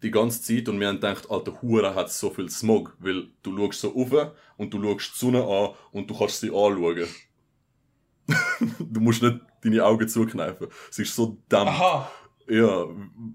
die 0.02 0.10
ganze 0.10 0.42
Zeit 0.42 0.68
und 0.68 0.78
wir 0.80 0.88
haben 0.88 0.96
gedacht, 0.96 1.30
alter 1.30 1.60
Hure 1.60 1.94
hat 1.94 2.10
so 2.12 2.30
viel 2.30 2.48
Smog, 2.50 2.96
weil 3.00 3.28
du 3.42 3.56
schaust 3.56 3.80
so 3.80 3.88
rauf 3.88 4.32
und 4.56 4.72
du 4.72 4.82
schaust 4.82 5.14
die 5.14 5.18
Sonne 5.18 5.44
an 5.44 5.70
und 5.92 6.08
du 6.08 6.16
kannst 6.16 6.40
sie 6.40 6.48
anschauen. 6.48 7.06
du 8.78 9.00
musst 9.00 9.22
nicht 9.22 9.40
deine 9.62 9.84
Augen 9.84 10.08
zukneifen. 10.08 10.68
Es 10.90 10.98
ist 10.98 11.14
so 11.14 11.38
dämmt. 11.50 11.68
Aha, 11.68 12.10
Ja, 12.48 12.86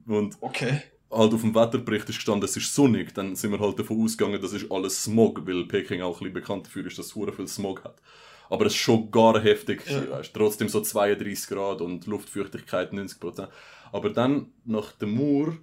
und 0.08 0.38
okay. 0.42 0.82
halt 1.12 1.34
auf 1.34 1.42
dem 1.42 1.54
Wetterbericht 1.54 2.10
ist 2.10 2.16
gestanden, 2.16 2.46
es 2.46 2.56
ist 2.56 2.74
sonnig, 2.74 3.14
dann 3.14 3.36
sind 3.36 3.52
wir 3.52 3.60
halt 3.60 3.78
davon 3.80 4.02
ausgegangen, 4.04 4.42
das 4.42 4.54
ist 4.54 4.72
alles 4.72 5.04
Smog, 5.04 5.46
weil 5.46 5.66
Peking 5.66 6.02
auch 6.02 6.16
ein 6.16 6.20
bisschen 6.20 6.34
bekannt 6.34 6.68
dafür 6.68 6.86
ist, 6.86 6.98
dass 6.98 7.08
es 7.08 7.36
viel 7.36 7.48
Smog 7.48 7.84
hat. 7.84 8.02
Aber 8.50 8.66
es 8.66 8.74
ist 8.74 8.80
schon 8.80 9.10
gar 9.12 9.42
heftig, 9.42 9.84
Ja. 9.88 10.04
ja. 10.04 10.12
weißt, 10.12 10.34
trotzdem 10.34 10.70
so 10.70 10.82
32 10.82 11.48
Grad 11.48 11.82
und 11.82 12.06
Luftfeuchtigkeit 12.06 12.94
90%. 12.94 13.48
Aber 13.92 14.10
dann, 14.10 14.52
nach 14.66 14.92
dem 14.94 15.16
Mauer, 15.16 15.58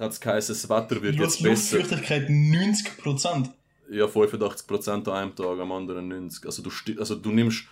hat 0.00 0.12
es 0.12 0.20
geheißen, 0.20 0.54
das 0.54 0.68
Wetter 0.68 1.02
wird 1.02 1.18
Du 1.18 1.22
jetzt 1.22 1.42
besser. 1.42 1.78
Luftfeuchtigkeit 1.78 2.28
90%. 2.28 3.50
Ja, 3.90 4.06
85% 4.06 5.08
an 5.08 5.08
einem 5.08 5.34
Tag, 5.34 5.58
am 5.58 5.72
anderen 5.72 6.12
90%. 6.30 6.46
Also 6.46 6.62
du, 6.62 6.70
also 6.98 7.14
du 7.16 7.30
nimmst, 7.30 7.64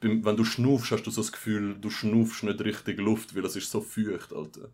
wenn 0.00 0.36
du 0.36 0.44
schnaufst, 0.44 0.92
hast 0.92 1.02
du 1.02 1.10
so 1.10 1.22
das 1.22 1.32
Gefühl, 1.32 1.76
du 1.80 1.90
schnaufst 1.90 2.42
nicht 2.44 2.60
richtig 2.60 2.98
Luft, 2.98 3.34
weil 3.34 3.44
es 3.44 3.56
ist 3.56 3.70
so 3.70 3.80
feucht, 3.80 4.32
Alter. 4.32 4.68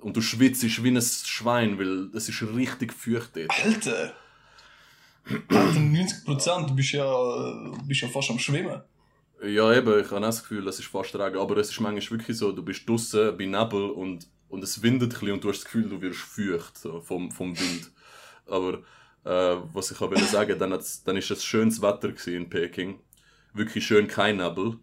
Und 0.00 0.16
du 0.16 0.22
schwitzt 0.22 0.62
wie 0.82 0.88
ein 0.88 1.02
Schwein, 1.02 1.78
weil 1.78 2.10
es 2.14 2.28
ist 2.28 2.42
richtig 2.42 2.92
feucht 2.92 3.36
dort. 3.36 3.50
Alter! 3.64 4.14
Alter, 5.48 5.78
90%, 5.78 6.66
du 6.66 6.74
bist 6.74 6.92
ja, 6.92 7.04
du 7.04 7.86
bist 7.86 8.00
ja 8.00 8.08
fast 8.08 8.30
am 8.30 8.38
Schwimmen. 8.38 8.80
Ja, 9.44 9.72
eben, 9.72 10.00
ich 10.00 10.06
habe 10.06 10.16
auch 10.16 10.20
das 10.20 10.42
Gefühl, 10.42 10.66
es 10.68 10.78
ist 10.78 10.88
fast 10.88 11.14
Regen, 11.14 11.38
aber 11.38 11.56
es 11.56 11.70
ist 11.70 11.80
manchmal 11.80 12.18
wirklich 12.18 12.36
so, 12.36 12.52
du 12.52 12.62
bist 12.62 12.88
draußen 12.88 13.36
bei 13.36 13.46
Nebel 13.46 13.90
und, 13.90 14.26
und 14.52 14.62
es 14.62 14.82
windet 14.82 15.14
ein 15.14 15.20
bisschen 15.20 15.32
und 15.32 15.44
du 15.44 15.48
hast 15.48 15.60
das 15.60 15.64
Gefühl, 15.64 15.88
du 15.88 16.02
wirst 16.02 16.20
feucht 16.20 16.78
vom, 17.06 17.30
vom 17.30 17.58
Wind. 17.58 17.90
Aber 18.44 18.82
äh, 19.24 19.56
was 19.72 19.90
ich 19.90 20.00
auch 20.00 20.14
sagen, 20.18 20.58
dann, 20.58 20.78
dann 21.04 21.16
ist 21.16 21.30
es 21.30 21.42
schönes 21.42 21.80
Wetter 21.80 22.12
in 22.26 22.50
Peking. 22.50 23.00
Wirklich 23.54 23.86
schön, 23.86 24.06
kein 24.06 24.36
Nebel. 24.36 24.78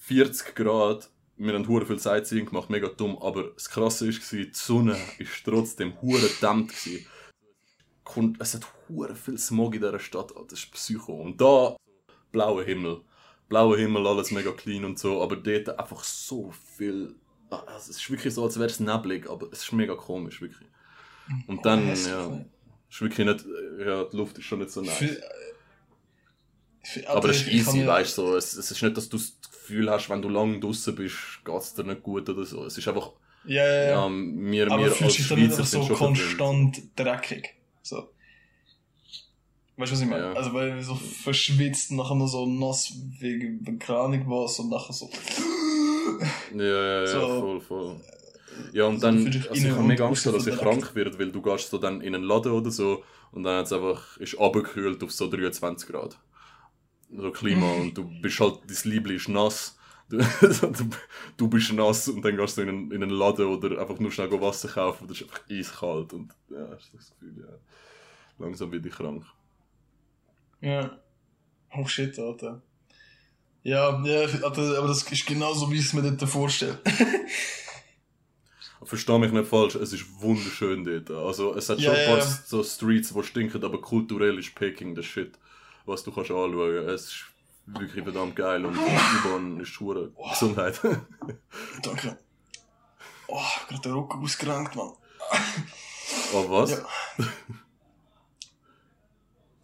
40 0.00 0.54
Grad, 0.54 1.10
wir 1.38 1.54
haben 1.54 1.66
hure 1.66 1.86
viel 1.86 1.98
Sightseeing 1.98 2.44
gemacht, 2.44 2.68
mega 2.68 2.88
dumm, 2.88 3.16
aber 3.22 3.52
das 3.54 3.70
Krasse 3.70 4.06
war, 4.08 4.38
die 4.38 4.50
Sonne 4.52 4.98
ist 5.18 5.44
trotzdem 5.44 5.94
hure 6.02 6.28
dämmt 6.42 6.72
es 8.38 8.54
hat 8.54 8.66
hure 8.90 9.14
viel 9.14 9.38
Smog 9.38 9.74
in 9.74 9.80
dieser 9.80 9.98
Stadt, 9.98 10.34
das 10.48 10.58
ist 10.58 10.72
Psycho. 10.72 11.14
Und 11.14 11.40
da, 11.40 11.74
blauer 12.30 12.64
Himmel. 12.64 13.00
Blauer 13.48 13.78
Himmel, 13.78 14.06
alles 14.06 14.30
mega 14.30 14.52
clean 14.52 14.84
und 14.84 14.98
so, 14.98 15.22
aber 15.22 15.36
dort 15.36 15.78
einfach 15.78 16.04
so 16.04 16.52
viel, 16.76 17.14
es 17.76 17.88
ist 17.88 18.10
wirklich 18.10 18.34
so, 18.34 18.44
als 18.44 18.56
wäre 18.56 18.66
es 18.66 18.80
neblig, 18.80 19.28
aber 19.28 19.48
es 19.52 19.62
ist 19.62 19.72
mega 19.72 19.94
komisch, 19.94 20.40
wirklich. 20.40 20.68
Und 21.46 21.64
dann, 21.64 21.84
oh, 21.84 22.08
ja, 22.08 22.44
ist 22.88 23.00
wirklich 23.00 23.26
nicht, 23.26 23.44
ja, 23.78 24.04
die 24.04 24.16
Luft 24.16 24.38
ist 24.38 24.44
schon 24.44 24.58
nicht 24.58 24.70
so 24.70 24.80
nice. 24.82 24.96
Für, 24.96 25.22
für, 26.84 27.08
aber 27.08 27.28
es 27.28 27.42
ist 27.42 27.48
easy, 27.48 27.86
weißt 27.86 28.18
du, 28.18 28.22
so. 28.22 28.36
es, 28.36 28.54
es 28.54 28.70
ist 28.70 28.82
nicht, 28.82 28.96
dass 28.96 29.08
du 29.08 29.16
das 29.16 29.38
Gefühl 29.50 29.90
hast, 29.90 30.10
wenn 30.10 30.20
du 30.20 30.28
lange 30.28 30.58
draußen 30.60 30.94
bist, 30.94 31.16
geht 31.44 31.56
es 31.56 31.74
dir 31.74 31.84
nicht 31.84 32.02
gut 32.02 32.28
oder 32.28 32.44
so. 32.44 32.64
Es 32.64 32.76
ist 32.76 32.88
einfach, 32.88 33.12
ja, 33.44 33.64
ja, 33.64 33.84
ja. 33.90 34.10
wir, 34.10 34.70
aber 34.70 34.84
wir 34.84 35.02
als 35.02 35.14
Schweizer 35.14 35.64
sind 35.64 35.84
so 35.84 35.94
konstant 35.94 36.76
verdient. 36.76 36.98
dreckig. 36.98 37.54
So. 37.82 38.12
Weißt 39.76 39.90
du, 39.90 39.96
was 39.96 40.02
ich 40.02 40.08
meine? 40.08 40.24
Ja. 40.24 40.32
Also, 40.34 40.52
weil 40.52 40.82
so 40.82 40.94
verschwitzt, 40.94 41.92
nachher 41.92 42.14
noch 42.14 42.28
so 42.28 42.46
nass 42.46 42.92
wegen, 43.18 43.80
Ahnung 43.88 44.24
was 44.28 44.58
und 44.58 44.70
nachher 44.70 44.92
so. 44.92 45.10
Ja, 46.54 46.64
ja, 46.64 47.00
ja, 47.00 47.06
so. 47.06 47.40
voll, 47.40 47.60
voll. 47.60 48.00
Ja, 48.72 48.86
und 48.86 49.02
dann, 49.02 49.26
also 49.26 49.52
ich 49.52 49.70
habe 49.70 49.82
mega 49.82 50.06
Angst, 50.06 50.26
dass 50.26 50.46
ich 50.46 50.56
krank 50.56 50.94
werde, 50.94 51.18
weil 51.18 51.32
du 51.32 51.40
gehst 51.40 51.70
so 51.70 51.78
dann 51.78 52.00
in 52.00 52.14
einen 52.14 52.24
Laden 52.24 52.52
oder 52.52 52.70
so 52.70 53.02
und 53.30 53.44
dann 53.44 53.58
hat's 53.58 53.72
einfach, 53.72 54.16
ist 54.18 54.38
abgekühlt 54.38 55.02
auf 55.02 55.12
so 55.12 55.28
23 55.28 55.88
Grad. 55.88 56.18
So 57.14 57.30
Klima 57.30 57.72
und 57.80 57.96
du 57.96 58.04
bist 58.20 58.40
halt, 58.40 58.60
dein 58.66 58.90
Liebling 58.90 59.16
ist 59.16 59.28
nass. 59.28 59.78
Du, 60.12 60.18
du, 61.38 61.48
bist 61.48 61.72
nass 61.72 62.06
und 62.08 62.22
dann 62.22 62.36
gehst 62.36 62.58
du 62.58 62.62
in 62.62 62.68
einen, 62.68 62.90
in 62.92 63.02
einen 63.02 63.12
Laden 63.12 63.46
oder 63.46 63.80
einfach 63.80 63.98
nur 63.98 64.12
schnell 64.12 64.30
Wasser 64.42 64.68
kaufen 64.68 65.04
und 65.04 65.10
das 65.10 65.18
ist 65.18 65.22
einfach 65.22 65.40
eiskalt 65.50 66.12
und 66.12 66.34
ja, 66.50 66.68
hast 66.70 66.92
das 66.92 67.10
Gefühl, 67.12 67.38
ja. 67.38 67.56
Langsam 68.38 68.70
werde 68.72 68.88
ich 68.88 68.94
krank. 68.94 69.24
Ja. 70.60 70.98
Oh 71.74 71.86
shit, 71.86 72.18
Alter. 72.18 72.60
Ja, 73.64 74.02
ja, 74.04 74.28
aber 74.44 74.88
das 74.88 75.02
ist 75.02 75.26
genauso, 75.26 75.70
wie 75.70 75.76
ich 75.78 75.86
es 75.86 75.92
mir 75.92 76.02
dort 76.02 76.28
vorstelle. 76.28 76.80
Versteh 78.84 79.16
mich 79.18 79.30
nicht 79.32 79.48
falsch, 79.48 79.76
es 79.76 79.92
ist 79.92 80.20
wunderschön 80.20 80.84
dort. 80.84 81.10
Also, 81.10 81.54
es 81.54 81.68
hat 81.68 81.78
ja, 81.78 81.90
schon 81.90 82.00
ein 82.00 82.06
paar 82.08 82.18
ja. 82.18 82.24
so 82.44 82.64
Streets, 82.64 83.14
die 83.14 83.22
stinken, 83.22 83.64
aber 83.64 83.80
kulturell 83.80 84.38
ist 84.38 84.54
Peking 84.56 84.94
der 84.94 85.02
Shit, 85.02 85.38
was 85.86 86.02
du 86.02 86.10
kannst 86.10 86.30
anschauen. 86.30 86.88
Es 86.88 87.04
ist 87.04 87.24
wirklich 87.66 88.02
verdammt 88.02 88.34
geil 88.34 88.66
und 88.66 88.74
die 88.74 88.80
U-Bahn 88.80 89.60
ist 89.60 89.68
schwere 89.68 90.10
oh. 90.16 90.28
Gesundheit. 90.30 90.80
Danke. 91.82 92.18
Oh, 93.28 93.40
gerade 93.68 93.82
der 93.82 93.94
Rücken 93.94 94.22
ausgerankt, 94.22 94.74
Mann. 94.74 94.92
Oh, 96.34 96.50
was? 96.50 96.72
Ja. 96.72 96.84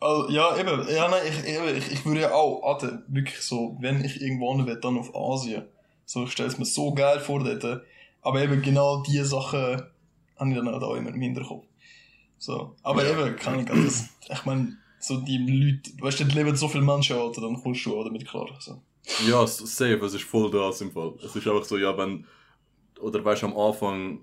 Also, 0.01 0.31
ja, 0.31 0.57
eben, 0.57 0.89
ja, 0.89 1.09
nein, 1.09 1.23
ich, 1.29 1.45
eben, 1.47 1.77
ich, 1.77 1.93
ich 1.93 2.07
würde 2.07 2.21
ja 2.21 2.33
auch, 2.33 2.63
Alter, 2.63 3.03
wirklich 3.09 3.41
so, 3.41 3.77
wenn 3.81 4.05
ich 4.05 4.21
irgendwo 4.21 4.57
will, 4.65 4.79
dann 4.81 4.99
auf 4.99 5.15
Asien. 5.15 5.65
So, 6.05 6.25
ich 6.25 6.33
stelle 6.33 6.49
es 6.49 6.59
mir 6.59 6.65
so 6.65 6.95
geil 6.95 7.21
vor 7.21 7.43
dort. 7.43 7.83
Aber 8.23 8.43
eben 8.43 8.63
genau 8.63 9.03
diese 9.03 9.25
Sachen 9.25 9.83
habe 10.39 10.51
ich 10.51 10.57
dann 10.57 10.69
auch 10.69 10.95
immer 10.95 11.11
im 11.11 11.21
Hinterkopf. 11.21 11.67
So. 12.39 12.77
Aber 12.83 13.05
ja. 13.05 13.11
eben, 13.11 13.37
kann 13.37 13.61
ich, 13.61 13.71
also, 13.71 14.05
ich 14.31 14.45
meine, 14.45 14.77
so 15.01 15.21
die 15.21 15.39
Leute, 15.39 15.91
weißt 16.01 16.21
du, 16.21 16.25
die 16.25 16.35
leben 16.35 16.57
so 16.57 16.69
viele 16.69 16.85
Menschen, 16.85 17.17
Alter, 17.17 17.41
dann 17.41 17.61
kommst 17.61 17.85
du 17.85 17.99
auch 17.99 18.05
damit 18.05 18.27
klar. 18.27 18.49
So. 18.61 18.81
Ja, 19.29 19.47
safe, 19.47 20.05
es 20.05 20.15
ist 20.15 20.25
voll 20.25 20.51
das 20.51 20.81
im 20.81 20.93
Fall. 20.93 21.15
Es 21.25 21.35
ist 21.35 21.47
einfach 21.47 21.65
so, 21.65 21.77
ja, 21.77 21.97
wenn, 21.97 22.27
oder 23.01 23.25
weißt 23.25 23.43
du, 23.43 23.47
am 23.47 23.57
Anfang, 23.57 24.21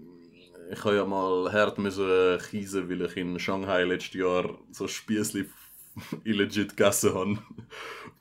ich 0.71 0.83
habe 0.83 0.95
ja 0.95 1.05
mal 1.05 1.51
hart 1.51 1.77
müssen 1.77 2.39
kiesen, 2.49 2.89
weil 2.89 3.01
ich 3.03 3.17
in 3.17 3.37
Shanghai 3.39 3.83
letztes 3.83 4.13
Jahr 4.15 4.57
so 4.71 4.87
Spießli 4.87 5.45
illegit 6.23 6.75
gegessen 6.75 7.13
habe. 7.13 7.37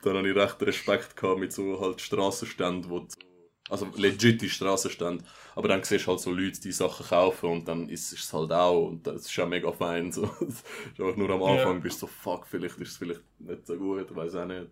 dann 0.01 0.17
habe 0.17 0.29
ich 0.29 0.35
recht 0.35 0.61
Respekt 0.61 1.15
gehabt 1.15 1.39
mit 1.39 1.53
so 1.53 1.79
halt 1.79 2.01
Strassenständen, 2.01 2.89
wo 2.89 3.07
also 3.69 3.87
legit 3.95 4.43
Strassenstände. 4.43 5.23
Aber 5.55 5.67
dann 5.67 5.83
siehst 5.83 6.05
du 6.05 6.11
halt 6.11 6.19
so 6.19 6.31
Leute, 6.31 6.61
die 6.61 6.71
Sachen 6.71 7.05
kaufen 7.05 7.49
und 7.49 7.67
dann 7.67 7.89
ist 7.89 8.11
es 8.11 8.31
halt 8.31 8.51
auch 8.51 8.87
und 8.87 9.07
das 9.07 9.25
ist 9.25 9.35
ja 9.35 9.45
mega 9.45 9.71
fein. 9.71 10.11
So. 10.11 10.23
ist 10.47 10.63
einfach 10.99 11.15
nur 11.15 11.29
am 11.31 11.43
Anfang 11.43 11.75
ja. 11.75 11.79
bist 11.79 12.01
du 12.01 12.05
so, 12.05 12.11
fuck, 12.11 12.45
vielleicht 12.47 12.77
ist 12.77 12.91
es 12.91 12.97
vielleicht 12.97 13.21
nicht 13.39 13.65
so 13.65 13.75
gut, 13.75 14.15
weiß 14.15 14.35
auch 14.35 14.45
nicht. 14.45 14.69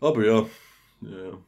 Aber 0.00 0.24
ja, 0.24 0.46
ja. 1.00 1.38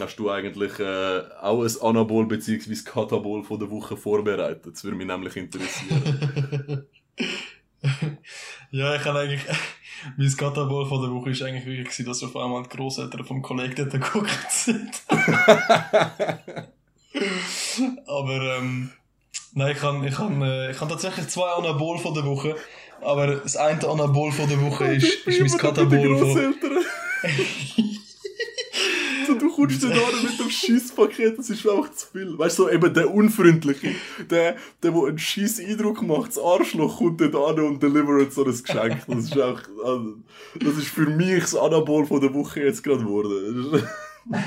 Hast 0.00 0.18
du 0.18 0.28
eigentlich 0.28 0.76
äh, 0.80 1.22
auch 1.40 1.62
ein 1.62 1.80
Anabol 1.80 2.26
bzw. 2.26 2.74
Katabol 2.84 3.44
von 3.44 3.60
der 3.60 3.70
Woche 3.70 3.96
vorbereitet? 3.96 4.74
Das 4.74 4.82
würde 4.82 4.96
mich 4.96 5.06
nämlich 5.06 5.36
interessieren. 5.36 6.86
ja, 8.74 8.96
ich 8.96 9.04
habe 9.04 9.20
eigentlich, 9.20 9.40
mein 10.16 10.36
Katabol 10.36 10.84
von 10.86 11.00
der 11.00 11.12
Woche 11.12 11.30
ist 11.30 11.42
eigentlich 11.42 11.64
wirklich, 11.64 12.04
dass 12.04 12.24
auf 12.24 12.36
einmal 12.36 12.64
die 12.64 12.76
Großeltern 12.76 13.24
vom 13.24 13.40
Kollegen 13.40 13.76
dort 13.76 13.92
geguckt 13.92 14.50
sind. 14.50 14.90
aber, 18.06 18.56
ähm, 18.58 18.90
nein, 19.52 19.76
ich 19.76 19.82
habe, 19.82 20.08
ich 20.08 20.18
habe, 20.18 20.44
äh, 20.44 20.72
ich 20.72 20.80
habe 20.80 20.90
tatsächlich 20.90 21.28
zwei 21.28 21.50
Anabol 21.50 21.98
von 21.98 22.14
der 22.14 22.24
Woche. 22.24 22.56
Aber 23.00 23.36
das 23.36 23.56
eine 23.56 23.86
Anabol 23.86 24.32
von 24.32 24.48
der 24.48 24.60
Woche 24.60 24.86
ist, 24.94 25.24
ist 25.24 25.40
mein 25.40 25.56
Katabol 25.56 26.18
von... 26.18 26.54
du 29.66 29.78
kommst 29.78 29.84
da 29.84 30.28
mit 30.28 30.38
dem 30.38 30.50
Schisspaket, 30.50 31.38
das 31.38 31.50
ist 31.50 31.66
einfach 31.66 31.90
zu 31.92 32.06
viel. 32.12 32.38
Weißt 32.38 32.58
du, 32.58 32.64
so 32.64 32.70
eben 32.70 32.92
der 32.92 33.12
Unfreundliche, 33.12 33.94
der, 34.30 34.56
der, 34.82 34.92
der 34.92 35.02
einen 35.02 35.18
Schiss 35.18 35.60
Eindruck 35.60 36.02
macht, 36.02 36.28
das 36.28 36.38
Arschloch 36.38 36.98
kommt 36.98 37.20
dort 37.20 37.34
an 37.34 37.64
und 37.64 37.82
delivert 37.82 38.32
so 38.32 38.44
ein 38.44 38.50
Geschenk. 38.50 39.04
Das 39.06 39.24
ist 39.24 39.38
auch, 39.38 39.60
also, 39.84 40.16
das 40.60 40.76
ist 40.78 40.88
für 40.88 41.06
mich 41.06 41.40
das 41.40 41.54
Anabol 41.54 42.06
von 42.06 42.20
der 42.20 42.32
Woche 42.34 42.60
jetzt 42.60 42.82
gerade 42.82 43.04
geworden. 43.04 43.82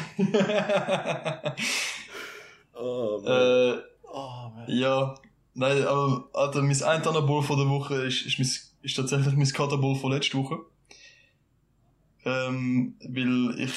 oh, 2.74 3.22
äh, 3.26 3.78
oh, 4.12 4.52
ja, 4.68 5.16
nein, 5.54 5.84
aber 5.84 6.30
Alter, 6.34 6.62
mein 6.62 6.84
ein 6.84 7.08
Anabol 7.08 7.44
von 7.44 7.58
der 7.58 7.70
Woche 7.70 8.06
ist, 8.06 8.26
ist, 8.26 8.40
mein, 8.40 8.50
ist 8.82 8.96
tatsächlich 8.96 9.36
mein 9.36 9.48
Katabol 9.48 9.96
von 9.96 10.12
letzter 10.12 10.40
Woche. 10.40 10.60
Ähm, 12.26 12.96
weil 13.08 13.56
ich 13.60 13.72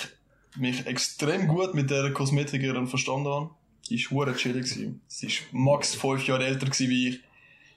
mich 0.57 0.87
extrem 0.87 1.49
gut 1.49 1.75
mit 1.75 1.91
der 1.91 2.13
Kosmetikerin 2.13 2.87
verstanden 2.87 3.29
habe. 3.29 3.51
Die 3.89 4.05
war 4.05 4.11
hure 4.11 4.37
chillig. 4.37 4.65
Gewesen. 4.65 5.01
Sie 5.07 5.29
war 5.29 5.35
max 5.53 5.95
fünf 5.95 6.27
Jahre 6.27 6.45
älter 6.45 6.67
wie 6.79 7.09
ich. 7.09 7.21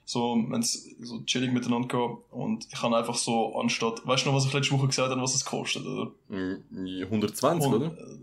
So, 0.06 0.36
wenn 0.48 0.62
so 0.62 1.22
chillig 1.24 1.50
miteinander 1.52 1.88
gehabt. 1.88 2.30
Und 2.30 2.68
ich 2.70 2.82
habe 2.82 2.96
einfach 2.96 3.14
so 3.14 3.58
anstatt, 3.58 4.06
weißt 4.06 4.24
du 4.24 4.30
noch, 4.30 4.36
was 4.36 4.46
ich 4.46 4.52
letzte 4.52 4.72
Woche 4.72 4.88
gesagt 4.88 5.10
habe, 5.10 5.20
was 5.22 5.34
es 5.34 5.44
kostet, 5.44 5.86
oder? 5.86 6.12
120, 6.30 7.66
Und, 7.66 7.74
oder? 7.74 7.86
Äh, 7.86 8.18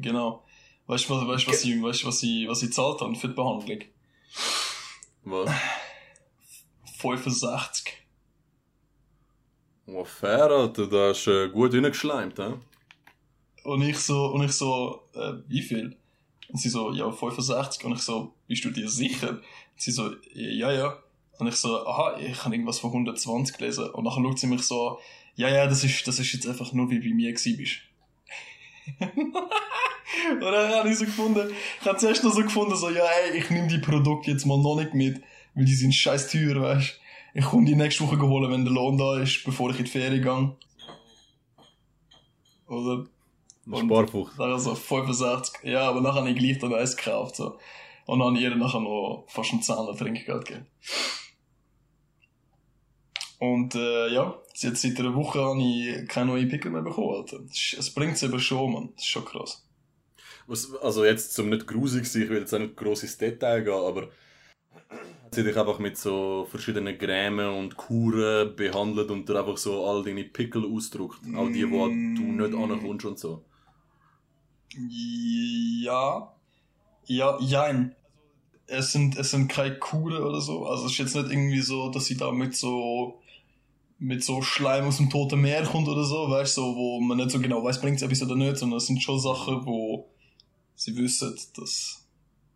genau. 0.00 0.42
Weißt 0.86 1.08
du, 1.08 1.14
weißt, 1.14 1.46
was 1.46 1.62
sie, 1.62 1.80
weißt, 1.80 2.04
was 2.04 2.18
sie, 2.18 2.48
was 2.48 2.60
sie 2.60 2.70
zahlt 2.70 3.00
haben 3.00 3.14
für 3.14 3.28
die 3.28 3.34
Behandlung? 3.34 3.78
Was? 5.24 5.50
65. 6.98 7.92
Oh, 9.86 10.04
fair, 10.04 10.50
Alter, 10.50 10.86
da 10.88 11.08
hast 11.10 11.24
du 11.24 11.30
äh, 11.30 11.48
gut 11.48 11.72
reingeschleimt, 11.74 12.38
hä? 12.38 12.54
Und 13.64 13.82
ich 13.82 13.98
so, 13.98 14.26
und 14.26 14.44
ich 14.44 14.52
so, 14.52 15.02
äh, 15.14 15.34
wie 15.48 15.62
viel? 15.62 15.96
Und 16.48 16.58
sie 16.58 16.68
so, 16.68 16.92
ja, 16.92 17.10
65. 17.10 17.84
Und 17.84 17.92
ich 17.92 18.02
so, 18.02 18.34
bist 18.46 18.64
du 18.64 18.70
dir 18.70 18.88
sicher? 18.88 19.30
Und 19.30 19.42
sie 19.76 19.92
so, 19.92 20.10
ja, 20.34 20.72
ja. 20.72 20.98
Und 21.38 21.46
ich 21.46 21.56
so, 21.56 21.86
aha, 21.86 22.18
ich 22.18 22.44
habe 22.44 22.54
irgendwas 22.54 22.78
von 22.78 22.90
120 22.90 23.56
gelesen. 23.56 23.90
Und 23.90 24.04
nachher 24.04 24.22
schaut 24.22 24.38
sie 24.38 24.46
mich 24.46 24.62
so 24.62 24.88
an, 24.88 24.96
ja, 25.34 25.48
ja, 25.48 25.66
das 25.66 25.82
ist, 25.82 26.06
das 26.06 26.18
ist 26.18 26.32
jetzt 26.32 26.46
einfach 26.46 26.72
nur, 26.72 26.90
wie 26.90 26.98
bei 26.98 27.14
mir 27.14 27.32
gewesen 27.32 27.56
bist. 27.56 27.78
und 28.98 30.40
dann 30.40 30.74
habe 30.74 30.90
ich 30.90 30.98
so 30.98 31.04
gefunden, 31.04 31.50
ich 31.80 31.86
habe 31.86 31.98
zuerst 31.98 32.22
noch 32.24 32.34
so 32.34 32.42
gefunden, 32.42 32.76
so, 32.76 32.90
ja, 32.90 33.04
ey, 33.04 33.38
ich 33.38 33.48
nehme 33.48 33.68
die 33.68 33.78
Produkte 33.78 34.30
jetzt 34.30 34.44
mal 34.44 34.58
noch 34.58 34.76
nicht 34.76 34.92
mit, 34.92 35.22
weil 35.54 35.64
die 35.64 35.74
sind 35.74 35.94
scheiß 35.94 36.30
teuer, 36.30 36.60
weißt 36.60 37.00
Ich 37.34 37.44
komme 37.44 37.64
die 37.64 37.76
nächste 37.76 38.04
Woche 38.04 38.20
holen, 38.20 38.50
wenn 38.50 38.64
der 38.64 38.74
Lohn 38.74 38.98
da 38.98 39.20
ist, 39.20 39.44
bevor 39.44 39.70
ich 39.70 39.78
in 39.78 39.84
die 39.84 39.90
Ferien 39.90 40.22
gehe. 40.22 40.56
Oder? 42.66 43.06
Ein 43.66 43.86
Sparfuchs. 43.86 44.36
Nachher 44.36 44.58
so 44.58 44.74
65. 44.74 45.64
Ja, 45.64 45.88
aber 45.88 46.00
nachher 46.00 46.20
habe 46.20 46.30
ich 46.30 46.38
gleich 46.38 46.58
dann 46.58 46.74
eins 46.74 46.96
gekauft. 46.96 47.36
So. 47.36 47.58
Und 48.06 48.18
dann 48.18 48.28
habe 48.28 48.36
ich 48.36 48.42
ihr 48.42 48.54
nachher 48.56 48.80
noch 48.80 49.24
fast 49.28 49.52
einen 49.52 49.62
Zahn 49.62 49.96
Trinkgeld 49.96 50.44
gegeben. 50.44 50.66
Und 53.38 53.74
äh, 53.74 54.08
ja, 54.12 54.40
jetzt 54.54 54.82
seit 54.82 54.98
einer 55.00 55.14
Woche 55.14 55.40
habe 55.40 55.60
ich 55.60 56.08
keine 56.08 56.30
neuen 56.30 56.48
Pickel 56.48 56.70
mehr 56.70 56.82
bekommen. 56.82 57.16
Alter. 57.16 57.40
Es 57.50 57.90
bringt 57.92 58.14
es 58.14 58.22
eben 58.22 58.38
schon, 58.38 58.72
man. 58.72 58.90
Das 58.94 59.04
ist 59.04 59.10
schon 59.10 59.24
krass. 59.24 59.66
Was, 60.46 60.74
also 60.76 61.04
jetzt 61.04 61.34
zum 61.34 61.48
nicht 61.48 61.66
grusig 61.66 62.06
sein, 62.06 62.22
ich 62.22 62.28
will 62.28 62.40
jetzt 62.40 62.52
auch 62.54 62.58
nicht 62.58 62.76
gross 62.76 63.02
ins 63.02 63.18
Detail 63.18 63.62
gehen, 63.62 63.74
aber 63.74 64.08
sie 65.30 65.44
dich 65.44 65.56
einfach 65.56 65.78
mit 65.78 65.96
so 65.96 66.46
verschiedenen 66.50 66.98
Grämen 66.98 67.48
und 67.48 67.76
Kuren 67.76 68.54
behandelt 68.56 69.10
und 69.10 69.28
dir 69.28 69.38
einfach 69.38 69.56
so 69.56 69.86
all 69.86 70.02
deine 70.02 70.24
Pickel 70.24 70.64
ausdruckt. 70.64 71.20
All 71.34 71.52
die, 71.52 71.68
wo 71.70 71.86
du 71.86 71.92
nicht 71.92 72.54
ankommst 72.54 73.04
und 73.06 73.18
so. 73.18 73.44
Ja. 74.74 76.34
Ja, 77.06 77.38
jein. 77.40 77.94
es 78.66 78.92
sind, 78.92 79.16
es 79.18 79.30
sind 79.30 79.48
keine 79.48 79.78
Kuren 79.78 80.22
oder 80.22 80.40
so. 80.40 80.66
Also 80.66 80.86
es 80.86 80.92
ist 80.92 80.98
jetzt 80.98 81.14
nicht 81.16 81.30
irgendwie 81.30 81.60
so, 81.60 81.90
dass 81.90 82.06
sie 82.06 82.16
da 82.16 82.32
mit 82.32 82.56
so, 82.56 83.20
mit 83.98 84.24
so 84.24 84.42
Schleim 84.42 84.86
aus 84.86 84.96
dem 84.96 85.10
Toten 85.10 85.40
Meer 85.40 85.64
kommt 85.64 85.88
oder 85.88 86.04
so, 86.04 86.30
weißt 86.30 86.56
du, 86.56 86.60
so, 86.62 86.76
wo 86.76 87.00
man 87.00 87.18
nicht 87.18 87.30
so 87.30 87.40
genau 87.40 87.62
weiß, 87.62 87.80
bringt 87.80 87.96
es 87.96 88.02
etwas 88.02 88.22
oder 88.22 88.36
nicht, 88.36 88.56
sondern 88.56 88.78
es 88.78 88.86
sind 88.86 89.02
schon 89.02 89.20
Sachen, 89.20 89.66
wo 89.66 90.08
sie 90.74 90.96
wissen, 90.96 91.36
dass 91.56 92.06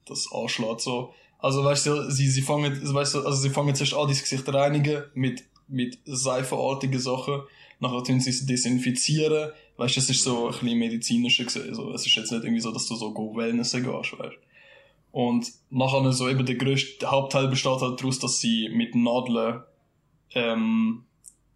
das 0.06 0.28
anschlägt, 0.32 0.80
so. 0.80 1.12
Also, 1.38 1.62
weißt 1.62 1.86
du, 1.86 2.10
sie, 2.10 2.28
sie 2.28 2.40
fangen, 2.42 2.80
weißt 2.94 3.14
du, 3.14 3.26
also 3.26 3.40
sie 3.40 3.50
fangen 3.50 3.74
zuerst 3.74 3.94
an, 3.94 4.08
das 4.08 4.22
Gesicht 4.22 4.48
reinigen 4.48 5.04
mit, 5.14 5.44
mit 5.68 5.98
seifenartigen 6.06 6.98
Sachen. 6.98 7.42
Nachher 7.78 8.02
tun 8.02 8.20
sie 8.20 8.30
es 8.30 8.46
desinfizieren. 8.46 9.52
Weißt 9.76 9.96
du, 9.96 10.00
es 10.00 10.10
ist 10.10 10.22
so 10.22 10.46
ein 10.46 10.52
bisschen 10.52 10.78
medizinischer 10.78 11.44
gesehen. 11.44 11.68
Also, 11.68 11.92
es 11.92 12.06
ist 12.06 12.16
jetzt 12.16 12.32
nicht 12.32 12.44
irgendwie 12.44 12.60
so, 12.60 12.72
dass 12.72 12.86
du 12.86 12.94
so 12.94 13.12
go 13.12 13.36
Wellnessen 13.36 13.82
gehst, 13.82 14.18
weißt 14.18 14.38
Und 15.12 15.52
nachher 15.70 16.12
so 16.12 16.28
eben 16.28 16.46
der 16.46 16.56
größte, 16.56 16.98
der 17.00 17.10
Hauptteil 17.10 17.48
besteht 17.48 17.80
halt 17.80 18.00
daraus, 18.00 18.18
dass 18.18 18.38
sie 18.38 18.70
mit 18.70 18.94
Nadeln, 18.94 19.62
ähm, 20.34 21.04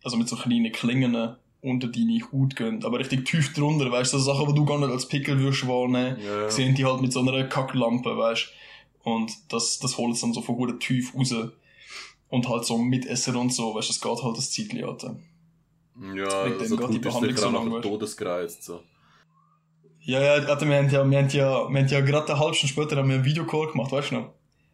also 0.02 0.16
mit 0.16 0.28
so 0.28 0.36
kleinen 0.36 0.72
Klingen 0.72 1.36
unter 1.62 1.88
deine 1.88 2.20
Haut 2.32 2.56
gehen. 2.56 2.84
Aber 2.84 2.98
richtig 2.98 3.26
tief 3.26 3.52
drunter, 3.54 3.90
weißt 3.90 4.12
du, 4.12 4.18
so 4.18 4.32
Sachen, 4.32 4.48
die 4.48 4.54
du 4.54 4.64
gar 4.64 4.78
nicht 4.78 4.90
als 4.90 5.06
Pickel 5.06 5.38
würdest 5.38 5.66
wahrnehmen, 5.66 6.18
ja. 6.24 6.50
sehen 6.50 6.74
die 6.74 6.84
halt 6.84 7.00
mit 7.00 7.12
so 7.12 7.20
einer 7.20 7.44
Kacklampe, 7.44 8.16
weißt 8.16 8.48
Und 9.02 9.32
das, 9.48 9.78
das 9.78 9.96
holt 9.98 10.14
es 10.14 10.20
dann 10.20 10.32
so 10.32 10.42
von 10.42 10.56
gut 10.56 10.80
tief 10.80 11.14
raus. 11.14 11.34
Und 12.28 12.48
halt 12.48 12.64
so 12.64 12.78
mit 12.78 13.06
Essen 13.06 13.36
und 13.36 13.52
so, 13.52 13.74
weißt 13.74 13.88
du, 13.88 13.92
es 13.92 14.00
geht 14.00 14.22
halt 14.22 14.36
das 14.36 14.52
Zeitchen. 14.52 15.22
Ja, 16.00 16.46
Wegen 16.46 16.54
dem 16.54 16.60
also 16.60 16.76
geht 16.76 16.86
gut 16.86 16.94
die 16.94 16.98
Behandlung 16.98 17.70
so 17.70 17.80
todesgereizt. 17.80 18.62
So. 18.64 18.80
Ja, 20.02 20.20
ja, 20.22 20.32
Alter, 20.32 20.66
wir 20.66 20.76
haben 20.76 20.88
ja, 20.88 21.08
wir 21.10 21.18
haben 21.18 21.28
ja, 21.28 21.68
wir 21.68 21.80
haben 21.80 21.88
ja 21.88 22.00
gerade 22.00 22.32
eine 22.32 22.40
halbe 22.40 22.54
Stunde 22.54 22.72
später 22.72 22.96
haben 22.96 23.08
wir 23.08 23.16
einen 23.16 23.24
Videocall 23.24 23.66
gemacht, 23.70 23.92
weißt 23.92 24.12
du 24.12 24.14
noch? 24.16 24.32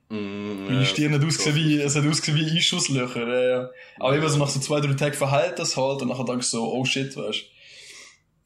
Mm, 0.09 0.67
Meine 0.67 0.87
Stirn 0.87 1.13
hat 1.15 1.25
ausgesehen 1.25 1.57
wie, 1.57 1.81
es 1.81 1.97
hat 1.97 2.07
ausgesehen 2.07 2.39
wie 2.39 2.51
Einschusslöcher, 2.51 3.27
ja, 3.27 3.49
ja. 3.59 3.71
Aber 3.99 4.15
Ja. 4.15 4.19
eben 4.23 4.29
so 4.29 4.39
nach 4.39 4.49
so 4.49 4.61
zwei, 4.61 4.81
drei 4.81 4.95
Tagen 4.95 5.15
verheilt 5.17 5.59
das 5.59 5.77
halt 5.77 6.01
und 6.03 6.09
nachher 6.09 6.25
denkst 6.25 6.49
du 6.53 6.59
so, 6.59 6.73
oh 6.73 6.85
shit, 6.85 7.17
weißt 7.17 7.43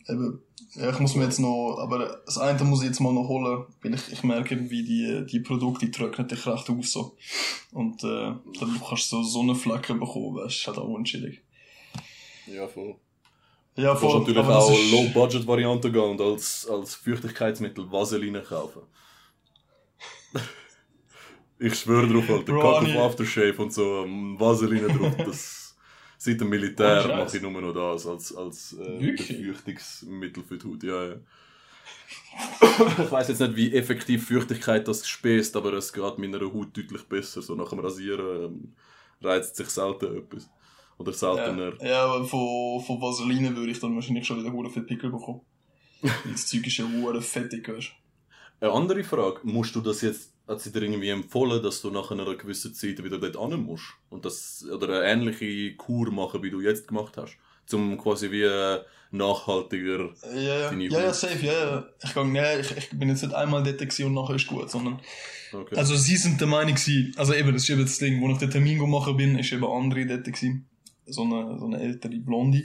du. 0.06 0.12
Eben, 0.12 0.42
ja, 0.76 0.88
ich 0.90 0.98
muss 1.00 1.14
mir 1.16 1.24
jetzt 1.24 1.38
noch, 1.38 1.76
aber 1.82 2.22
das 2.24 2.38
eine 2.38 2.64
muss 2.64 2.80
ich 2.80 2.88
jetzt 2.88 3.00
mal 3.00 3.12
noch 3.12 3.28
holen, 3.28 3.66
weil 3.82 3.94
ich, 3.94 4.10
ich 4.10 4.22
merke 4.24 4.54
irgendwie, 4.54 4.82
die, 4.82 5.26
die 5.26 5.40
Produkte 5.40 5.84
die 5.84 5.92
trocknen 5.92 6.28
dich 6.28 6.46
recht 6.46 6.70
auf, 6.70 6.86
so. 6.86 7.16
Und, 7.72 8.02
äh, 8.04 8.06
dann 8.58 8.80
kannst 8.88 9.12
du 9.12 9.16
so 9.16 9.22
Sonnenflecken 9.22 10.00
bekommen, 10.00 10.36
weißt 10.36 10.44
du, 10.44 10.46
ist 10.60 10.66
halt 10.66 10.78
auch 10.78 10.88
unschillig. 10.88 11.42
Ja, 12.54 12.66
voll. 12.68 12.96
Ja, 13.76 13.94
Du 13.94 14.00
kannst 14.00 14.16
natürlich 14.18 14.44
auch 14.44 14.70
ist- 14.72 14.90
Low-Budget-Varianten 14.92 15.92
gehen 15.92 16.02
und 16.02 16.20
als, 16.20 16.68
als 16.68 16.94
Feuchtigkeitsmittel 16.96 17.90
Vaseline 17.90 18.42
kaufen. 18.42 18.82
ich 21.58 21.74
schwöre 21.78 22.08
drauf, 22.08 22.28
Alter. 22.30 22.52
Bro, 22.52 22.76
Ani- 22.78 22.96
auf 22.96 23.10
Aftershave 23.12 23.56
und 23.62 23.72
so, 23.72 24.04
ähm, 24.04 24.38
Vaseline 24.38 24.88
drauf. 24.88 25.14
Das, 25.18 25.76
seit 26.18 26.40
dem 26.40 26.48
Militär 26.48 27.02
Scheiß. 27.02 27.24
mache 27.24 27.36
ich 27.36 27.42
nur 27.42 27.60
noch 27.60 27.72
das 27.72 28.06
als, 28.06 28.34
als 28.34 28.72
äh? 28.78 29.12
Befeuchtungsmittel 29.12 30.42
für 30.44 30.58
die 30.58 30.66
Haut. 30.68 30.82
Ja, 30.82 31.06
ja. 31.08 31.14
ich 33.04 33.10
weiß 33.12 33.28
jetzt 33.28 33.40
nicht, 33.40 33.56
wie 33.56 33.74
effektiv 33.74 34.28
Feuchtigkeit 34.28 34.86
das 34.88 35.06
späßt, 35.08 35.56
aber 35.56 35.72
es 35.74 35.92
geht 35.92 36.18
meiner 36.18 36.40
Haut 36.40 36.76
deutlich 36.76 37.04
besser. 37.08 37.40
So 37.42 37.54
nach 37.54 37.70
dem 37.70 37.78
Rasieren 37.80 38.44
ähm, 38.44 38.74
reizt 39.22 39.56
sich 39.56 39.68
selten 39.68 40.16
etwas. 40.18 40.48
Oder 41.00 41.14
seltener. 41.14 41.72
Ja, 41.80 41.88
ja 41.88 42.04
aber 42.04 42.24
von, 42.26 42.82
von 42.82 43.00
Vaseline 43.00 43.56
würde 43.56 43.72
ich 43.72 43.80
dann 43.80 43.94
wahrscheinlich 43.94 44.26
schon 44.26 44.44
wieder 44.44 44.70
viel 44.70 44.82
Pickel 44.82 45.10
bekommen. 45.10 45.40
Das 46.30 46.46
Zeug 46.46 46.66
ist 46.66 46.76
ja 46.76 46.84
hure 46.84 47.22
fettig, 47.22 47.68
weißt 47.68 47.92
Eine 48.60 48.72
andere 48.72 49.02
Frage, 49.02 49.40
musst 49.44 49.74
du 49.74 49.80
das 49.80 50.02
jetzt, 50.02 50.32
hat 50.46 50.60
sie 50.60 50.70
dir 50.70 50.82
irgendwie 50.82 51.08
empfohlen, 51.08 51.62
dass 51.62 51.80
du 51.80 51.90
nach 51.90 52.10
einer 52.10 52.34
gewissen 52.36 52.74
Zeit 52.74 53.02
wieder 53.02 53.18
dort 53.18 53.36
hin 53.36 53.62
musst? 53.62 53.94
Und 54.10 54.26
das, 54.26 54.64
oder 54.70 55.00
eine 55.00 55.10
ähnliche 55.10 55.74
Kur 55.76 56.10
machen, 56.10 56.42
wie 56.42 56.50
du 56.50 56.60
jetzt 56.60 56.86
gemacht 56.86 57.16
hast? 57.16 57.38
Zum 57.64 57.96
quasi 57.96 58.30
wie 58.30 58.42
äh, 58.42 58.80
nachhaltiger. 59.10 60.10
Ja, 60.34 60.70
ja, 60.70 60.72
ja, 60.72 61.12
safe, 61.14 61.46
ja, 61.46 61.52
ja. 61.52 61.88
Ich, 62.02 62.14
gang, 62.14 62.32
nee, 62.32 62.60
ich, 62.60 62.76
ich 62.76 62.90
bin 62.90 63.08
jetzt 63.08 63.22
nicht 63.22 63.34
einmal 63.34 63.62
dort 63.62 63.80
und 64.00 64.14
nachher 64.14 64.36
ist 64.36 64.46
gut, 64.46 64.70
sondern, 64.70 65.00
Okay. 65.52 65.74
also 65.74 65.96
sie 65.96 66.16
sind 66.16 66.40
der 66.40 66.46
Meinung 66.46 66.76
gewesen, 66.76 67.12
also 67.16 67.34
eben, 67.34 67.52
das 67.52 67.64
ist 67.64 67.70
eben 67.70 67.82
das 67.82 67.98
Ding, 67.98 68.20
wo 68.20 68.30
ich 68.30 68.38
den 68.38 68.50
Termin 68.50 68.78
gemacht 68.78 69.16
bin, 69.16 69.36
ist 69.36 69.52
eben 69.52 69.64
andere 69.64 70.06
dort 70.06 70.24
gewesen. 70.24 70.69
So 71.12 71.22
eine, 71.22 71.58
so 71.58 71.66
eine 71.66 71.80
ältere 71.80 72.16
Blonde. 72.16 72.64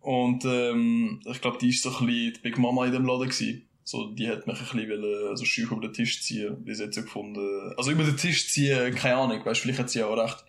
Und, 0.00 0.44
ähm, 0.44 1.20
ich 1.24 1.40
glaube, 1.40 1.58
die 1.58 1.68
ist 1.68 1.82
so 1.82 1.90
ein 1.90 2.06
bisschen 2.06 2.34
die 2.34 2.40
Big 2.40 2.58
Mama 2.58 2.86
in 2.86 2.92
dem 2.92 3.04
Laden 3.04 3.28
gewesen. 3.28 3.68
So, 3.84 4.08
die 4.08 4.28
hat 4.28 4.46
mich 4.46 4.58
ein 4.58 4.64
bisschen 4.64 5.02
wollen, 5.02 5.36
so 5.36 5.44
schüch 5.46 5.70
über 5.70 5.80
den 5.80 5.94
Tisch 5.94 6.22
ziehen, 6.22 6.58
wie 6.64 6.74
sie 6.74 6.84
jetzt 6.84 6.94
so 6.94 7.02
gefunden. 7.02 7.72
Also 7.76 7.90
über 7.90 8.04
den 8.04 8.18
Tisch 8.18 8.48
ziehen, 8.50 8.94
keine 8.94 9.16
Ahnung, 9.16 9.42
weißt, 9.42 9.60
vielleicht 9.60 9.78
hat 9.78 9.88
sie 9.88 10.00
ja 10.00 10.06
auch 10.06 10.22
recht. 10.22 10.44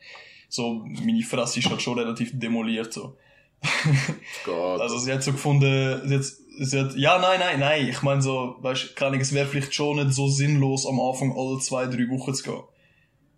So, 0.50 0.84
meine 0.86 1.24
Fresse 1.24 1.60
ist 1.60 1.70
halt 1.70 1.82
schon 1.82 1.98
relativ 1.98 2.32
demoliert, 2.34 2.92
so. 2.92 3.16
Gott. 4.46 4.82
Also 4.82 4.98
sie 4.98 5.14
hat 5.14 5.24
so 5.24 5.32
gefunden, 5.32 6.02
sie 6.06 6.16
hat, 6.16 6.24
sie 6.26 6.80
hat, 6.80 6.96
ja, 6.98 7.18
nein, 7.20 7.40
nein, 7.40 7.60
nein, 7.62 7.88
ich 7.88 8.02
meine 8.02 8.22
so, 8.22 8.58
weißt, 8.60 8.96
keine 8.98 9.12
Ahnung, 9.12 9.22
es 9.22 9.32
wäre 9.32 9.48
vielleicht 9.48 9.74
schon 9.74 9.98
nicht 9.98 10.14
so 10.14 10.28
sinnlos, 10.28 10.86
am 10.86 11.00
Anfang 11.00 11.32
alle 11.38 11.60
zwei, 11.60 11.86
drei 11.86 12.10
Wochen 12.10 12.34
zu 12.34 12.44
gehen. 12.44 12.64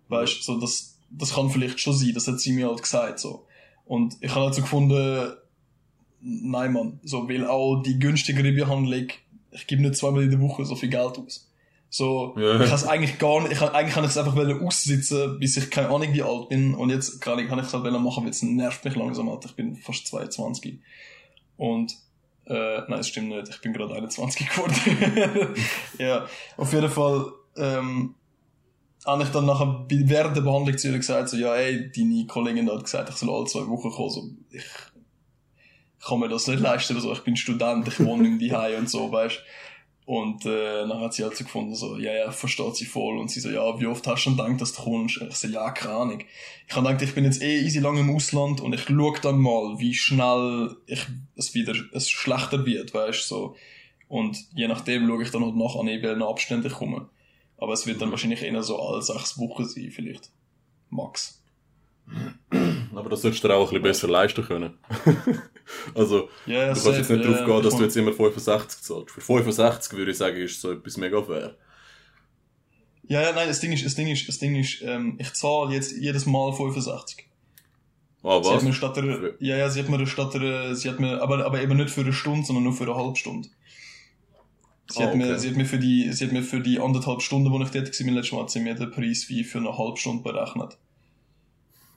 Weißt, 0.07 0.43
so, 0.43 0.59
das, 0.59 0.97
das 1.11 1.35
kann 1.35 1.51
vielleicht 1.51 1.79
schon 1.79 1.93
sein, 1.93 2.13
das 2.13 2.27
hat 2.27 2.39
sie 2.39 2.53
mir 2.53 2.67
halt 2.67 2.81
gesagt, 2.81 3.19
so. 3.19 3.45
Und 3.91 4.15
ich 4.21 4.31
habe 4.33 4.45
halt 4.45 4.55
so 4.55 4.61
gefunden, 4.61 5.33
nein, 6.21 6.71
Mann, 6.71 7.01
so, 7.03 7.27
weil 7.27 7.45
auch 7.45 7.83
die 7.83 7.99
günstigere 7.99 8.53
Behandlung, 8.53 9.07
ich 9.51 9.67
gebe 9.67 9.81
nicht 9.81 9.97
zweimal 9.97 10.23
in 10.23 10.31
der 10.31 10.39
Woche 10.39 10.63
so 10.63 10.77
viel 10.77 10.87
Geld 10.87 11.17
aus. 11.17 11.51
So, 11.89 12.33
Ja. 12.37 12.61
ich 12.61 12.71
es 12.71 12.87
eigentlich 12.87 13.19
gar 13.19 13.41
nicht, 13.41 13.51
ich 13.51 13.59
kann, 13.59 13.67
eigentlich 13.75 13.93
kann 13.93 14.05
ich 14.05 14.11
es 14.11 14.17
einfach 14.17 14.37
aussitzen, 14.61 15.37
bis 15.41 15.57
ich 15.57 15.69
keine 15.69 15.89
Ahnung 15.89 16.13
wie 16.13 16.21
alt 16.21 16.47
bin. 16.47 16.73
Und 16.73 16.89
jetzt 16.89 17.19
kann 17.19 17.37
ich, 17.37 17.51
es 17.51 17.73
halt 17.73 17.83
machen, 17.83 18.23
weil 18.23 18.29
es 18.29 18.41
nervt 18.41 18.85
mich 18.85 18.95
langsam, 18.95 19.27
Alter. 19.27 19.49
Ich 19.49 19.55
bin 19.57 19.75
fast 19.75 20.07
22. 20.07 20.79
Und, 21.57 21.93
äh, 22.45 22.53
nein, 22.87 22.91
das 22.91 23.09
stimmt 23.09 23.27
nicht. 23.27 23.49
Ich 23.49 23.59
bin 23.59 23.73
gerade 23.73 23.93
21 23.93 24.47
geworden. 24.47 25.53
ja, 25.97 26.27
auf 26.55 26.71
jeden 26.71 26.89
Fall, 26.89 27.25
ähm, 27.57 28.15
habe 29.05 29.23
ich 29.23 29.29
dann 29.29 29.45
nachher 29.45 29.85
während 29.89 30.35
der 30.35 30.41
Behandlung 30.41 30.77
zu 30.77 30.89
ihr 30.89 30.97
gesagt, 30.97 31.29
so, 31.29 31.37
ja, 31.37 31.55
ey, 31.55 31.91
deine 31.91 32.27
Kollegin 32.27 32.71
hat 32.71 32.83
gesagt, 32.83 33.09
ich 33.09 33.15
soll 33.15 33.29
alle 33.29 33.45
zwei 33.45 33.67
Wochen 33.67 33.91
kommen, 33.91 34.09
so, 34.09 34.29
ich 34.51 34.65
kann 36.05 36.19
mir 36.19 36.29
das 36.29 36.47
nicht 36.47 36.59
leisten, 36.59 36.99
so, 36.99 37.11
ich 37.13 37.23
bin 37.23 37.35
Student, 37.35 37.87
ich 37.87 37.99
wohne 37.99 38.27
in 38.27 38.39
die 38.39 38.53
und 38.53 38.89
so, 38.89 39.11
weißt 39.11 39.39
und 40.05 40.45
äh, 40.45 40.87
dann 40.87 40.99
hat 40.99 41.13
sie 41.13 41.23
halt 41.23 41.37
so 41.37 41.43
gefunden, 41.43 41.75
so, 41.75 41.97
ja, 41.97 42.13
ja, 42.13 42.31
versteht 42.31 42.75
sie 42.75 42.85
voll. 42.85 43.17
Und 43.17 43.29
sie 43.29 43.39
so, 43.39 43.49
ja, 43.49 43.79
wie 43.79 43.85
oft 43.85 44.05
hast 44.07 44.25
du 44.25 44.29
schon 44.29 44.37
gedacht, 44.37 44.59
dass 44.59 44.73
du 44.73 44.81
kommst? 44.81 45.21
Ich 45.21 45.35
so, 45.35 45.47
ja, 45.47 45.69
keine 45.71 45.93
Ahnung. 45.93 46.23
Ich 46.67 46.75
habe 46.75 46.87
gedacht, 46.87 47.03
ich 47.03 47.15
bin 47.15 47.23
jetzt 47.23 47.41
eh 47.41 47.61
easy 47.61 47.79
lang 47.79 47.97
im 47.97 48.13
Ausland 48.13 48.61
und 48.61 48.73
ich 48.73 48.83
schaue 48.83 49.19
dann 49.21 49.39
mal, 49.39 49.79
wie 49.79 49.93
schnell 49.93 50.75
ich, 50.87 51.05
es 51.37 51.53
wieder 51.53 51.75
es 51.93 52.09
schlechter 52.09 52.65
wird, 52.65 52.93
weißt 52.93 53.27
so. 53.27 53.55
Und 54.07 54.37
je 54.53 54.67
nachdem 54.67 55.07
schaue 55.07 55.23
ich 55.23 55.31
dann 55.31 55.45
halt 55.45 55.55
nach, 55.55 55.75
an 55.75 55.85
welchen 55.85 56.23
Abständen 56.23 56.67
ich 56.67 56.73
komme. 56.73 57.07
Aber 57.61 57.73
es 57.73 57.85
wird 57.85 58.01
dann 58.01 58.09
wahrscheinlich 58.09 58.41
eher 58.41 58.63
so 58.63 58.81
alle 58.81 59.03
sechs 59.03 59.37
Wochen 59.37 59.65
sein, 59.65 59.91
vielleicht. 59.91 60.31
Max. 60.89 61.43
Aber 62.95 63.09
das 63.09 63.21
solltest 63.21 63.43
du 63.43 63.47
dir 63.47 63.53
auch 63.53 63.61
ein 63.61 63.67
bisschen 63.67 63.83
besser 63.83 64.07
leisten 64.07 64.43
können. 64.43 64.79
also, 65.95 66.27
ja, 66.47 66.73
du 66.73 66.81
kannst 66.81 66.97
jetzt 66.97 67.09
nicht 67.11 67.23
darauf 67.23 67.39
ja, 67.39 67.45
gehen, 67.45 67.63
dass 67.63 67.77
du 67.77 67.83
jetzt 67.83 67.95
immer 67.95 68.13
65 68.13 68.81
zahlst. 68.81 69.11
Für 69.11 69.21
65 69.21 69.95
würde 69.95 70.11
ich 70.11 70.17
sagen, 70.17 70.37
ist 70.37 70.59
so 70.59 70.71
etwas 70.71 70.97
mega 70.97 71.21
fair. 71.21 71.55
Ja, 73.03 73.21
ja, 73.21 73.31
nein, 73.31 73.47
das 73.47 73.59
Ding 73.59 73.71
ist, 73.71 73.85
das 73.85 73.93
Ding 73.93 74.07
ist, 74.07 74.27
das 74.27 74.39
Ding 74.39 74.55
ist, 74.55 74.81
ähm, 74.81 75.17
ich 75.19 75.31
zahle 75.33 75.73
jetzt 75.75 75.95
jedes 75.95 76.25
Mal 76.25 76.53
65. 76.53 77.27
Ah, 78.23 78.41
Sie 78.41 78.49
hat 78.49 78.57
was? 78.57 78.63
mir 78.63 78.73
statt 78.73 78.97
der, 78.97 79.35
ja, 79.39 79.57
ja, 79.57 79.69
sie 79.69 79.79
hat 79.79 79.89
mir 79.89 80.05
statt 80.07 80.33
der, 80.33 80.75
sie 80.75 80.89
hat 80.89 80.99
mir, 80.99 81.21
aber, 81.21 81.45
aber 81.45 81.61
eben 81.61 81.77
nicht 81.77 81.91
für 81.91 82.01
eine 82.01 82.13
Stunde, 82.13 82.45
sondern 82.45 82.63
nur 82.63 82.73
für 82.73 82.85
eine 82.85 82.95
halbe 82.95 83.15
Stunde. 83.15 83.49
Sie 84.89 85.01
Ah, 85.03 85.07
hat 85.07 85.15
mir, 85.15 85.25
okay. 85.25 85.37
sie 85.39 85.49
hat 85.49 85.55
mir 85.57 85.65
für 85.65 85.77
die, 85.79 86.11
sie 86.11 86.25
hat 86.25 86.33
mir 86.33 86.43
für 86.43 86.59
die 86.59 86.79
anderthalb 86.79 87.21
Stunden, 87.21 87.51
wo 87.51 87.61
ich 87.61 87.69
dort 87.69 87.87
war, 87.87 88.11
letztes 88.11 88.31
Mal, 88.33 88.41
hat 88.41 88.49
sie 88.51 88.59
mir 88.59 88.75
den 88.75 88.91
Preis 88.91 89.25
wie 89.29 89.43
für 89.43 89.59
eine 89.59 89.77
halbe 89.77 89.97
Stunde 89.97 90.23
berechnet. 90.23 90.77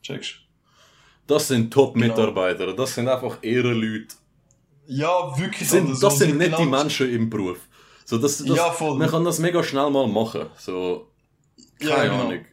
Checkst? 0.03 0.37
Das 1.27 1.49
sind 1.49 1.73
Top-Mitarbeiter. 1.73 2.75
Das 2.75 2.95
sind 2.95 3.09
einfach 3.09 3.39
Ehrenleute. 3.43 4.15
Ja, 4.87 5.37
wirklich. 5.39 5.61
Das 5.61 5.71
sind, 5.71 5.91
das 5.91 6.01
so, 6.01 6.11
sind 6.11 6.37
nette 6.37 6.57
genau- 6.57 6.83
Menschen 6.83 7.11
im 7.11 7.31
Beruf. 7.31 7.59
So, 8.05 8.19
das, 8.19 8.39
das, 8.45 8.57
Ja, 8.57 8.71
voll. 8.71 8.99
Man 8.99 9.09
kann 9.09 9.25
das 9.25 9.39
mega 9.39 9.63
schnell 9.65 9.91
mal 9.91 10.07
machen. 10.07 10.47
So, 10.59 11.09
Ja, 11.81 11.97
keine 11.97 12.11
genau. 12.11 12.23
Ahnung. 12.29 12.45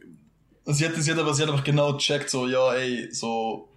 Sie 0.64 0.86
hat, 0.86 0.94
sie 0.96 1.10
hat 1.10 1.18
aber, 1.18 1.34
sie 1.34 1.42
hat 1.42 1.50
einfach 1.50 1.64
genau 1.64 1.92
gecheckt, 1.92 2.30
so, 2.30 2.46
ja, 2.48 2.72
ey, 2.74 3.12
so, 3.12 3.68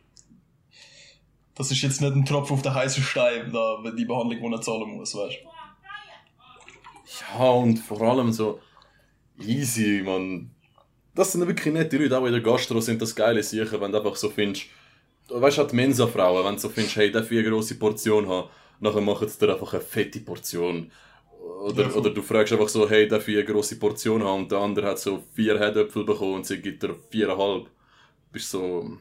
das 1.56 1.72
ist 1.72 1.82
jetzt 1.82 2.00
nicht 2.00 2.14
ein 2.14 2.26
Tropfen 2.26 2.54
auf 2.54 2.62
den 2.62 2.74
heißen 2.74 3.04
Stein, 3.04 3.52
da, 3.52 3.78
die 3.92 4.06
Behandlung, 4.06 4.40
die 4.40 4.56
er 4.56 4.62
zahlen 4.62 4.96
muss, 4.96 5.14
weißt 5.16 5.38
Ja, 7.06 7.50
und 7.50 7.78
vor 7.78 8.02
allem 8.02 8.32
so 8.32 8.60
easy, 9.40 10.02
man. 10.06 10.52
Das 11.14 11.32
sind 11.32 11.48
wirklich 11.48 11.74
nette 11.74 11.98
Leute, 11.98 12.18
auch 12.18 12.26
in 12.26 12.34
der 12.34 12.42
Gastro 12.42 12.82
sind 12.82 13.02
das 13.02 13.16
geile 13.16 13.42
Sachen, 13.42 13.80
wenn 13.80 13.92
du 13.92 13.98
einfach 14.00 14.16
so 14.18 14.30
findest, 14.30 14.66
weißt 15.30 15.60
du, 15.60 15.64
die 15.64 15.76
Mensa-Frauen, 15.76 16.46
wenn 16.46 16.56
du 16.56 16.62
so 16.62 16.70
findest, 16.70 16.98
hey, 16.98 17.12
darf 17.12 17.32
ich 17.32 17.40
eine 17.40 17.50
grosse 17.50 17.76
Portion 17.76 18.28
haben, 18.28 18.50
nachher 18.80 19.02
machen 19.02 19.28
sie 19.28 19.40
dir 19.40 19.54
einfach 19.54 19.74
eine 19.74 19.82
fette 19.82 20.20
Portion. 20.20 20.92
oder, 21.64 21.84
Ja, 21.84 21.94
oder 21.94 22.10
du 22.10 22.22
fragst 22.22 22.52
einfach 22.52 22.68
so, 22.68 22.90
hey, 22.90 23.08
darf 23.08 23.28
ich 23.28 23.38
eine 23.38 23.46
grosse 23.46 23.80
Portion 23.80 24.24
haben? 24.24 24.44
Und 24.44 24.52
der 24.52 24.60
andere 24.60 24.88
hat 24.88 25.00
so 25.00 25.24
vier 25.34 25.58
Herdöpfel 25.58 26.04
bekommen 26.04 26.36
und 26.36 26.46
sie 26.46 26.62
gibt 26.62 26.84
dir 26.84 26.96
viereinhalb. 27.10 27.66
Du 27.66 27.70
bist 28.34 28.50
so, 28.52 28.98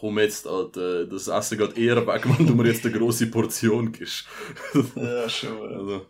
komm 0.00 0.18
jetzt, 0.18 0.48
Alter, 0.48 1.06
das 1.06 1.28
Essen 1.28 1.58
geht 1.58 1.78
eher 1.78 2.04
weg, 2.06 2.24
wenn 2.38 2.46
du 2.46 2.54
mir 2.54 2.66
jetzt 2.66 2.84
eine 2.84 2.98
grosse 2.98 3.28
Portion 3.28 3.92
gibst. 3.92 4.26
Ja, 4.96 5.28
schon. 5.28 5.72
Also, 5.72 6.06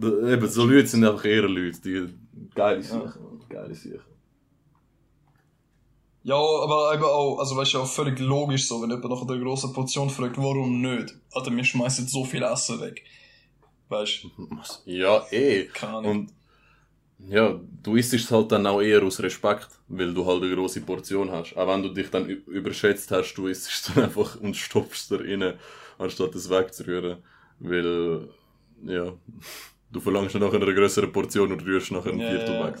eben, 0.00 0.48
so 0.48 0.64
Leute 0.64 0.86
sind 0.86 1.04
einfach 1.04 1.24
eher 1.24 1.48
Leute, 1.48 1.80
die 1.80 2.14
geile 2.54 2.82
Sachen, 2.82 3.40
geile 3.48 3.74
Sachen. 3.74 4.12
Ja, 6.24 6.36
aber 6.36 6.94
eben 6.94 7.02
auch, 7.02 7.38
also 7.38 7.56
weißt 7.56 7.74
du, 7.74 7.78
auch 7.80 7.86
völlig 7.86 8.18
logisch 8.20 8.68
so, 8.68 8.80
wenn 8.80 8.90
jemand 8.90 9.10
nach 9.10 9.22
einer 9.22 9.42
grossen 9.42 9.72
Portion 9.72 10.08
fragt, 10.08 10.38
warum 10.38 10.80
nicht? 10.80 11.14
Alter, 11.32 11.54
wir 11.54 11.64
schmeißen 11.64 12.06
so 12.06 12.24
viel 12.24 12.44
Essen 12.44 12.80
weg. 12.80 13.02
Weißt 13.88 14.24
du? 14.24 14.30
Ja, 14.84 15.26
eh. 15.32 15.64
Keine 15.66 15.96
Ahnung. 15.96 16.10
Und 16.10 16.32
ja, 17.28 17.60
du 17.82 17.96
isst 17.96 18.14
es 18.14 18.30
halt 18.30 18.52
dann 18.52 18.66
auch 18.66 18.80
eher 18.80 19.02
aus 19.02 19.20
Respekt, 19.20 19.68
weil 19.88 20.14
du 20.14 20.24
halt 20.24 20.42
eine 20.42 20.54
grosse 20.54 20.80
Portion 20.80 21.30
hast. 21.30 21.56
Auch 21.56 21.68
wenn 21.68 21.82
du 21.82 21.88
dich 21.88 22.10
dann 22.10 22.28
überschätzt 22.28 23.10
hast, 23.10 23.34
du 23.34 23.48
isst 23.48 23.68
es 23.68 23.82
dann 23.82 24.04
einfach 24.06 24.40
und 24.40 24.56
stopfst 24.56 25.10
da 25.10 25.16
rein, 25.16 25.54
anstatt 25.98 26.34
es 26.34 26.50
wegzurühren. 26.50 27.18
Weil, 27.58 28.28
ja, 28.84 29.12
du 29.92 30.00
verlangst 30.00 30.34
dann 30.34 30.42
nach 30.42 30.52
einer 30.52 30.72
größeren 30.72 31.12
Portion 31.12 31.52
und 31.52 31.64
rührst 31.64 31.92
nachher 31.92 32.12
ein 32.12 32.20
Ja, 32.20 32.28
Viertel 32.30 32.56
ja. 32.56 32.66
weg. 32.66 32.76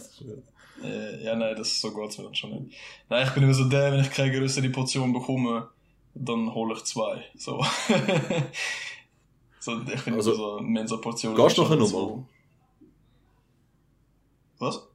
Äh, 0.82 1.24
ja, 1.24 1.36
nein, 1.36 1.54
das 1.56 1.80
so 1.80 1.92
geht's 1.94 2.18
mir 2.18 2.24
dann 2.24 2.34
schon 2.34 2.50
nicht. 2.64 2.76
Nein, 3.08 3.26
ich 3.26 3.34
bin 3.34 3.42
immer 3.44 3.54
so 3.54 3.64
der, 3.68 3.92
wenn 3.92 4.00
ich 4.00 4.10
keine 4.10 4.32
größere 4.36 4.68
Portion 4.70 5.12
bekomme, 5.12 5.68
dann 6.14 6.52
hole 6.54 6.74
ich 6.74 6.84
zwei. 6.84 7.24
So. 7.36 7.62
so 9.60 9.80
ich 9.82 10.04
bin 10.04 10.14
Also, 10.14 10.30
also, 10.32 10.58
so 10.58 10.60
Mensa-Portion. 10.60 11.34
gehst 11.34 11.58
du 11.58 11.62
nachher 11.62 11.76
nochmal? 11.76 12.24
Was? 14.58 14.88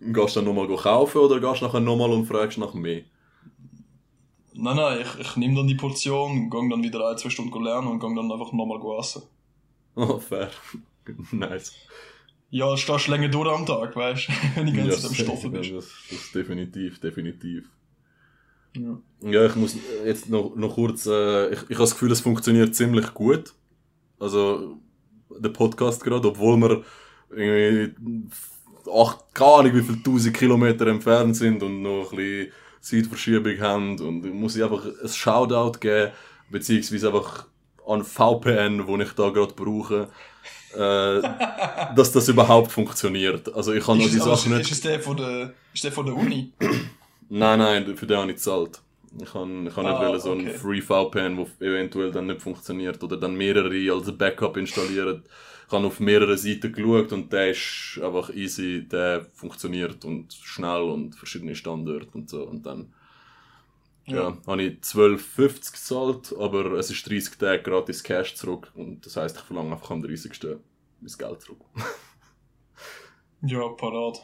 Gehst 0.00 0.34
du 0.34 0.40
dann 0.40 0.54
nochmal 0.54 0.76
kaufen 0.76 1.18
oder 1.18 1.38
gehst 1.40 1.60
du 1.62 1.66
nachher 1.66 1.78
nochmal 1.80 2.10
und 2.12 2.26
fragst 2.26 2.58
nach 2.58 2.74
mehr? 2.74 3.04
Nein, 4.52 4.76
nein, 4.76 5.00
ich, 5.00 5.20
ich 5.20 5.36
nehme 5.36 5.54
dann 5.54 5.66
die 5.68 5.74
Portion, 5.74 6.50
gehe 6.50 6.68
dann 6.68 6.82
wieder 6.82 7.08
ein, 7.08 7.16
zwei 7.16 7.30
Stunden 7.30 7.62
lernen 7.64 7.88
und 7.88 8.00
gehe 8.00 8.14
dann 8.14 8.30
einfach 8.30 8.52
nochmal 8.52 8.98
essen. 9.00 9.22
Oh, 9.96 10.18
fair. 10.18 10.50
nice. 11.32 11.74
Ja, 12.50 12.76
stehst 12.76 13.08
du 13.08 13.10
länger 13.10 13.28
durch 13.28 13.48
am 13.50 13.66
Tag, 13.66 13.94
weißt 13.96 14.28
du? 14.28 14.32
wenn 14.54 14.66
du 14.66 14.72
die 14.72 14.78
ganze 14.78 14.92
Ja, 14.92 14.96
Zeit 14.96 15.10
am 15.10 15.14
Stoffen 15.14 15.52
bist. 15.52 15.72
Das, 15.72 15.86
das 16.10 16.20
ist 16.20 16.34
definitiv, 16.34 17.00
definitiv. 17.00 17.68
Ja. 18.76 18.98
Ja, 19.20 19.46
ich 19.46 19.56
muss 19.56 19.76
jetzt 20.04 20.28
noch, 20.28 20.54
noch 20.54 20.74
kurz, 20.74 21.06
äh, 21.06 21.48
ich, 21.48 21.62
ich 21.62 21.70
habe 21.70 21.78
das 21.84 21.92
Gefühl, 21.92 22.12
es 22.12 22.20
funktioniert 22.20 22.74
ziemlich 22.74 23.12
gut. 23.14 23.54
Also, 24.20 24.80
der 25.30 25.48
Podcast 25.50 26.02
gerade, 26.04 26.28
obwohl 26.28 26.56
wir 26.58 26.84
irgendwie 27.30 27.94
acht, 28.92 29.34
keine 29.34 29.50
Ahnung, 29.52 29.74
wie 29.74 29.82
viele 29.82 30.02
tausend 30.02 30.36
Kilometer 30.36 30.86
entfernt 30.86 31.36
sind 31.36 31.62
und 31.62 31.82
noch 31.82 32.12
ein 32.12 32.16
bisschen 32.16 32.52
Zeitverschiebung 32.80 33.60
haben. 33.60 34.00
Und 34.00 34.24
ich 34.24 34.32
muss 34.32 34.56
ich 34.56 34.62
einfach 34.62 34.84
ein 34.84 35.08
Shoutout 35.08 35.78
geben, 35.80 36.12
beziehungsweise 36.50 37.08
einfach 37.08 37.46
an 37.86 38.04
VPN, 38.04 38.86
wo 38.86 38.96
ich 38.98 39.12
da 39.12 39.30
gerade 39.30 39.54
brauche, 39.54 40.08
äh, 40.74 41.22
dass 41.94 42.12
das 42.12 42.28
überhaupt 42.28 42.72
funktioniert. 42.72 43.54
Also, 43.54 43.72
ich 43.72 43.84
kann 43.84 43.98
noch 43.98 44.04
Ist, 44.06 44.14
die 44.14 44.18
Sachen 44.18 44.52
nicht. 44.52 44.62
ist 44.62 44.72
es 44.72 44.80
der 44.82 45.00
von 45.00 45.16
der, 45.16 45.54
ist 45.72 45.84
der 45.84 45.92
von 45.92 46.06
der 46.06 46.16
Uni? 46.16 46.52
Nein, 47.28 47.58
nein, 47.58 47.96
für 47.96 48.06
den 48.06 48.16
habe 48.18 48.30
ich 48.30 48.36
gezahlt. 48.36 48.80
Ich 49.20 49.32
kann, 49.32 49.66
ich 49.66 49.74
kann 49.74 49.84
nicht 49.86 49.94
Ah, 49.94 50.08
wollen, 50.08 50.20
so 50.20 50.32
ein 50.32 50.40
okay. 50.40 50.50
Free 50.52 50.80
VPN, 50.82 51.36
wo 51.38 51.48
eventuell 51.64 52.12
dann 52.12 52.26
nicht 52.26 52.42
funktioniert 52.42 53.02
oder 53.02 53.16
dann 53.16 53.34
mehrere 53.34 53.92
als 53.92 54.16
Backup 54.16 54.56
installieren. 54.56 55.22
Ich 55.66 55.72
habe 55.72 55.86
auf 55.86 56.00
mehrere 56.00 56.36
Seiten 56.38 56.72
geschaut 56.72 57.12
und 57.12 57.32
der 57.32 57.50
ist 57.50 58.00
einfach 58.02 58.30
easy, 58.34 58.86
der 58.90 59.26
funktioniert 59.34 60.04
und 60.04 60.32
schnell 60.32 60.82
und 60.82 61.14
verschiedene 61.14 61.54
Standorte 61.54 62.08
und 62.14 62.28
so. 62.30 62.42
Und 62.44 62.64
dann 62.64 62.92
ja. 64.08 64.36
habe 64.46 64.62
ich 64.62 64.80
12,50 64.82 65.72
gezahlt, 65.72 66.34
aber 66.38 66.72
es 66.72 66.90
ist 66.90 67.08
30 67.08 67.38
Tage 67.38 67.62
gratis 67.62 68.02
Cash 68.02 68.34
zurück 68.36 68.70
und 68.74 69.04
das 69.06 69.16
heisst, 69.16 69.36
ich 69.36 69.42
verlange 69.42 69.72
einfach 69.72 69.90
am 69.90 70.02
30. 70.02 70.58
mein 71.00 71.12
Geld 71.18 71.40
zurück. 71.42 71.60
Ja, 73.42 73.68
parat. 73.68 74.18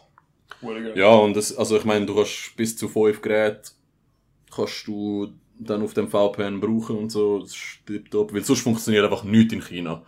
Ja, 0.96 1.14
und 1.14 1.34
das, 1.36 1.56
also 1.56 1.76
ich 1.76 1.84
meine, 1.84 2.06
du 2.06 2.14
kannst 2.14 2.56
bis 2.56 2.76
zu 2.76 2.88
fünf 2.88 3.20
Geräte 3.20 3.70
kannst 4.54 4.86
du 4.86 5.32
dann 5.58 5.82
auf 5.82 5.94
dem 5.94 6.08
VPN 6.08 6.60
brauchen 6.60 6.96
und 6.98 7.10
so, 7.10 7.40
das 7.40 7.50
ist 7.52 7.80
tipptopp, 7.86 8.32
weil 8.34 8.44
sonst 8.44 8.62
funktioniert 8.62 9.04
einfach 9.04 9.24
nichts 9.24 9.52
in 9.52 9.62
China. 9.62 10.04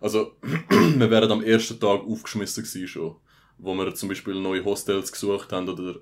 Also, 0.00 0.32
wir 0.70 1.10
wären 1.10 1.30
am 1.32 1.42
ersten 1.42 1.80
Tag 1.80 2.02
aufgeschmissen 2.02 2.64
gewesen 2.64 2.88
schon, 2.88 3.16
wo 3.58 3.74
wir 3.74 3.94
zum 3.94 4.08
Beispiel 4.08 4.34
neue 4.34 4.64
Hostels 4.64 5.12
gesucht 5.12 5.52
haben 5.52 5.68
oder 5.68 5.96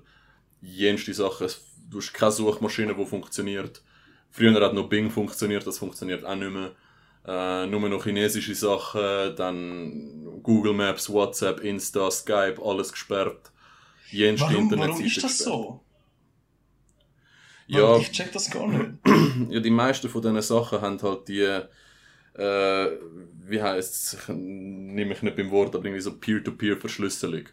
jenste 0.61 1.13
Sachen. 1.13 1.45
Es- 1.47 1.65
Du 1.89 1.99
hast 1.99 2.13
keine 2.13 2.31
Suchmaschine, 2.31 2.95
die 2.95 3.05
funktioniert. 3.05 3.81
Früher 4.31 4.59
hat 4.61 4.73
noch 4.73 4.89
Bing 4.89 5.09
funktioniert, 5.09 5.65
das 5.65 5.77
funktioniert 5.77 6.25
auch 6.25 6.35
nicht 6.35 6.51
mehr. 6.51 6.71
Äh, 7.27 7.67
nur 7.67 7.89
noch 7.89 8.03
chinesische 8.03 8.53
Sachen, 8.53 9.35
dann 9.35 10.41
Google 10.43 10.73
Maps, 10.73 11.09
WhatsApp, 11.09 11.61
Insta, 11.61 12.11
Skype, 12.11 12.61
alles 12.63 12.91
gesperrt. 12.91 13.51
Jenste 14.11 14.47
Warum, 14.47 14.71
warum 14.71 15.01
ist 15.01 15.23
das 15.23 15.37
gesperrt. 15.37 15.55
so? 15.55 15.81
Ja, 17.67 17.81
Warum? 17.81 18.01
Ich 18.01 18.11
check 18.11 18.31
das 18.31 18.51
gar 18.51 18.67
nicht. 18.67 18.91
ja, 19.49 19.59
die 19.59 19.71
meisten 19.71 20.09
von 20.09 20.21
diesen 20.21 20.41
Sachen 20.41 20.81
haben 20.81 21.01
halt 21.01 21.27
die, 21.27 21.41
äh, 22.39 22.91
wie 23.47 23.61
heisst 23.61 23.95
es, 23.95 24.13
ich 24.21 24.27
nehme 24.27 25.05
mich 25.05 25.23
nicht 25.23 25.35
beim 25.35 25.49
Wort, 25.49 25.75
aber 25.75 25.85
irgendwie 25.85 26.01
so 26.01 26.17
Peer-to-Peer-Verschlüsselung. 26.17 27.45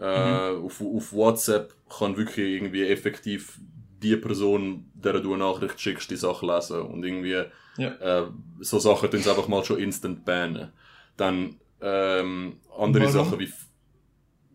Äh, 0.00 0.56
auf, 0.64 0.80
auf 0.80 1.12
WhatsApp 1.12 1.74
kann 1.90 2.16
wirklich 2.16 2.54
irgendwie 2.56 2.86
effektiv 2.88 3.58
die 4.02 4.16
Person, 4.16 4.90
der 4.94 5.20
du 5.20 5.34
eine 5.34 5.44
Nachricht 5.44 5.78
schickst, 5.80 6.10
die 6.10 6.16
Sache 6.16 6.46
lesen 6.46 6.80
und 6.82 7.04
irgendwie 7.04 7.44
Ja. 7.76 7.88
äh, 8.22 8.26
so 8.60 8.78
Sachen 8.78 9.10
tun 9.10 9.20
sie 9.22 9.28
einfach 9.30 9.48
mal 9.48 9.64
schon 9.64 9.78
instant 9.78 10.24
bannen. 10.24 10.72
Dann 11.16 11.56
ähm, 11.82 12.56
andere 12.78 13.04
Warum? 13.04 13.12
Sachen 13.26 13.38
wie 13.40 13.52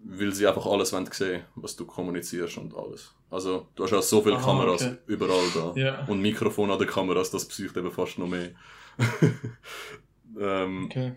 weil 0.08 0.32
sie 0.34 0.46
einfach 0.46 0.68
alles 0.68 0.94
wollen 0.94 1.08
sehen, 1.12 1.44
was 1.56 1.76
du 1.76 1.86
kommunizierst 1.86 2.58
und 2.60 2.76
alles. 2.76 3.12
Also 3.32 3.68
du 3.76 3.84
hast 3.84 3.92
ja 3.92 4.02
so 4.04 4.22
viele 4.22 4.36
Aha, 4.36 4.46
Kameras 4.46 4.84
okay. 4.84 4.98
überall 5.08 5.50
da 5.56 5.74
Ja. 5.76 6.06
und 6.06 6.22
Mikrofon 6.22 6.70
an 6.70 6.78
den 6.78 6.88
Kameras, 6.88 7.32
das 7.32 7.48
psycht 7.48 7.76
eben 7.76 7.92
fast 7.92 8.20
noch 8.20 8.28
mehr. 8.28 8.52
ähm, 10.40 10.86
Okay. 10.86 11.14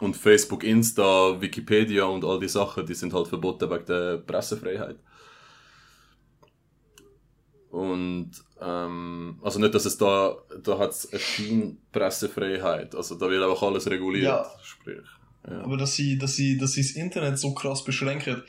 Und 0.00 0.16
Facebook, 0.16 0.62
Insta, 0.64 1.40
Wikipedia 1.40 2.04
und 2.04 2.24
all 2.24 2.38
die 2.40 2.48
Sachen, 2.48 2.86
die 2.86 2.94
sind 2.94 3.12
halt 3.12 3.28
verboten 3.28 3.68
wegen 3.70 3.84
der 3.86 4.18
Pressefreiheit. 4.18 4.96
Und 7.70 8.30
ähm, 8.60 9.38
also 9.42 9.58
nicht, 9.58 9.74
dass 9.74 9.84
es 9.84 9.98
da 9.98 10.36
da 10.62 10.78
hat 10.78 10.90
es 10.90 11.10
eine 11.10 11.20
Scheinpressefreiheit, 11.20 12.94
also 12.94 13.14
da 13.16 13.28
wird 13.28 13.42
einfach 13.42 13.62
alles 13.62 13.88
reguliert, 13.90 14.24
Ja. 14.24 14.46
sprich. 14.62 15.04
Ja. 15.48 15.62
Aber 15.62 15.76
dass 15.76 15.94
sie, 15.94 16.18
dass 16.18 16.34
sie, 16.34 16.56
dass 16.58 16.72
sie 16.72 16.82
das 16.82 16.92
Internet 16.92 17.38
so 17.38 17.54
krass 17.54 17.84
beschränken, 17.84 18.42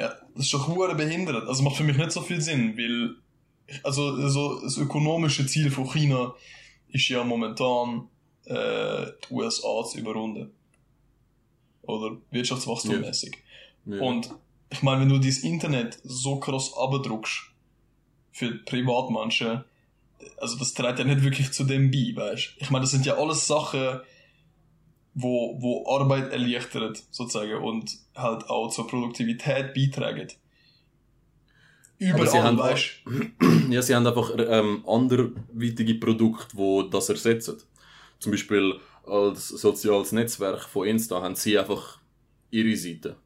ja, 0.00 0.14
das 0.34 0.46
ist 0.46 0.54
doch 0.54 0.68
hure 0.68 0.94
behindert. 0.94 1.46
Also 1.46 1.62
macht 1.62 1.76
für 1.76 1.84
mich 1.84 1.96
nicht 1.96 2.12
so 2.12 2.22
viel 2.22 2.40
Sinn, 2.40 2.76
weil, 2.76 3.14
also, 3.84 4.28
so, 4.28 4.60
das 4.60 4.76
ökonomische 4.78 5.46
Ziel 5.46 5.70
von 5.70 5.86
China 5.90 6.34
ist 6.88 7.08
ja 7.08 7.22
momentan, 7.24 8.08
äh, 8.46 9.06
die 9.28 9.34
USA 9.34 9.84
zu 9.84 9.98
überrunden. 9.98 10.50
Oder 11.82 12.16
wirtschaftswachstummäßig. 12.30 13.38
Ja. 13.86 14.00
Und 14.00 14.30
ich 14.70 14.82
meine, 14.82 15.02
wenn 15.02 15.08
du 15.08 15.18
dieses 15.18 15.42
Internet 15.42 15.98
so 16.04 16.36
krass 16.38 16.72
abdruckst 16.76 17.50
für 18.30 18.54
Privatmenschen, 18.64 19.64
also 20.38 20.56
das 20.58 20.74
trägt 20.74 20.98
ja 20.98 21.04
nicht 21.04 21.22
wirklich 21.22 21.52
zu 21.52 21.64
dem 21.64 21.90
bei, 21.90 22.14
weißt 22.14 22.54
Ich 22.58 22.70
meine, 22.70 22.82
das 22.82 22.92
sind 22.92 23.04
ja 23.04 23.16
alles 23.16 23.46
Sachen, 23.46 24.00
wo, 25.14 25.60
wo 25.60 25.86
Arbeit 25.88 26.32
erleichtert, 26.32 27.02
sozusagen, 27.10 27.62
und 27.62 27.98
halt 28.14 28.48
auch 28.48 28.70
zur 28.70 28.86
Produktivität 28.86 29.74
beitragen. 29.74 30.28
Aber 32.10 32.26
sie 32.26 32.38
Überall, 32.38 32.42
haben 32.42 32.58
weißt 32.58 32.90
Ja, 33.70 33.82
sie 33.82 33.94
haben 33.94 34.06
einfach 34.06 34.32
ähm, 34.36 34.84
anderweitige 34.86 35.94
Produkte, 35.94 36.56
die 36.56 36.90
das 36.90 37.08
ersetzen. 37.08 37.58
Zum 38.18 38.32
Beispiel 38.32 38.80
als 39.04 39.48
soziales 39.48 40.12
Netzwerk 40.12 40.62
von 40.62 40.86
Insta 40.86 41.20
haben 41.22 41.34
sie 41.34 41.58
einfach 41.58 41.98
ihre 42.50 42.76
Seite, 42.76 43.16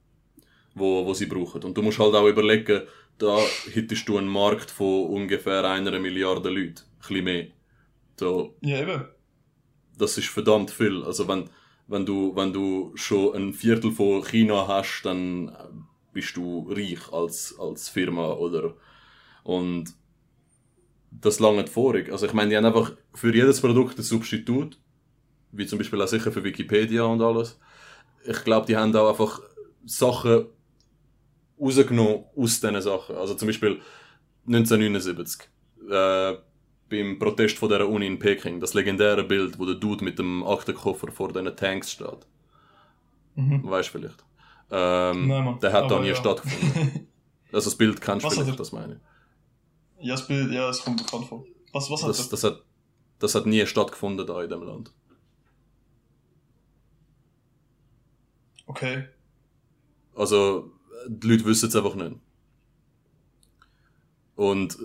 wo, 0.74 1.04
wo 1.04 1.14
sie 1.14 1.26
brauchen. 1.26 1.62
Und 1.64 1.76
du 1.76 1.82
musst 1.82 1.98
halt 1.98 2.14
auch 2.14 2.26
überlegen, 2.26 2.82
da 3.18 3.38
hättest 3.72 4.08
du 4.08 4.18
einen 4.18 4.28
Markt 4.28 4.70
von 4.70 5.06
ungefähr 5.06 5.64
einer 5.64 5.98
Milliarde 5.98 6.48
Leuten. 6.50 6.82
Ein 6.82 6.98
bisschen 7.08 7.24
mehr. 7.24 7.46
So, 8.18 8.56
Ja, 8.60 8.80
eben. 8.80 9.04
das 9.98 10.16
ist 10.18 10.28
verdammt 10.28 10.70
viel. 10.70 11.02
Also 11.02 11.28
wenn, 11.28 11.50
wenn 11.86 12.06
du, 12.06 12.34
wenn 12.36 12.52
du 12.52 12.92
schon 12.94 13.34
ein 13.34 13.52
Viertel 13.52 13.92
von 13.92 14.24
China 14.24 14.66
hast, 14.68 15.02
dann 15.04 15.54
bist 16.12 16.36
du 16.36 16.66
reich 16.70 17.12
als, 17.12 17.58
als 17.58 17.88
Firma 17.90 18.32
oder, 18.32 18.74
und 19.44 19.94
das 21.10 21.40
lange 21.40 21.66
vorig. 21.66 22.10
Also 22.10 22.26
ich 22.26 22.32
meine, 22.32 22.50
die 22.50 22.56
haben 22.56 22.64
einfach 22.64 22.92
für 23.14 23.34
jedes 23.34 23.60
Produkt 23.60 23.98
ein 23.98 24.02
Substitut, 24.02 24.78
wie 25.56 25.66
zum 25.66 25.78
Beispiel 25.78 26.00
auch 26.02 26.08
sicher 26.08 26.32
für 26.32 26.44
Wikipedia 26.44 27.02
und 27.04 27.20
alles. 27.22 27.58
ich 28.24 28.42
glaube, 28.44 28.66
die 28.66 28.76
haben 28.76 28.94
auch 28.96 29.08
einfach 29.10 29.40
Sachen 29.84 30.46
rausgenommen 31.60 32.24
aus 32.36 32.60
diesen 32.60 32.80
Sachen. 32.82 33.16
Also 33.16 33.34
zum 33.34 33.46
Beispiel 33.48 33.80
1979, 34.46 35.48
äh, 35.90 36.34
beim 36.88 37.18
Protest 37.18 37.58
von 37.58 37.68
der 37.68 37.88
Uni 37.88 38.06
in 38.06 38.18
Peking, 38.18 38.60
das 38.60 38.74
legendäre 38.74 39.24
Bild, 39.24 39.58
wo 39.58 39.64
der 39.64 39.74
Dude 39.74 40.04
mit 40.04 40.18
dem 40.18 40.44
Aktenkoffer 40.44 41.10
vor 41.10 41.32
diesen 41.32 41.56
Tanks 41.56 41.92
steht. 41.92 42.26
Mhm. 43.34 43.62
Weißt 43.68 43.88
du 43.94 43.98
vielleicht? 43.98 44.24
Ähm, 44.70 45.28
Nein, 45.28 45.44
Mann. 45.44 45.60
der 45.60 45.72
hat 45.72 45.90
da 45.90 45.98
nie 46.00 46.08
ja. 46.08 46.14
stattgefunden. 46.14 47.08
Also 47.52 47.70
das 47.70 47.78
Bild 47.78 48.00
kennst 48.00 48.26
du 48.26 48.30
vielleicht, 48.30 48.50
er- 48.50 48.56
das 48.56 48.72
meine 48.72 48.94
ich. 48.94 50.04
Ja, 50.08 50.14
das 50.16 50.26
Bild, 50.26 50.50
ja, 50.52 50.68
es 50.68 50.82
kommt 50.82 51.02
bekannt 51.02 51.26
vor. 51.26 51.44
Was, 51.72 51.88
was 51.90 52.02
hat 52.02 52.10
Das, 52.10 52.18
er? 52.26 52.30
das, 52.30 52.44
hat, 52.44 52.62
das 53.20 53.34
hat 53.36 53.46
nie 53.46 53.64
stattgefunden 53.64 54.26
da 54.26 54.42
in 54.42 54.50
dem 54.50 54.62
Land. 54.64 54.92
Okay. 58.66 59.04
Also, 60.14 60.72
die 61.08 61.28
Leute 61.28 61.44
wissen 61.44 61.68
es 61.68 61.76
einfach 61.76 61.94
nicht. 61.94 62.16
Und 64.34 64.76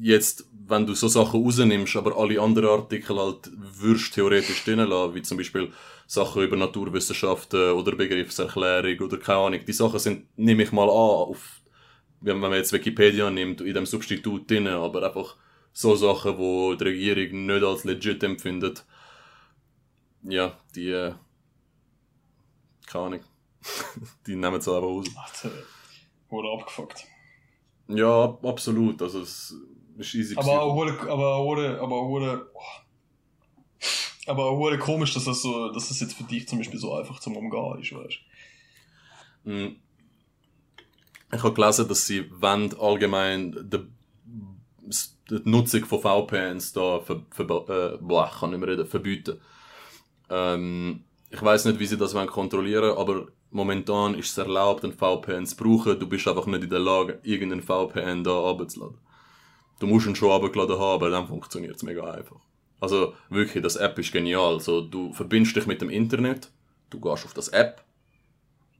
jetzt, 0.00 0.46
wenn 0.66 0.86
du 0.86 0.94
so 0.94 1.08
Sachen 1.08 1.42
rausnimmst, 1.42 1.96
aber 1.96 2.16
alle 2.16 2.40
anderen 2.40 2.70
Artikel 2.70 3.18
halt 3.18 3.50
würdest 3.54 4.14
theoretisch 4.14 4.64
drin 4.64 4.78
lassen, 4.78 5.14
wie 5.14 5.22
zum 5.22 5.36
Beispiel 5.36 5.72
Sachen 6.06 6.42
über 6.42 6.56
Naturwissenschaften 6.56 7.72
oder 7.72 7.94
Begriffserklärung 7.94 8.98
oder 9.06 9.18
keine 9.18 9.38
Ahnung, 9.38 9.60
die 9.66 9.72
Sachen 9.72 9.98
sind, 9.98 10.26
nehme 10.38 10.62
ich 10.62 10.72
mal 10.72 10.84
an, 10.84 10.88
auf, 10.88 11.60
wenn 12.20 12.38
man 12.38 12.52
jetzt 12.52 12.72
Wikipedia 12.72 13.30
nimmt, 13.30 13.60
in 13.60 13.74
dem 13.74 13.86
Substitut 13.86 14.50
drin, 14.50 14.68
aber 14.68 15.02
einfach 15.06 15.36
so 15.72 15.94
Sachen, 15.94 16.38
wo 16.38 16.74
die 16.74 16.84
Regierung 16.84 17.46
nicht 17.46 17.62
als 17.62 17.84
legit 17.84 18.22
empfindet, 18.22 18.84
ja, 20.22 20.58
die, 20.74 20.90
äh, 20.90 21.14
keine 22.90 23.04
Ahnung, 23.06 23.20
die 24.26 24.36
nehmen 24.36 24.56
es 24.56 24.68
einfach 24.68 24.82
raus. 24.82 25.06
Alter, 25.16 25.50
wurde 26.28 26.48
abgefuckt. 26.52 27.06
Ja, 27.88 28.24
ab- 28.24 28.44
absolut. 28.44 29.00
Also 29.02 29.20
es 29.22 29.54
ist 29.96 30.14
easy. 30.14 30.36
Aber 30.36 30.62
auch 30.62 30.74
wurde, 30.74 30.92
aber 31.10 31.44
wurde, 31.44 31.80
aber 31.80 32.08
wurde, 32.08 32.50
aber 34.26 34.44
auch 34.44 34.58
wurde 34.58 34.78
komisch, 34.78 35.14
dass 35.14 35.24
das 35.24 35.42
so, 35.42 35.70
dass 35.72 35.88
das 35.88 36.00
jetzt 36.00 36.14
für 36.14 36.24
dich 36.24 36.46
zum 36.48 36.58
Beispiel 36.58 36.78
so 36.78 36.94
einfach 36.94 37.18
zum 37.20 37.36
Umgehen 37.36 37.80
ist, 37.80 37.92
weißt 37.92 38.18
Mm. 39.42 39.68
Ich 41.32 41.42
habe 41.42 41.54
gelesen, 41.54 41.88
dass 41.88 42.06
sie 42.06 42.30
wollen 42.42 42.78
allgemein 42.78 43.52
die, 43.70 43.86
die 45.30 45.40
Nutzung 45.48 45.86
von 45.86 46.00
VPNs 46.00 46.74
da 46.74 47.00
ver, 47.00 47.24
ver, 47.30 47.44
äh, 47.94 47.98
boah, 48.02 48.30
kann 48.30 48.50
nicht 48.50 48.58
mehr 48.58 48.68
reden, 48.68 48.86
verbieten. 48.86 49.40
Ähm, 50.28 51.04
ich 51.30 51.40
weiß 51.42 51.64
nicht, 51.66 51.78
wie 51.78 51.86
sie 51.86 51.96
das 51.96 52.14
wollen 52.14 52.26
kontrollieren, 52.28 52.96
aber 52.96 53.26
momentan 53.50 54.14
ist 54.14 54.30
es 54.30 54.38
erlaubt, 54.38 54.84
einen 54.84 54.92
VPN 54.92 55.46
zu 55.46 55.56
brauchen. 55.56 55.98
Du 55.98 56.08
bist 56.08 56.26
einfach 56.26 56.46
nicht 56.46 56.64
in 56.64 56.70
der 56.70 56.80
Lage, 56.80 57.20
irgendeinen 57.22 57.62
VPN 57.62 58.24
da 58.24 58.50
abzuladen. 58.50 58.98
Du 59.78 59.86
musst 59.86 60.06
ihn 60.06 60.16
schon 60.16 60.30
abgeladen 60.30 60.78
haben, 60.78 60.94
aber 60.94 61.10
dann 61.10 61.26
funktioniert 61.26 61.76
es 61.76 61.82
mega 61.82 62.04
einfach. 62.10 62.36
Also 62.80 63.14
wirklich, 63.28 63.62
das 63.62 63.76
App 63.76 63.98
ist 63.98 64.12
genial. 64.12 64.54
Also, 64.54 64.80
du 64.80 65.12
verbindest 65.12 65.56
dich 65.56 65.66
mit 65.66 65.80
dem 65.80 65.90
Internet, 65.90 66.50
du 66.90 66.98
gehst 67.00 67.24
auf 67.24 67.34
das 67.34 67.48
App, 67.48 67.84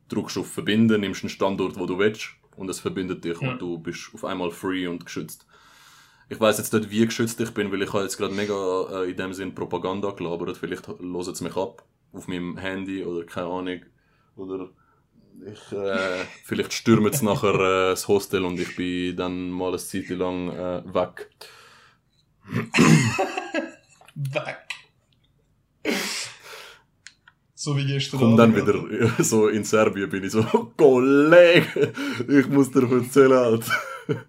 drückst 0.09 0.38
auf 0.38 0.51
Verbinden, 0.51 1.01
nimmst 1.01 1.22
einen 1.22 1.30
Standort, 1.30 1.78
wo 1.78 1.86
du 1.86 1.98
willst 1.98 2.30
und 2.57 2.68
es 2.68 2.80
verbindet 2.80 3.24
dich 3.24 3.40
Ja. 3.40 3.53
und 3.53 3.59
du 3.61 3.78
bist 3.78 4.11
auf 4.12 4.24
einmal 4.24 4.51
free 4.51 4.86
und 4.86 5.05
geschützt. 5.05 5.46
Ich 6.28 6.40
weiß 6.40 6.59
jetzt 6.59 6.72
nicht, 6.72 6.90
wie 6.90 7.05
geschützt 7.07 7.40
ich 7.40 7.51
bin, 7.53 7.70
weil 7.72 7.82
ich 7.82 7.92
habe 7.92 8.03
jetzt 8.05 8.16
gerade 8.16 8.34
mega 8.34 9.03
äh, 9.03 9.11
in 9.11 9.16
dem 9.16 9.34
Sinn 9.34 9.55
Propaganda 9.55 10.11
gelabert. 10.11 10.57
Vielleicht 10.57 10.86
hören 10.88 11.34
sie 11.34 11.44
mich 11.44 11.57
ab 11.57 11.84
auf 12.12 12.28
meinem 12.28 12.56
Handy 12.56 13.04
oder 13.04 13.24
keine 13.24 13.46
Ahnung. 13.46 13.80
Oder 14.36 14.70
ich, 15.46 15.72
äh, 15.72 16.24
vielleicht 16.44 16.72
stürmen 16.72 17.12
sie 17.12 17.24
nachher 17.24 17.54
äh, 17.54 17.90
das 17.90 18.08
Hostel 18.08 18.44
und 18.44 18.58
ich 18.58 18.76
bin 18.76 19.16
dann 19.16 19.50
mal 19.50 19.68
eine 19.68 19.78
Zeit 19.78 20.08
lang 20.11 20.50
äh, 20.50 20.82
weg. 20.94 21.30
Weg. 24.14 24.56
So 27.54 27.76
wie 27.76 27.86
gestern 27.86 28.20
Komm 28.20 28.36
dann 28.38 28.56
wieder 28.56 28.74
so 29.22 29.48
in 29.48 29.64
Serbien 29.64 30.08
bin 30.08 30.24
ich 30.24 30.32
so, 30.32 30.42
Kollege, 30.78 31.92
ich 32.26 32.48
muss 32.48 32.70
dir 32.70 32.90
erzählen. 32.90 33.32
Alter. 33.32 33.72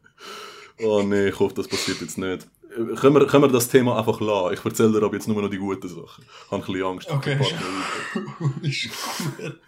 oh 0.83 1.01
nee, 1.01 1.29
ich 1.29 1.39
hoffe, 1.39 1.55
das 1.55 1.67
passiert 1.69 2.01
jetzt 2.01 2.17
nicht. 2.17 2.45
Können 2.73 3.15
wir, 3.15 3.27
können 3.27 3.43
wir 3.43 3.49
das 3.49 3.67
Thema 3.67 3.97
einfach 3.97 4.21
lassen? 4.21 4.53
Ich 4.53 4.63
erzähle 4.63 4.93
dir 4.93 5.03
aber 5.05 5.15
jetzt 5.15 5.27
nur 5.27 5.41
noch 5.41 5.49
die 5.49 5.57
guten 5.57 5.89
Sachen. 5.89 6.23
Ich 6.23 6.51
habe 6.51 6.63
ein 6.63 6.65
bisschen 6.65 6.83
Angst. 6.85 7.11
Okay. 7.11 7.37
Ist 8.61 8.89
gut. 9.37 9.59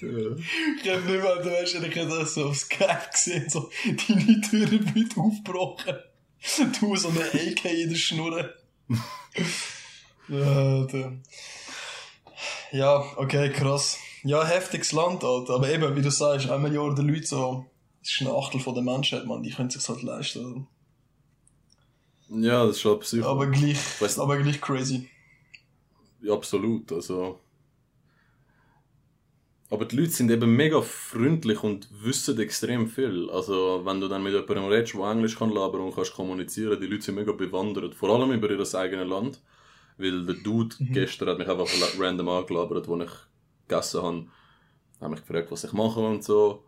Ja. 0.00 0.36
Ich 0.82 0.90
hab 0.90 1.04
nicht 1.04 1.22
mal, 1.22 1.42
du 1.42 1.50
weißt, 1.50 1.74
ich 1.76 1.98
hab 1.98 2.08
das 2.08 2.34
so 2.34 2.46
auf 2.46 2.56
Skype 2.56 3.08
gesehen, 3.10 3.48
so, 3.48 3.70
deine 3.84 4.40
Türen 4.40 4.94
wird 4.94 5.16
aufgebrochen. 5.16 5.96
Du 6.78 6.96
so 6.96 7.08
eine 7.08 7.20
AK 7.24 7.64
in 7.64 7.88
der 7.88 7.96
Schnur. 7.96 8.54
ja, 10.28 10.86
ja, 12.72 13.04
okay, 13.16 13.50
krass. 13.50 13.98
Ja, 14.24 14.44
heftiges 14.44 14.92
Land, 14.92 15.24
Alter. 15.24 15.54
Aber 15.54 15.70
eben, 15.70 15.96
wie 15.96 16.02
du 16.02 16.10
sagst, 16.10 16.50
eine 16.50 16.58
Milliarde 16.58 17.02
Leute 17.02 17.26
so, 17.26 17.66
das 18.04 18.12
ist 18.12 18.20
ein 18.20 18.28
Achtel 18.28 18.60
von 18.60 18.74
der 18.74 18.84
Menschheit, 18.84 19.24
man, 19.26 19.42
die 19.42 19.50
können 19.50 19.70
sich's 19.70 19.88
halt 19.88 20.02
leisten. 20.02 20.66
ja, 22.28 22.66
das 22.66 22.76
ist 22.76 22.82
schon 22.82 23.00
psycho. 23.00 23.26
Aber 23.26 23.46
gleich, 23.46 23.78
Weißt 24.00 24.18
aber 24.18 24.36
gleich 24.38 24.60
crazy. 24.60 25.08
Ja, 26.20 26.34
absolut. 26.34 26.92
Also. 26.92 27.40
Aber 29.70 29.86
die 29.86 29.96
Leute 29.96 30.10
sind 30.10 30.30
eben 30.30 30.54
mega 30.54 30.80
freundlich 30.82 31.62
und 31.62 31.88
wissen 31.90 32.38
extrem 32.38 32.88
viel. 32.88 33.28
Also, 33.30 33.80
wenn 33.84 34.00
du 34.00 34.08
dann 34.08 34.22
mit 34.22 34.32
jemandem 34.32 34.66
redest, 34.66 34.94
der 34.94 35.10
Englisch 35.10 35.36
kann 35.38 35.50
labern 35.50 35.80
und 35.80 35.94
kannst 35.94 36.14
kommunizieren, 36.14 36.80
die 36.80 36.86
Leute 36.86 37.02
sind 37.02 37.16
mega 37.16 37.32
bewandert. 37.32 37.94
Vor 37.94 38.10
allem 38.10 38.30
über 38.32 38.50
ihr 38.50 38.74
eigenes 38.74 39.08
Land. 39.08 39.42
Weil 39.96 40.26
der 40.26 40.36
Dude 40.36 40.76
Mhm. 40.78 40.92
gestern 40.92 41.28
hat 41.30 41.38
mich 41.38 41.48
einfach 41.48 41.68
random 41.98 42.28
angelabert, 42.28 42.88
wo 42.88 43.00
ich 43.00 43.10
gegessen 43.68 44.02
habe. 44.02 44.26
Hat 45.00 45.10
mich 45.10 45.20
gefragt, 45.20 45.50
was 45.50 45.64
ich 45.64 45.72
mache 45.72 46.00
und 46.00 46.22
so. 46.24 46.62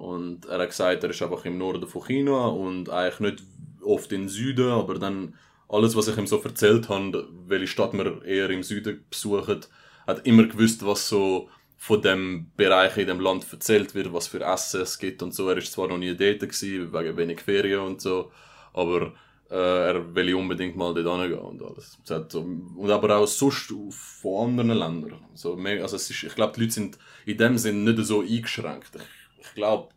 Und 0.00 0.46
er 0.46 0.60
hat 0.60 0.70
gesagt, 0.70 1.04
er 1.04 1.10
ist 1.10 1.20
einfach 1.20 1.44
im 1.44 1.58
Norden 1.58 1.86
von 1.86 2.02
China 2.02 2.46
und 2.46 2.88
eigentlich 2.88 3.20
nicht 3.20 3.42
oft 3.82 4.10
im 4.12 4.30
Süden, 4.30 4.70
aber 4.70 4.94
dann 4.98 5.34
alles, 5.68 5.94
was 5.94 6.08
ich 6.08 6.16
ihm 6.16 6.26
so 6.26 6.40
erzählt 6.42 6.88
habe, 6.88 7.28
welche 7.46 7.66
Stadt 7.66 7.92
wir 7.92 8.24
eher 8.24 8.48
im 8.48 8.62
Süden 8.62 9.04
besuchen, 9.10 9.60
hat 10.06 10.26
immer 10.26 10.44
gewusst, 10.44 10.86
was 10.86 11.06
so 11.06 11.50
von 11.76 12.00
dem 12.00 12.50
Bereich 12.56 12.96
in 12.96 13.08
dem 13.08 13.20
Land 13.20 13.46
erzählt 13.52 13.94
wird, 13.94 14.10
was 14.12 14.26
für 14.26 14.40
Essen 14.40 14.80
es 14.80 14.98
gibt 14.98 15.22
und 15.22 15.34
so. 15.34 15.50
Er 15.50 15.58
ist 15.58 15.72
zwar 15.72 15.88
noch 15.88 15.98
nie 15.98 16.16
dort 16.16 16.40
gewesen, 16.40 16.92
wegen 16.94 17.16
wenig 17.18 17.40
Ferien 17.42 17.80
und 17.80 18.00
so, 18.00 18.32
aber 18.72 19.12
äh, 19.50 19.88
er 19.88 20.14
will 20.14 20.34
unbedingt 20.34 20.76
mal 20.76 20.94
dort 20.94 21.20
hingehen 21.20 21.38
und 21.40 21.62
alles. 21.62 21.98
So, 22.04 22.40
und 22.40 22.90
aber 22.90 23.16
auch 23.16 23.26
sonst 23.26 23.74
von 23.90 24.48
anderen 24.48 24.78
Ländern. 24.78 25.26
So, 25.34 25.54
also 25.56 25.96
ist, 25.96 26.10
ich 26.10 26.34
glaube, 26.34 26.54
die 26.54 26.62
Leute 26.62 26.72
sind 26.72 26.98
in 27.26 27.36
dem 27.36 27.58
Sinn 27.58 27.84
nicht 27.84 27.98
so 28.06 28.22
eingeschränkt. 28.22 28.96
Ich, 28.96 29.19
ich 29.40 29.54
glaube, 29.54 29.94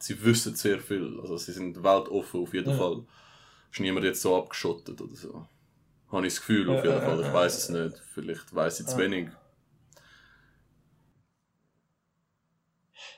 sie 0.00 0.22
wissen 0.24 0.56
sehr 0.56 0.80
viel. 0.80 1.20
Also 1.20 1.36
sie 1.38 1.52
sind 1.52 1.82
weltoffen 1.82 2.42
auf 2.42 2.54
jeden 2.54 2.72
Ja. 2.72 2.78
Fall. 2.78 3.04
Ist 3.72 3.80
niemand 3.80 4.06
jetzt 4.06 4.22
so 4.22 4.36
abgeschottet 4.36 5.00
oder 5.00 5.16
so. 5.16 5.46
Habe 6.10 6.26
ich 6.26 6.34
das 6.34 6.40
Gefühl, 6.40 6.68
Ja, 6.68 6.74
auf 6.74 6.84
jeden 6.84 7.00
ja, 7.00 7.02
Fall. 7.02 7.20
ja, 7.20 7.28
Ich 7.28 7.32
weiß 7.32 7.58
es 7.58 7.68
ja. 7.68 7.74
nicht. 7.86 7.98
Vielleicht 8.14 8.54
weiß 8.54 8.80
ich 8.80 8.86
zu 8.88 8.96
Ja. 8.96 8.98
wenig. 8.98 9.30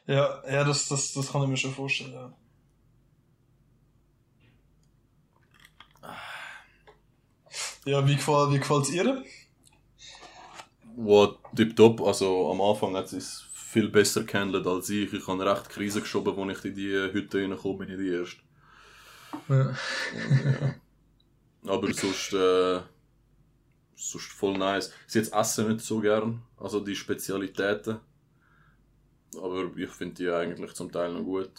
Ja, 0.06 0.42
ja, 0.50 0.64
das, 0.64 0.88
das, 0.88 1.12
das 1.12 1.30
kann 1.32 1.42
ich 1.42 1.48
mir 1.48 1.56
schon 1.56 1.72
vorstellen, 1.74 2.12
ja. 2.12 2.32
Ja, 7.84 8.06
wie 8.06 8.16
gefällt, 8.16 8.52
wie 8.52 8.58
gefällt's 8.58 8.90
ihr? 8.90 9.22
Wow, 10.96 11.38
tipptopp. 11.54 12.00
Also 12.02 12.50
am 12.50 12.60
Anfang 12.60 12.96
hat 12.96 13.12
es 13.12 13.44
viel 13.66 13.88
besser 13.88 14.22
gehandelt 14.22 14.66
als 14.66 14.88
ich. 14.90 15.12
Ich 15.12 15.26
habe 15.26 15.44
recht 15.44 15.68
Krise 15.68 16.00
geschoben, 16.00 16.38
als 16.38 16.58
ich 16.58 16.64
in 16.66 16.74
die 16.76 17.12
Hütte 17.12 17.38
reingekommen 17.38 17.78
bin, 17.78 17.88
in 17.88 17.98
die 17.98 18.10
erste. 18.10 18.40
Ja. 19.48 19.74
Ja. 20.54 20.74
Aber 21.66 21.92
sonst, 21.92 22.32
äh, 22.32 22.80
sonst 23.96 24.32
voll 24.32 24.56
nice. 24.56 24.92
Sie 25.08 25.18
jetzt 25.18 25.32
essen 25.34 25.68
nicht 25.68 25.80
so 25.84 26.00
gern, 26.00 26.42
also 26.56 26.78
die 26.78 26.94
Spezialitäten. 26.94 27.98
Aber 29.36 29.70
ich 29.76 29.90
finde 29.90 30.14
die 30.14 30.30
eigentlich 30.30 30.72
zum 30.74 30.92
Teil 30.92 31.12
noch 31.12 31.24
gut. 31.24 31.50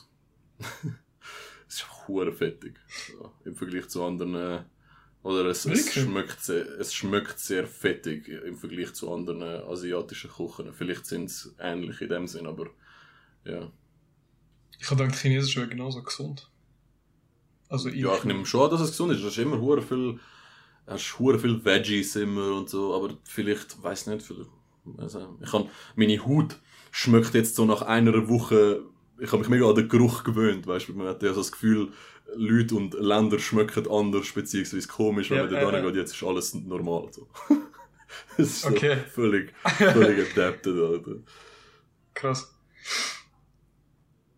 es 1.68 1.76
ist 1.76 2.08
hure 2.08 2.32
fettig. 2.32 2.80
So, 2.88 3.34
Im 3.44 3.56
Vergleich 3.56 3.90
zu 3.90 4.04
anderen. 4.04 4.66
Oder 5.24 5.46
es, 5.46 5.66
es, 5.66 5.94
schmeckt 5.94 6.42
sehr, 6.42 6.66
es 6.80 6.94
schmeckt 6.94 7.40
sehr 7.40 7.68
fettig 7.68 8.28
im 8.28 8.56
Vergleich 8.56 8.94
zu 8.94 9.12
anderen 9.12 9.42
asiatischen 9.42 10.32
Küchen. 10.32 10.74
Vielleicht 10.74 11.06
sind 11.06 11.30
sie 11.30 11.50
ähnlich 11.60 12.00
in 12.02 12.10
dem 12.10 12.28
Sinn, 12.28 12.48
aber 12.48 12.68
ja. 13.44 13.72
Ich 14.80 14.90
habe 14.90 15.04
gedacht, 15.04 15.20
Chinesisch 15.20 15.58
wäre 15.58 15.68
genauso 15.68 16.02
gesund. 16.04 16.50
Also 17.68 17.90
ich. 17.90 17.96
Ja, 17.96 18.16
ich 18.16 18.24
nehme 18.24 18.46
schon 18.46 18.64
an, 18.64 18.72
dass 18.72 18.82
es 18.82 18.92
gesund 18.92 19.12
ist. 19.12 19.24
Das 19.24 19.32
ist 19.32 19.40
immer 19.40 19.60
hure 19.60 19.82
viel 19.82 20.20
hast 20.88 21.20
hure 21.20 21.38
viel 21.38 21.64
Veggies 21.64 22.16
immer 22.16 22.56
und 22.56 22.70
so, 22.70 22.96
aber 22.96 23.18
vielleicht, 23.24 23.82
weiß 23.82 24.08
nicht, 24.08 24.24
vielleicht, 24.24 24.50
also, 24.98 25.38
ich 25.42 25.52
kann, 25.52 25.70
meine 25.96 26.26
Haut 26.26 26.58
schmeckt 26.92 27.34
jetzt 27.34 27.56
so 27.56 27.66
nach 27.66 27.82
einer 27.82 28.30
Woche, 28.30 28.84
ich 29.20 29.28
habe 29.32 29.40
mich 29.40 29.50
mega 29.50 29.68
an 29.70 29.76
den 29.76 29.90
Geruch 29.90 30.24
gewöhnt, 30.24 30.68
weißt 30.68 30.90
du, 30.90 30.94
man 30.94 31.08
hat 31.08 31.24
ja 31.24 31.34
so 31.34 31.42
das 31.42 31.52
Gefühl, 31.52 31.92
Leute 32.36 32.76
und 32.76 32.94
Länder 32.94 33.40
schmecken 33.40 33.90
anders, 33.90 34.32
beziehungsweise 34.32 34.88
komisch, 34.88 35.32
wenn 35.32 35.38
Ja, 35.38 35.44
man 35.44 35.50
da 35.50 35.58
ja. 35.60 35.82
geht, 35.82 35.96
jetzt 35.96 36.14
ist 36.16 36.24
alles 36.24 36.54
normal, 36.54 37.10
so. 37.12 37.28
das 38.38 38.48
ist 38.48 38.68
so 38.68 38.70
Okay. 38.70 38.98
völlig, 39.06 39.54
völlig 39.92 40.20
adapted, 40.20 40.78
Alter. 40.80 41.16
Krass. 42.14 42.54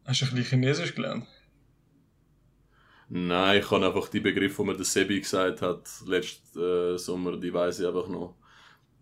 Hast 0.04 0.22
du 0.22 0.26
ein 0.26 0.32
bisschen 0.36 0.44
Chinesisch 0.60 0.94
gelernt? 0.94 1.26
Nein, 3.10 3.60
ich 3.60 3.72
habe 3.72 3.86
einfach 3.88 4.08
die 4.10 4.20
Begriffe, 4.20 4.62
die 4.62 4.68
mir 4.68 4.76
der 4.76 4.86
Sebi 4.86 5.20
gesagt 5.20 5.62
hat, 5.62 5.90
letzten 6.06 6.60
äh, 6.96 6.98
Sommer, 6.98 7.38
die 7.38 7.52
weiß 7.54 7.80
ich 7.80 7.88
einfach 7.88 8.08
noch. 8.08 8.38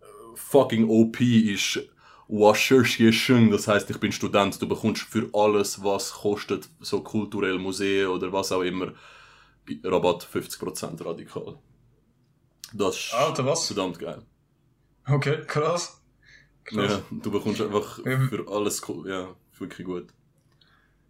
Äh, 0.00 0.04
Fucking 0.36 0.88
OP 0.88 1.20
ist 1.20 1.80
Washershisheng, 2.28 3.50
das 3.50 3.66
heißt, 3.68 3.88
ich 3.90 3.98
bin 3.98 4.12
Student, 4.12 4.60
du 4.60 4.68
bekommst 4.68 5.02
für 5.02 5.28
alles, 5.32 5.82
was 5.82 6.12
kostet, 6.12 6.68
so 6.80 7.00
kulturell 7.02 7.58
Museen 7.58 8.06
oder 8.08 8.30
was 8.32 8.52
auch 8.52 8.62
immer, 8.62 8.92
Rabatt 9.84 10.26
50% 10.30 11.02
radikal. 11.04 11.58
Das 12.74 12.96
ist 12.96 13.14
Alter, 13.14 13.46
was? 13.46 13.66
verdammt 13.66 13.98
geil. 13.98 14.22
Okay, 15.06 15.38
krass. 15.46 16.02
Krass. 16.64 16.90
Ja, 16.92 17.02
du 17.10 17.30
bekommst 17.30 17.60
einfach 17.62 17.98
Ja. 18.04 18.18
für 18.28 18.46
alles, 18.48 18.86
cool- 18.88 19.08
ja, 19.08 19.34
wirklich 19.58 19.86
gut. 19.86 20.08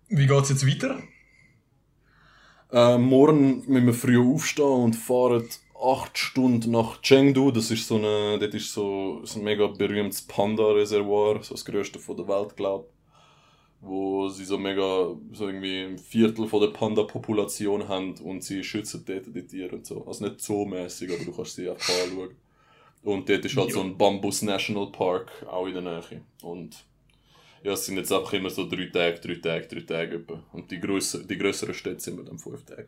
Wie 0.09 0.27
geht's 0.27 0.51
jetzt 0.51 0.66
weiter? 0.66 1.01
Äh, 2.71 2.99
morgen 2.99 3.64
müssen 3.66 3.87
wir 3.87 3.95
früh 3.95 4.19
aufstehen 4.21 4.64
und 4.85 4.95
fahren 4.95 5.49
acht 5.81 6.18
Stunden 6.18 6.70
nach 6.72 7.01
Chengdu. 7.03 7.51
Das 7.51 7.70
ist 7.70 7.87
so 7.87 7.97
eine, 7.97 8.39
dort 8.39 8.55
ist 8.55 8.72
so 8.72 9.20
so 9.24 9.39
ein 9.39 9.45
mega 9.45 9.66
berühmtes 9.66 10.22
Panda-Reservoir, 10.22 11.43
so 11.43 11.55
das 11.55 11.64
größte 11.64 11.99
von 11.99 12.16
der 12.16 12.29
Welt, 12.29 12.57
glaub. 12.57 12.91
Wo 13.81 14.29
sie 14.29 14.45
so 14.45 14.59
mega, 14.59 15.14
so 15.33 15.47
irgendwie 15.47 15.83
ein 15.83 15.99
Viertel 15.99 16.49
von 16.49 16.61
der 16.61 16.68
Panda-Population 16.68 17.87
haben 17.87 18.14
und 18.18 18.43
sie 18.43 18.64
schützen 18.64 19.05
dort 19.07 19.26
die 19.35 19.47
Tiere 19.47 19.76
und 19.76 19.87
so. 19.87 20.05
Also 20.05 20.24
nicht 20.24 20.41
so 20.41 20.64
mäßig, 20.64 21.12
aber 21.12 21.24
du 21.24 21.33
kannst 21.33 21.55
sie 21.55 21.70
einfach 21.70 21.95
anschauen. 22.03 22.35
Und 23.05 23.29
dort 23.29 23.45
ist 23.45 23.57
halt 23.57 23.72
so 23.72 23.81
ein 23.81 23.97
Bambus 23.97 24.43
National 24.43 24.91
Park, 24.91 25.31
auch 25.49 25.66
in 25.66 25.74
der 25.74 25.83
Nähe. 25.83 26.22
Und 26.43 26.85
ja, 27.62 27.72
es 27.72 27.87
sind 27.87 27.97
jetzt 27.97 28.12
einfach 28.12 28.33
immer 28.33 28.51
so 28.51 28.68
drei 28.68 28.87
Tage, 28.87 29.20
drei 29.20 29.37
Tage, 29.37 29.68
drei 29.68 29.81
Tage 29.81 30.16
etwa. 30.16 30.43
Und 30.53 30.70
die, 30.70 30.81
grösser, 30.81 31.20
die 31.20 31.39
grösseren 31.39 31.74
Städte 31.74 32.01
sind 32.01 32.16
wir 32.16 32.24
dann 32.24 32.39
fünf 32.39 32.64
Tage. 32.64 32.87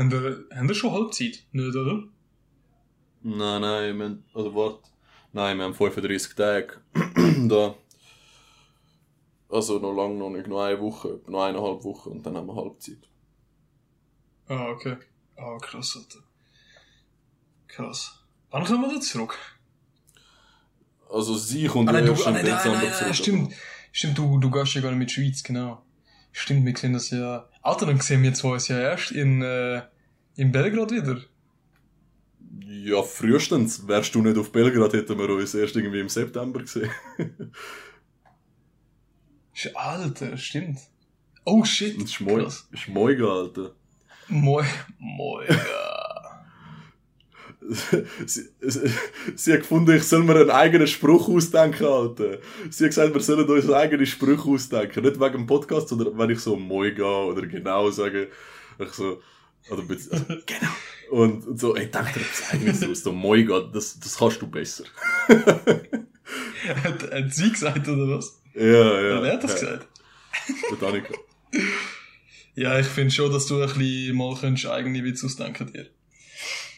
Haben 0.00 0.12
wir, 0.12 0.46
haben 0.56 0.66
wir 0.66 0.74
schon 0.74 0.92
Halbzeit? 0.92 1.44
Nicht, 1.52 1.76
oder? 1.76 2.04
Nein, 3.22 3.60
nein, 3.60 3.98
wir 3.98 4.04
haben, 4.06 4.24
also 4.32 4.54
warte. 4.54 4.88
Nein, 5.34 5.58
wir 5.58 5.64
haben 5.64 5.74
35 5.74 6.34
Tage 6.34 6.80
da. 7.48 7.74
Also 9.50 9.78
noch 9.78 9.92
lange 9.92 10.14
noch 10.14 10.30
nicht, 10.30 10.46
noch 10.46 10.62
eine 10.62 10.80
Woche, 10.80 11.20
noch 11.26 11.42
eineinhalb 11.42 11.84
Wochen 11.84 12.08
und 12.12 12.24
dann 12.24 12.34
haben 12.34 12.46
wir 12.46 12.56
Halbzeit. 12.56 13.10
Ah, 14.48 14.68
okay. 14.70 14.96
Ah, 15.36 15.58
krass, 15.60 15.98
Alter. 15.98 16.24
Krass. 17.68 18.24
Wann 18.50 18.64
kommen 18.64 18.80
wir 18.88 18.94
da 18.94 19.00
zurück? 19.02 19.36
Also 21.10 21.36
sie 21.36 21.66
kommt 21.66 21.90
Ah, 21.90 21.92
nein, 21.92 22.06
du, 22.06 22.12
erst 22.12 22.26
ah, 22.26 22.30
im 22.30 22.36
nein, 22.36 22.44
nein, 22.46 22.56
Dezember 22.56 22.78
nein, 22.78 22.86
nein, 22.86 22.98
zurück. 22.98 23.14
stimmt. 23.16 23.52
Stimmt, 23.92 24.16
du, 24.16 24.38
du 24.38 24.50
gehst 24.50 24.72
ja 24.72 24.80
gar 24.80 24.92
nicht 24.92 24.98
mit 24.98 25.10
Schweiz, 25.10 25.42
genau. 25.42 25.82
Stimmt, 26.32 26.64
wir 26.64 26.74
sehen 26.74 26.94
das 26.94 27.10
ja. 27.10 27.49
Alter, 27.62 27.86
dann 27.86 28.00
sehen 28.00 28.22
wir 28.22 28.32
zwei 28.34 28.52
uns 28.54 28.68
ja 28.68 28.78
erst 28.80 29.12
in, 29.12 29.42
äh, 29.42 29.82
in 30.36 30.50
Belgrad 30.52 30.90
wieder. 30.90 31.20
Ja, 32.66 33.02
frühestens. 33.02 33.86
Wärst 33.86 34.14
du 34.14 34.22
nicht 34.22 34.38
auf 34.38 34.50
Belgrad, 34.52 34.92
hätten 34.94 35.18
wir 35.18 35.28
uns 35.30 35.54
erst 35.54 35.76
irgendwie 35.76 36.00
im 36.00 36.08
September 36.08 36.60
gesehen. 36.60 36.90
Alter, 39.74 40.36
stimmt. 40.38 40.78
Oh 41.44 41.64
shit. 41.64 42.00
Das 42.00 42.10
ist 42.10 42.20
moi- 42.20 42.48
moiga, 42.88 43.26
Alter. 43.26 43.74
Moi, 44.28 44.64
moi, 44.98 45.44
ja. 45.48 46.44
Sie, 48.26 48.48
sie, 49.34 49.52
hat 49.52 49.60
gefunden, 49.60 49.96
ich 49.96 50.02
soll 50.02 50.24
mir 50.24 50.36
einen 50.36 50.50
eigenen 50.50 50.86
Spruch 50.86 51.28
ausdenken, 51.28 51.86
Alter. 51.86 52.38
Sie 52.70 52.84
hat 52.84 52.90
gesagt, 52.90 53.14
wir 53.14 53.20
sollen 53.20 53.48
uns 53.48 53.64
einen 53.64 53.74
eigenen 53.74 54.06
Spruch 54.06 54.46
ausdenken. 54.46 55.04
Nicht 55.04 55.20
wegen 55.20 55.32
dem 55.32 55.46
Podcast, 55.46 55.88
sondern 55.88 56.16
wenn 56.18 56.30
ich 56.30 56.40
so 56.40 56.56
moiga 56.56 57.24
oder 57.24 57.46
genau 57.46 57.90
sage. 57.90 58.28
Ich 58.78 58.88
so, 58.90 59.20
oder 59.68 59.82
also, 59.88 60.10
genau. 60.46 60.70
Und, 61.10 61.46
und 61.46 61.60
so, 61.60 61.76
ey, 61.76 61.90
denk 61.90 62.12
dir 62.12 62.20
etwas 62.20 62.52
eigenes 62.52 62.82
aus. 62.88 63.02
So, 63.02 63.12
moiga, 63.12 63.60
das, 63.60 63.98
das 64.00 64.18
kannst 64.18 64.42
du 64.42 64.46
besser. 64.46 64.84
hat, 65.28 67.12
hat 67.12 67.34
sie 67.34 67.50
gesagt, 67.50 67.86
oder 67.88 68.16
was? 68.16 68.40
Ja, 68.54 68.62
ja. 68.64 69.00
Ja, 69.00 69.22
Wer 69.22 69.32
hat 69.34 69.44
das 69.44 69.60
ja, 69.60 69.68
gesagt? 69.68 69.88
Der 70.80 70.88
Annika. 70.88 71.14
Ja, 72.56 72.78
ich 72.78 72.86
finde 72.86 73.12
schon, 73.12 73.32
dass 73.32 73.46
du 73.46 73.62
ein 73.62 73.68
bisschen 73.68 74.16
mal 74.16 74.36
könntest 74.36 74.66
eigene 74.66 75.02
Witze 75.04 75.24
ausdenken 75.26 75.72
dir. 75.72 75.86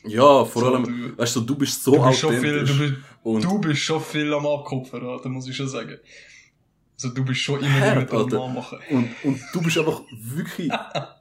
Ja, 0.04 0.44
vor 0.44 0.62
So, 0.62 0.68
allem, 0.74 0.84
du- 0.84 1.18
weißt 1.18 1.36
du, 1.36 1.40
du 1.42 1.54
bist 1.56 1.82
so 1.84 1.92
Du 1.96 2.02
bist 2.06 2.20
schon 2.20 2.30
viel, 2.40 2.50
authentisch. 2.58 2.70
du 2.76 2.78
bist, 2.78 2.94
und 3.22 3.44
du 3.44 3.58
bist 3.60 3.80
schon 3.82 4.00
viel 4.00 4.32
am 4.34 4.46
Abkupfern, 4.46 5.06
Alter, 5.06 5.28
muss 5.28 5.46
ich 5.48 5.56
schon 5.56 5.68
sagen. 5.68 5.98
Also 6.94 7.14
du 7.14 7.24
bist 7.24 7.40
schon 7.40 7.58
immer 7.60 7.80
Hart, 7.80 8.12
mit 8.12 8.32
dem 8.32 8.54
machen. 8.54 8.78
Und, 8.90 9.10
und 9.24 9.40
du 9.52 9.60
bist 9.62 9.76
einfach 9.78 10.02
wirklich, 10.12 10.70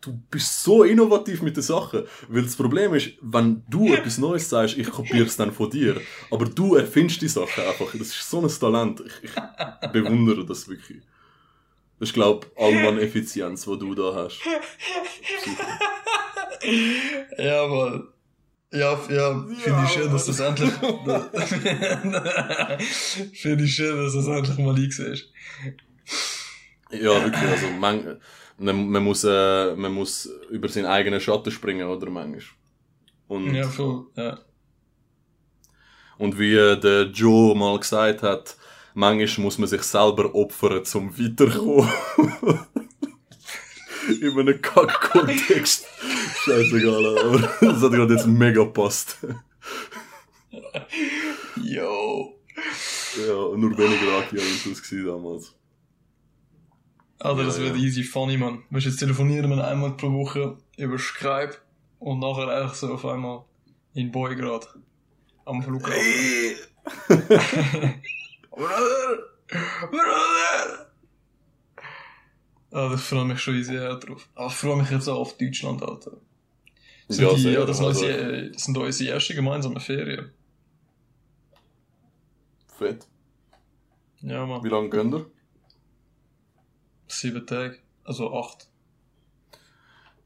du 0.02 0.20
bist 0.30 0.64
so 0.64 0.84
innovativ 0.84 1.42
mit 1.42 1.56
den 1.56 1.64
Sachen. 1.64 2.04
Weil 2.28 2.44
das 2.44 2.56
Problem 2.56 2.94
ist, 2.94 3.12
wenn 3.22 3.64
du 3.68 3.92
etwas 3.94 4.18
Neues 4.20 4.48
sagst, 4.50 4.78
ich 4.78 4.90
kopiere 4.92 5.26
es 5.26 5.38
dann 5.38 5.52
von 5.52 5.70
dir. 5.72 6.00
Aber 6.30 6.46
du 6.46 6.76
erfindest 6.76 7.22
die 7.24 7.28
Sachen 7.28 7.64
einfach. 7.64 7.92
Das 7.94 8.10
ist 8.10 8.30
so 8.30 8.42
ein 8.42 8.48
Talent. 8.48 9.02
Ich, 9.08 9.30
ich 9.84 9.90
bewundere 9.92 10.46
das 10.46 10.68
wirklich. 10.68 11.02
Das 12.00 12.10
ist, 12.10 12.14
glaube 12.14 12.46
ich, 12.56 12.62
Allmann-Effizienz, 12.64 13.66
die 13.66 13.78
du 13.80 13.96
da 13.96 14.14
hast. 14.16 14.40
Ja, 17.38 17.68
Mann. 17.68 18.08
Ja, 18.74 18.98
ja, 19.10 19.46
finde 19.58 19.84
ich 19.84 19.92
schön, 19.92 20.10
dass 20.12 20.28
das 20.28 20.40
endlich, 20.40 20.72
finde 23.34 23.66
ich 23.66 23.76
schön, 23.76 23.98
dass 23.98 24.14
das 24.14 24.28
endlich 24.28 24.58
mal 24.60 24.76
eingesehen 24.76 25.20
Ja, 26.90 27.22
wirklich. 27.22 27.50
Also, 27.50 27.68
man, 27.68 28.22
man, 28.58 28.90
man, 28.90 29.04
muss, 29.04 29.26
äh, 29.26 29.76
man 29.76 29.92
muss 29.92 30.30
über 30.50 30.70
seinen 30.70 30.86
eigenen 30.86 31.20
Schatten 31.20 31.52
springen, 31.52 31.86
oder 31.86 32.10
manchmal. 32.10 32.42
Und, 33.28 33.54
Ja, 33.54 33.68
voll, 33.68 34.06
ja. 34.16 34.40
Und 36.18 36.40
wie 36.40 36.56
äh, 36.56 36.80
der 36.80 37.08
Joe 37.08 37.54
mal 37.56 37.78
gesagt 37.78 38.24
hat, 38.24 38.56
manchmal 38.94 39.44
muss 39.44 39.58
man 39.58 39.68
sich 39.68 39.82
selber 39.82 40.34
opfern, 40.34 40.86
zum 40.86 41.14
weiterkommen. 41.18 41.90
In 44.20 44.40
einem 44.40 44.62
Kack-Kontext. 44.62 45.86
Scheißegal, 46.44 47.18
aber 47.20 47.40
das 47.62 47.82
hat 47.82 47.92
gerade 47.92 48.14
jetzt 48.14 48.28
mega 48.28 48.64
gepasst. 48.64 49.18
Yo. 51.62 52.36
Ja, 53.18 53.34
nur 53.58 53.78
weniger 53.78 54.18
Aki-Aventus 54.20 54.82
gewesen 54.84 55.06
damals. 55.08 55.56
Alter, 57.20 57.44
das 57.46 57.58
Ja, 57.58 57.66
wird 57.66 57.78
ja. 57.78 57.84
easy 57.84 58.04
funny, 58.04 58.38
man. 58.38 58.64
Weißt 58.70 58.86
jetzt 58.88 58.98
telefonieren 59.00 59.50
wir 59.50 59.66
einmal 59.68 59.92
pro 59.96 60.12
Woche 60.12 60.58
über 60.78 60.98
Skype 60.98 61.56
und 62.00 62.20
nachher 62.20 62.48
einfach 62.48 62.74
so 62.76 62.94
auf 62.94 63.06
einmal 63.06 63.46
in 63.94 64.12
Boygrad. 64.12 64.68
Am 65.46 65.62
Flughafen. 65.62 65.94
Hey! 66.02 66.56
Brother! 68.50 69.18
Brother! 69.92 70.31
Ah, 72.72 72.90
das 72.90 73.02
freue 73.04 73.26
mich 73.26 73.40
schon 73.42 73.62
sehr 73.64 73.96
drauf. 73.98 74.30
Aber 74.36 74.48
ich 74.48 74.54
freue 74.54 74.78
mich 74.78 74.90
jetzt 74.90 75.08
auch 75.10 75.20
auf 75.20 75.38
Deutschland, 75.38 75.84
Alter. 75.84 76.18
Das 77.08 77.18
sind, 77.18 77.26
Ja, 77.28 77.34
die, 77.34 77.42
sehr, 77.42 77.52
ja, 77.54 77.66
das, 77.66 77.78
sind 77.78 77.86
also- 77.88 78.06
unsere, 78.06 78.52
das 78.52 78.64
sind 78.64 78.78
unsere 78.78 79.10
erste 79.14 79.36
gemeinsame 79.36 79.80
Ferien. 79.80 80.32
Fett. 82.78 83.06
Ja, 84.22 84.46
Wie 84.46 84.50
man. 84.50 84.64
lange 84.66 84.90
gehen 84.90 85.14
ihr? 85.14 85.26
Sieben 87.08 87.46
Tage. 87.46 87.80
Also 88.04 88.34
acht. 88.34 88.68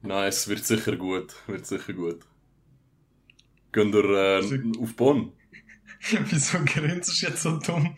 Nice, 0.01 0.47
wird 0.47 0.63
sicher 0.65 0.95
gut. 0.97 1.33
Wird 1.47 1.65
sicher 1.65 1.93
gut. 1.93 2.19
Gehen 3.73 3.91
ihr 3.91 4.05
äh, 4.05 4.79
auf 4.81 4.95
Bonn? 4.95 5.33
Wieso 6.29 6.59
grinst 6.63 7.21
du 7.21 7.25
jetzt 7.27 7.41
so 7.41 7.57
dumm? 7.57 7.97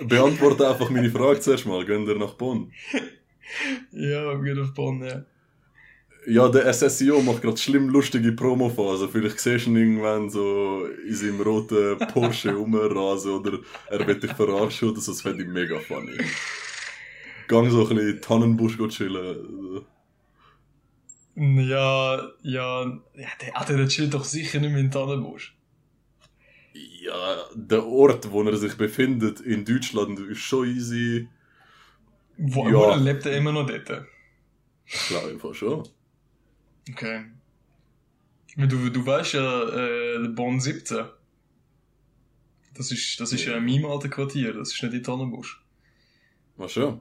Beantworte 0.00 0.68
einfach 0.68 0.90
meine 0.90 1.10
Frage 1.10 1.40
zuerst 1.40 1.66
mal. 1.66 1.84
Gehen 1.84 2.06
ihr 2.06 2.16
nach 2.18 2.34
Bonn? 2.34 2.72
Ja, 3.92 4.40
wir 4.40 4.42
gehen 4.42 4.62
auf 4.62 4.74
Bonn, 4.74 5.02
ja. 5.04 5.24
Ja, 6.26 6.48
der 6.48 6.72
SSIO 6.72 7.22
macht 7.22 7.42
gerade 7.42 7.56
schlimm 7.56 7.88
lustige 7.88 8.32
Promophase. 8.32 9.08
Vielleicht 9.08 9.40
siehst 9.40 9.66
du 9.66 9.70
ihn 9.70 9.76
irgendwann 9.76 10.28
so 10.28 10.86
in 11.06 11.14
seinem 11.14 11.40
roten 11.40 11.98
Porsche 12.12 12.52
rumrasen 12.54 13.32
oder 13.32 13.58
er 13.88 14.06
wird 14.06 14.22
dich 14.22 14.32
verarschen 14.32 14.90
oder 14.90 15.00
so. 15.00 15.12
Das 15.12 15.22
fände 15.22 15.44
ich 15.44 15.48
mega 15.48 15.78
funny. 15.78 16.18
Gang 17.48 17.70
so 17.70 17.88
ein 17.88 17.96
bisschen 17.96 18.20
Tannenbusch 18.20 18.76
chillen. 18.88 19.80
Ja, 21.36 22.16
ja, 22.42 22.84
ja 23.14 23.28
der, 23.40 23.54
ah, 23.54 23.64
der 23.64 23.88
chillt 23.88 24.12
doch 24.12 24.24
sicher 24.24 24.60
nicht 24.60 24.72
mehr 24.72 24.80
in 24.80 24.90
Tannenbusch. 24.90 25.56
Ja, 26.74 27.44
der 27.54 27.86
Ort, 27.86 28.30
wo 28.30 28.42
er 28.42 28.56
sich 28.56 28.76
befindet 28.76 29.40
in 29.40 29.64
Deutschland, 29.64 30.20
ist 30.20 30.40
schon 30.40 30.68
easy. 30.68 31.28
Wo, 32.42 32.66
Ja. 32.68 32.74
wo 32.74 32.94
lebt 32.94 33.26
er 33.26 33.36
immer 33.36 33.52
noch 33.52 33.66
dort? 33.66 34.06
Ich 34.86 35.08
glaube 35.08 35.28
einfach 35.30 35.54
schon. 35.54 35.86
Okay. 36.90 37.26
Du, 38.56 38.88
du 38.90 39.06
weißt 39.06 39.34
ja, 39.34 39.68
äh, 39.68 40.22
der 40.22 40.28
Bonn 40.30 40.60
17. 40.60 41.04
Das 42.74 42.90
ist, 42.90 43.20
das 43.20 43.32
ist 43.32 43.44
ja 43.44 43.56
in 43.56 43.64
meinem 43.64 43.86
alten 43.86 44.10
Quartier, 44.10 44.52
das 44.54 44.72
ist 44.72 44.82
nicht 44.82 44.94
in 44.94 45.02
Tannenbusch. 45.02 45.62
Was 46.56 46.72
schon? 46.72 47.00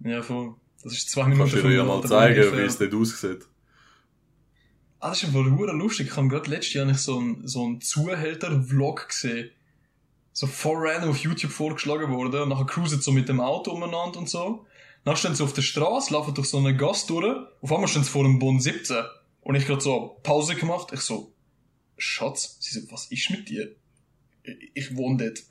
Ja, 0.00 0.22
voll. 0.22 0.54
Das 0.82 0.92
ist 0.92 1.10
zwei 1.10 1.24
Minuten 1.24 1.50
Kannst 1.50 1.64
du 1.64 1.68
dir 1.68 1.76
ja 1.76 1.84
mal 1.84 2.02
zeigen, 2.04 2.52
wie 2.56 2.60
es 2.62 2.78
dort 2.78 2.94
aussieht. 2.94 3.46
Ah, 4.98 5.10
das 5.10 5.22
ist 5.22 5.32
wohl 5.32 5.50
hure 5.50 5.72
lustig. 5.72 6.08
Ich 6.08 6.16
habe 6.16 6.28
gerade 6.28 6.50
letztes 6.50 6.74
Jahr 6.74 6.84
nicht 6.86 7.00
so 7.00 7.18
einen, 7.18 7.46
so 7.48 7.64
einen 7.64 7.80
Zuhälter-Vlog 7.80 9.08
gesehen. 9.08 9.50
So 10.32 10.46
voll 10.46 10.76
random 10.78 11.10
auf 11.10 11.18
YouTube 11.18 11.52
vorgeschlagen 11.52 12.12
worden. 12.12 12.42
Und 12.42 12.48
nachher 12.50 12.66
cruisen 12.66 13.00
so 13.00 13.12
mit 13.12 13.28
dem 13.28 13.40
Auto 13.40 13.72
umeinander 13.72 14.18
und 14.18 14.28
so. 14.28 14.66
Dann 15.04 15.16
stehen 15.16 15.34
sie 15.34 15.42
auf 15.42 15.52
der 15.52 15.62
Straße, 15.62 16.12
laufen 16.12 16.34
durch 16.34 16.48
so 16.48 16.58
eine 16.58 16.76
Gasse 16.76 17.06
durch. 17.06 17.36
Auf 17.62 17.72
einmal 17.72 17.88
stehen 17.88 18.04
sie 18.04 18.10
vor 18.10 18.24
dem 18.24 18.38
Bund 18.38 18.62
17. 18.62 19.04
Und 19.42 19.54
ich 19.54 19.66
gerade 19.66 19.80
so 19.80 20.20
Pause 20.22 20.54
gemacht. 20.54 20.88
Ich 20.92 21.00
so, 21.00 21.32
Schatz, 21.96 22.58
sie 22.60 22.78
so, 22.80 22.90
was 22.90 23.06
ist 23.06 23.30
mit 23.30 23.48
dir? 23.48 23.74
Ich, 24.42 24.70
ich 24.74 24.96
wohne 24.96 25.16
dort. 25.18 25.42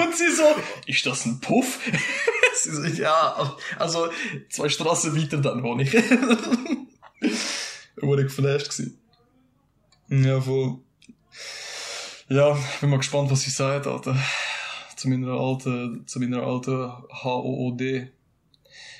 und 0.00 0.16
sie 0.16 0.30
so, 0.30 0.44
ist 0.86 1.04
das 1.06 1.26
ein 1.26 1.40
Puff? 1.40 1.78
sie 2.54 2.70
so, 2.70 2.84
ja, 2.84 3.56
also 3.78 4.08
zwei 4.50 4.68
Straßen 4.68 5.16
weiter 5.16 5.38
dann 5.38 5.62
wohne 5.62 5.84
ich. 5.84 5.94
Wurde 7.96 8.24
geflasht 8.24 8.68
gsi. 8.70 8.92
Ja, 10.08 10.40
voll. 10.40 10.78
Ja, 12.32 12.58
bin 12.80 12.88
mal 12.88 12.96
gespannt, 12.96 13.30
was 13.30 13.42
sie 13.42 13.50
sagt, 13.50 13.86
Alter. 13.86 14.16
Zu 14.96 15.10
meiner 15.10 15.32
alten, 15.32 16.06
zu 16.06 16.18
meiner 16.18 16.42
alten 16.42 16.90
HOOD. 17.22 18.08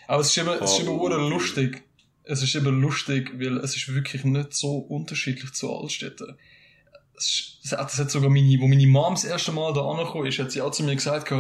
Aber 0.06 0.20
es 0.20 0.28
ist 0.28 0.36
eben, 0.36 0.50
es 0.62 0.72
ist 0.72 0.80
eben 0.80 1.30
lustig. 1.30 1.82
Es 2.24 2.42
ist 2.42 2.54
eben 2.54 2.82
lustig, 2.82 3.32
weil 3.40 3.56
es 3.56 3.74
ist 3.74 3.88
wirklich 3.94 4.24
nicht 4.24 4.52
so 4.52 4.76
unterschiedlich 4.76 5.54
zu 5.54 5.74
Altstädten. 5.74 6.36
Es 7.16 7.58
ist, 7.62 7.72
das 7.72 7.98
hat 7.98 8.10
sogar 8.10 8.28
meine, 8.28 8.60
wo 8.60 8.68
meine 8.68 8.86
Mom 8.86 9.14
das 9.14 9.24
erste 9.24 9.52
Mal 9.52 9.72
da 9.72 9.80
angekommen 9.80 10.26
ist, 10.26 10.38
hat 10.38 10.52
sie 10.52 10.60
auch 10.60 10.72
zu 10.72 10.82
mir 10.82 10.94
gesagt, 10.94 11.32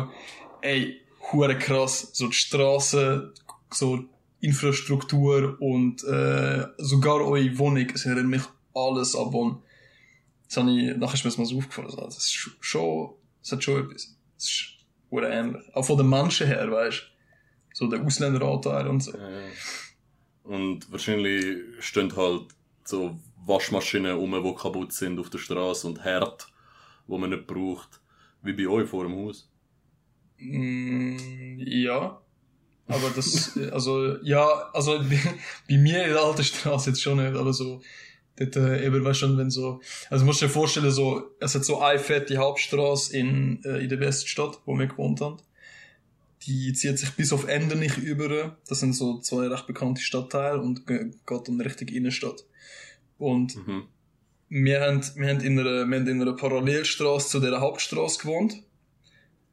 ey, 0.62 0.98
hure 1.30 1.58
krass, 1.58 2.08
so 2.14 2.28
die 2.28 2.32
Straße, 2.32 3.34
so 3.70 4.02
Infrastruktur 4.40 5.58
und 5.60 6.04
äh, 6.04 6.68
sogar 6.78 7.20
eure 7.20 7.58
Wohnung, 7.58 7.86
es 7.94 8.06
erinnert 8.06 8.28
mich 8.28 8.42
alles 8.72 9.14
an 9.14 9.30
Bonn. 9.30 9.62
Das 10.52 10.58
habe 10.58 10.70
ich, 10.70 10.94
nachher 10.98 11.14
ist 11.14 11.24
mir 11.24 11.30
das 11.30 11.38
mal 11.38 11.46
so 11.46 11.56
aufgefallen, 11.56 11.86
also, 11.88 12.02
das 12.04 12.18
ist 12.18 12.30
sch- 12.32 12.56
schon, 12.60 13.14
es 13.42 13.52
hat 13.52 13.64
schon 13.64 13.86
etwas. 13.86 14.14
Es 14.36 14.44
ist 14.44 14.68
ähnlich. 15.10 15.62
Auch 15.74 15.82
von 15.82 15.96
den 15.96 16.10
Menschen 16.10 16.46
her, 16.46 16.70
weißt 16.70 16.98
du. 17.00 17.04
So 17.72 17.86
der 17.86 18.02
Ausländeranteil 18.02 18.86
und 18.86 19.00
so. 19.00 19.16
Ja, 19.16 19.30
ja. 19.30 19.46
Und 20.44 20.92
wahrscheinlich 20.92 21.56
stehen 21.80 22.14
halt 22.14 22.48
so 22.84 23.18
Waschmaschinen 23.46 24.14
rum, 24.14 24.32
die 24.44 24.54
kaputt 24.54 24.92
sind 24.92 25.18
auf 25.18 25.30
der 25.30 25.38
Straße 25.38 25.86
und 25.86 26.04
Herd, 26.04 26.46
wo 27.06 27.16
man 27.16 27.30
nicht 27.30 27.46
braucht. 27.46 28.02
Wie 28.42 28.52
bei 28.52 28.66
euch 28.68 28.90
vor 28.90 29.04
dem 29.04 29.16
Haus. 29.16 29.50
Mm, 30.36 31.16
ja. 31.60 32.20
Aber 32.88 33.10
das, 33.16 33.56
also, 33.72 34.18
ja, 34.22 34.44
also 34.74 34.98
bei 35.68 35.78
mir 35.78 36.04
in 36.04 36.12
der 36.12 36.20
alten 36.22 36.44
Straße 36.44 36.90
jetzt 36.90 37.00
schon 37.00 37.24
nicht, 37.24 37.34
aber 37.34 37.54
so, 37.54 37.80
dort, 38.36 38.56
äh, 38.56 38.86
eben, 38.86 39.04
weißt 39.04 39.20
schon, 39.20 39.38
wenn 39.38 39.50
so, 39.50 39.80
also 40.10 40.24
musst 40.24 40.40
du 40.42 40.46
dir 40.46 40.52
vorstellen, 40.52 40.90
so, 40.90 41.30
es 41.40 41.54
hat 41.54 41.64
so 41.64 41.80
eine 41.80 41.98
fette 41.98 42.36
Hauptstraße 42.36 43.16
in, 43.16 43.62
äh, 43.64 43.78
in 43.82 43.88
der 43.88 44.00
Weststadt, 44.00 44.58
wo 44.64 44.74
wir 44.78 44.86
gewohnt 44.86 45.20
haben. 45.20 45.38
Die 46.46 46.72
zieht 46.72 46.98
sich 46.98 47.10
bis 47.12 47.32
auf 47.32 47.46
Ende 47.46 47.76
nicht 47.76 47.98
über. 47.98 48.56
Das 48.68 48.80
sind 48.80 48.94
so 48.94 49.18
zwei 49.20 49.46
recht 49.46 49.66
bekannte 49.66 50.00
Stadtteile 50.02 50.60
und 50.60 50.86
ge- 50.86 51.12
geht 51.26 51.48
dann 51.48 51.60
Richtung 51.60 51.88
Innenstadt. 51.88 52.44
Und 53.18 53.54
Mhm. 53.64 53.84
wir 54.48 54.80
haben, 54.80 55.02
wir 55.14 55.28
haben 55.28 55.40
in 55.40 55.58
einer, 55.60 55.86
wir 55.86 55.98
haben 55.98 56.08
in 56.08 56.20
einer 56.20 56.34
Parallelstraße 56.34 57.28
zu 57.28 57.38
der 57.40 57.60
Hauptstraße 57.60 58.18
gewohnt. 58.20 58.56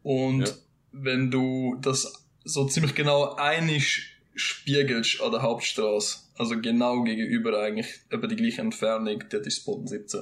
Und 0.02 0.48
Ja. 0.48 0.54
wenn 0.94 1.30
du 1.30 1.78
das 1.82 2.26
so 2.44 2.66
ziemlich 2.66 2.96
genau 2.96 3.36
einig 3.36 4.16
spiegelst 4.34 5.22
an 5.22 5.32
der 5.32 5.42
Hauptstraße, 5.44 6.18
also 6.40 6.60
genau 6.60 7.04
gegenüber 7.04 7.62
eigentlich, 7.62 8.00
über 8.10 8.28
die 8.28 8.38
gleiche 8.38 8.62
Entfernung, 8.62 9.24
dort 9.30 9.46
ist 9.46 9.66
Boden 9.66 9.88
17. 9.88 10.22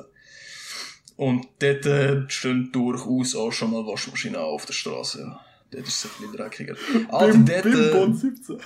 Und 1.15 1.47
dort 1.59 1.85
äh, 1.85 2.23
stehen 2.27 2.71
durchaus 2.71 3.35
auch 3.35 3.51
schon 3.51 3.71
mal 3.71 3.85
Waschmaschinen 3.85 4.35
auf 4.35 4.65
der 4.65 4.73
Straße. 4.73 5.19
Ja. 5.19 5.39
Dort 5.71 5.87
ist 5.87 6.03
es 6.03 6.05
ein 6.05 6.11
bisschen 6.19 6.35
dreckiger. 6.35 6.75
Also 7.09 7.39
dort, 7.39 7.65
äh, 7.65 7.91
Bonn 7.91 8.15
17. 8.15 8.57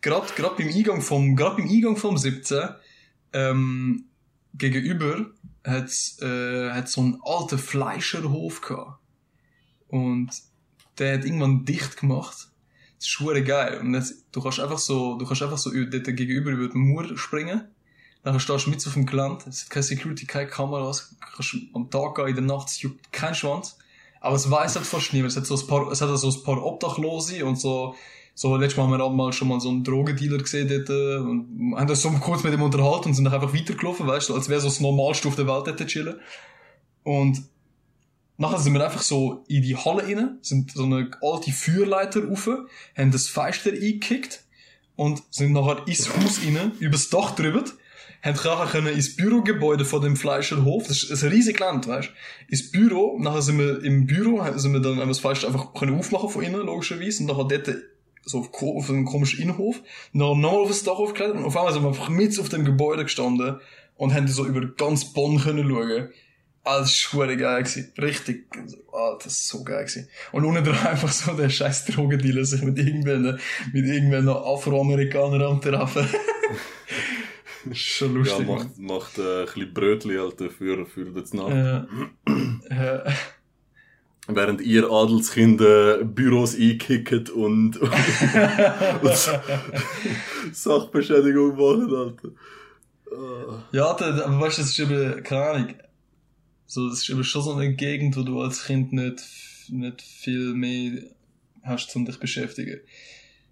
gerade 0.00 0.32
gerade 0.34 0.54
beim 0.56 0.74
Eingang 0.74 1.02
vom 1.02 1.36
gerade 1.36 1.56
beim 1.56 1.68
Eingang 1.68 1.96
vom 1.96 2.16
17 2.16 2.70
ähm, 3.34 4.06
gegenüber 4.54 5.30
hat's 5.64 6.20
äh, 6.22 6.70
hat 6.70 6.88
so 6.88 7.02
einen 7.02 7.20
alten 7.22 7.58
Fleischerhof 7.58 8.62
gehabt 8.62 8.98
und 9.88 10.30
der 10.98 11.14
hat 11.14 11.24
irgendwann 11.24 11.64
dicht 11.64 11.98
gemacht 11.98 12.49
das 13.00 13.06
ist 13.06 13.12
schwer 13.12 13.40
geil. 13.40 13.80
Und 13.80 13.94
jetzt, 13.94 14.26
du 14.30 14.42
kannst 14.42 14.60
einfach 14.60 14.78
so 14.78 15.16
du 15.16 15.24
kannst 15.24 15.42
einfach 15.42 15.56
so 15.58 15.70
dort 15.70 16.04
gegenüber 16.04 16.50
über 16.50 16.68
den 16.68 16.80
Mauer 16.80 17.16
springen. 17.16 17.62
Dann 18.22 18.38
stehst 18.38 18.66
du 18.66 18.70
mit 18.70 18.86
auf 18.86 18.92
dem 18.92 19.06
Gelände. 19.06 19.44
Es 19.48 19.62
hat 19.62 19.70
keine 19.70 19.82
Security 19.82 20.26
keine 20.26 20.48
Kameras 20.48 21.16
du 21.18 21.26
kannst 21.36 21.56
am 21.72 21.90
Tag 21.90 22.14
gehen 22.16 22.28
in 22.28 22.34
der 22.34 22.44
Nacht. 22.44 22.68
Es 22.68 22.82
juckt 22.82 23.10
kein 23.10 23.34
Schwanz. 23.34 23.78
Aber 24.20 24.36
es 24.36 24.50
weiß 24.50 24.76
halt 24.76 24.86
fast 24.86 25.14
niemand. 25.14 25.32
Es 25.32 25.38
hat 25.38 25.46
so 25.46 25.56
ein 25.56 25.66
paar 25.66 25.90
es 25.90 26.02
hat 26.02 26.14
so 26.18 26.28
ein 26.28 26.44
paar 26.44 26.62
Obdachlose 26.62 27.44
und 27.44 27.58
so 27.58 27.94
so, 28.40 28.56
letztes 28.56 28.78
Mal 28.78 28.84
haben 28.84 28.92
wir 28.92 29.04
auch 29.04 29.12
mal 29.12 29.34
schon 29.34 29.48
mal 29.48 29.60
so 29.60 29.68
einen 29.68 29.84
Drogendealer 29.84 30.38
gesehen 30.38 30.66
dort, 30.66 30.88
äh, 30.88 31.16
und 31.18 31.74
haben 31.76 31.90
uns 31.90 32.00
so 32.00 32.10
kurz 32.10 32.42
mit 32.42 32.54
ihm 32.54 32.62
unterhalten 32.62 33.08
und 33.08 33.14
sind 33.14 33.24
dann 33.24 33.34
einfach 33.34 33.52
weitergelaufen, 33.52 34.06
weißt 34.06 34.30
du, 34.30 34.34
als 34.34 34.48
wäre 34.48 34.60
so 34.60 34.68
das 34.68 34.80
Normalste 34.80 35.28
auf 35.28 35.36
der 35.36 35.46
Welt 35.46 35.66
dort 35.66 35.86
chillen. 35.86 36.18
Und 37.02 37.42
nachher 38.40 38.58
sind 38.58 38.72
wir 38.72 38.84
einfach 38.84 39.02
so 39.02 39.44
in 39.48 39.62
die 39.62 39.76
Halle 39.76 40.02
rein, 40.04 40.38
sind 40.40 40.72
so 40.72 40.84
eine 40.84 41.10
alte 41.20 41.52
Feuerleiter 41.52 42.26
rauf, 42.26 42.48
haben 42.96 43.10
das 43.10 43.28
Fenster 43.28 43.70
eingekickt 43.70 44.44
und 44.96 45.22
sind 45.30 45.52
nachher 45.52 45.86
ins 45.86 46.08
Haus 46.08 46.40
rein, 46.44 46.72
übers 46.78 47.10
Dach 47.10 47.34
drüber, 47.34 47.64
haben 48.22 48.34
nachher 48.34 48.66
können 48.66 48.94
ins 48.94 49.14
Bürogebäude 49.14 49.84
von 49.84 50.00
dem 50.00 50.16
Fleischerhof, 50.16 50.88
das 50.88 51.02
ist 51.02 51.22
ein 51.22 51.30
riesiges 51.30 51.60
Land, 51.60 51.86
weißt 51.86 52.08
du, 52.08 52.12
ins 52.48 52.72
Büro, 52.72 53.18
nachher 53.20 53.42
sind 53.42 53.58
wir 53.58 53.84
im 53.84 54.06
Büro, 54.06 54.42
sind 54.56 54.72
wir 54.72 54.80
dann 54.80 54.92
haben 54.92 55.00
wir 55.00 55.06
das 55.08 55.20
Fleisch 55.20 55.44
einfach 55.44 55.74
können 55.74 55.98
aufmachen 55.98 56.30
von 56.30 56.42
innen, 56.42 56.64
logischerweise, 56.64 57.22
und 57.22 57.26
nachher 57.26 57.44
dort 57.44 57.76
so 58.24 58.38
auf, 58.38 58.62
auf 58.62 58.88
einem 58.88 59.04
komischen 59.04 59.40
Innenhof, 59.40 59.82
noch 60.12 60.34
nochmal 60.34 60.62
auf 60.62 60.68
das 60.68 60.82
Dach 60.82 60.98
aufgeklettert 60.98 61.36
und 61.36 61.44
auf 61.44 61.56
einmal 61.58 61.74
sind 61.74 61.82
wir 61.82 61.88
einfach 61.88 62.08
mit 62.08 62.38
auf 62.40 62.48
dem 62.48 62.64
Gebäude 62.64 63.04
gestanden 63.04 63.60
und 63.96 64.14
haben 64.14 64.28
so 64.28 64.46
über 64.46 64.66
ganz 64.66 65.12
Bonn 65.12 65.38
können 65.38 65.68
schauen. 65.68 66.08
Ah, 66.62 66.80
das 66.80 66.90
ist 66.90 67.04
verdammt 67.04 67.40
geil 67.40 67.62
gewesen. 67.62 67.92
Richtig, 67.98 68.46
ah, 68.92 69.16
das 69.16 69.32
ist 69.32 69.48
so 69.48 69.64
geil 69.64 69.84
gewesen. 69.84 70.08
Und 70.32 70.44
unten 70.44 70.62
dran 70.62 70.86
einfach 70.86 71.10
so 71.10 71.32
der 71.32 71.48
scheiß 71.48 71.86
Drogendealer 71.86 72.44
sich 72.44 72.62
mit 72.62 72.78
irgendwelchen, 72.78 73.40
mit 73.72 73.86
irgendwelchen 73.86 74.28
Afroamerikanern 74.28 75.42
am 75.42 75.60
Treffen. 75.60 76.06
Schon 77.72 78.12
Ja, 78.12 78.18
lustig. 78.18 78.46
Mann. 78.46 78.56
macht, 78.56 78.78
macht 78.78 79.18
äh, 79.18 79.40
ein 79.40 79.46
bisschen 79.46 79.74
Brötli 79.74 80.16
halt 80.16 80.52
für, 80.52 80.86
für 80.86 81.04
das 81.06 81.34
Nacht. 81.34 81.50
Ja. 81.50 81.86
ja. 82.70 83.04
Während 84.28 84.60
ihr 84.60 84.90
Adelskinder 84.90 86.04
Büros 86.04 86.54
einkickt 86.54 87.30
und, 87.30 87.76
und, 87.76 87.90
Sachbeschädigung 90.52 91.56
machen, 91.56 91.94
Alter. 91.94 92.28
Ah. 93.12 93.62
Ja, 93.72 93.90
aber 93.90 94.40
weißt 94.40 94.58
du, 94.58 94.62
das 94.62 94.70
ist 94.70 94.78
eben, 94.78 95.22
keine 95.22 95.42
Ahnung. 95.42 95.74
So, 96.70 96.88
das 96.88 97.00
ist 97.00 97.10
eben 97.10 97.24
schon 97.24 97.42
so 97.42 97.54
eine 97.54 97.74
Gegend, 97.74 98.16
wo 98.16 98.22
du 98.22 98.40
als 98.40 98.64
Kind 98.64 98.92
nicht, 98.92 99.24
nicht 99.70 100.00
viel 100.00 100.54
mehr 100.54 101.02
hast, 101.64 101.96
um 101.96 102.04
dich 102.04 102.14
zu 102.14 102.20
beschäftigen. 102.20 102.78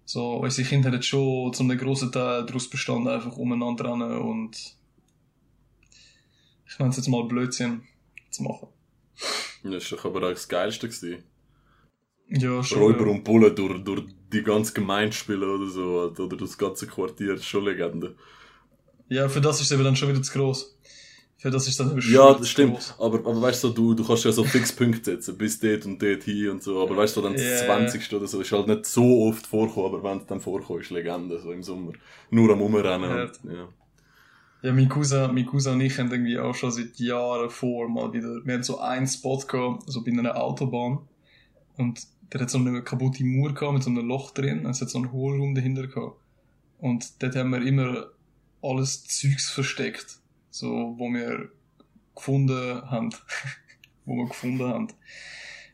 So, 0.05 0.35
unsere 0.35 0.65
Kinder 0.65 0.89
haben 0.89 1.01
schon 1.03 1.53
zu 1.53 1.63
einem 1.63 1.77
grossen 1.77 2.13
Teil 2.13 2.45
daraus 2.45 2.69
bestanden, 2.69 3.09
einfach 3.09 3.35
umeinander 3.35 3.91
rennen 3.91 4.21
und 4.21 4.55
ich 6.65 6.79
nenne 6.79 6.91
es 6.91 6.95
jetzt 6.95 7.09
mal 7.09 7.25
Blödsinn 7.25 7.81
zu 8.29 8.43
machen. 8.43 8.69
Das 9.63 9.91
war 9.91 9.97
doch 9.97 10.05
aber 10.05 10.27
auch 10.27 10.31
das 10.31 10.47
Geilste. 10.47 10.87
Gewesen. 10.87 11.25
Ja, 12.29 12.63
schon. 12.63 12.79
Räuber 12.79 13.05
ja. 13.05 13.11
und 13.11 13.25
Bullen 13.25 13.53
durch, 13.53 13.83
durch 13.83 14.03
die 14.31 14.43
ganze 14.43 14.71
Gemeinde 14.71 15.11
spielen 15.11 15.43
oder 15.43 15.67
so, 15.67 16.13
oder 16.17 16.37
das 16.37 16.57
ganze 16.57 16.87
Quartier, 16.87 17.33
das 17.33 17.41
ist 17.41 17.47
schon 17.47 17.65
Legende. 17.65 18.15
Ja, 19.09 19.27
für 19.27 19.41
das 19.41 19.59
ist 19.59 19.65
es 19.65 19.71
eben 19.73 19.83
dann 19.83 19.97
schon 19.97 20.07
wieder 20.07 20.21
zu 20.23 20.31
gross. 20.31 20.78
Für 21.39 21.49
das 21.49 21.69
ist 21.69 21.79
dann 21.79 21.91
eben 21.91 22.01
Ja, 22.11 22.33
das 22.33 22.49
stimmt. 22.49 22.95
Aber, 22.99 23.19
aber 23.19 23.41
weißt 23.41 23.63
du, 23.63 23.69
du, 23.69 23.93
du 23.93 24.05
kannst 24.05 24.25
ja 24.25 24.31
so 24.33 24.43
Fixpunkte 24.43 25.11
setzen, 25.11 25.37
bis 25.37 25.57
dort 25.57 25.85
und 25.85 26.01
dort 26.01 26.23
hin 26.23 26.49
und 26.49 26.61
so. 26.61 26.83
Aber 26.83 26.97
weißt 26.97 27.15
du, 27.15 27.21
dann 27.21 27.31
das 27.31 27.41
Ja. 27.61 27.65
20. 27.65 28.13
oder 28.13 28.27
so 28.27 28.41
ist 28.41 28.51
halt 28.51 28.67
nicht 28.67 28.85
so 28.85 29.23
oft 29.23 29.47
vorgekommen, 29.47 29.93
aber 29.95 30.03
wenn 30.03 30.17
es 30.17 30.25
dann 30.25 30.41
vorkommt, 30.41 30.81
ist 30.81 30.89
Legende, 30.89 31.39
so 31.39 31.53
im 31.53 31.63
Sommer. 31.63 31.93
Nur 32.29 32.51
am 32.51 32.61
Umrennen. 32.61 33.09
Ja. 33.09 33.23
Und, 33.23 33.53
ja. 33.53 33.67
Ja, 34.63 34.73
mein 34.73 34.89
Cousin, 34.89 35.33
mein 35.33 35.45
Cousin 35.45 35.75
und 35.75 35.81
ich 35.81 35.97
haben 35.97 36.11
irgendwie 36.11 36.37
auch 36.37 36.53
schon 36.53 36.71
seit 36.71 36.99
Jahren 36.99 37.49
vor 37.49 37.87
mal 37.87 38.11
wieder, 38.11 38.41
wir 38.43 38.55
haben 38.55 38.63
so 38.63 38.79
einen 38.79 39.07
Spot 39.07 39.37
gehabt, 39.37 39.83
so 39.89 40.03
bei 40.03 40.11
einer 40.11 40.35
Autobahn. 40.35 40.99
Und 41.77 42.01
der 42.33 42.41
hat 42.41 42.49
so 42.49 42.57
eine 42.57 42.83
kaputte 42.83 43.23
Mauer 43.23 43.53
gehabt 43.53 43.75
mit 43.75 43.83
so 43.83 43.89
einem 43.89 44.05
Loch 44.05 44.31
drin. 44.31 44.65
Es 44.65 44.81
hat 44.81 44.89
so 44.89 44.97
einen 44.97 45.13
Hohlraum 45.13 45.55
dahinter 45.55 45.87
gehabt. 45.87 46.17
Und 46.79 47.23
dort 47.23 47.37
haben 47.37 47.51
wir 47.51 47.61
immer 47.61 48.07
alles 48.61 49.05
Zeugs 49.05 49.49
versteckt. 49.49 50.18
So, 50.49 50.95
wo 50.97 51.09
wir 51.09 51.51
gefunden 52.15 52.81
haben. 52.89 53.09
wo 54.05 54.15
wir 54.15 54.27
gefunden 54.27 54.67
haben. 54.67 54.87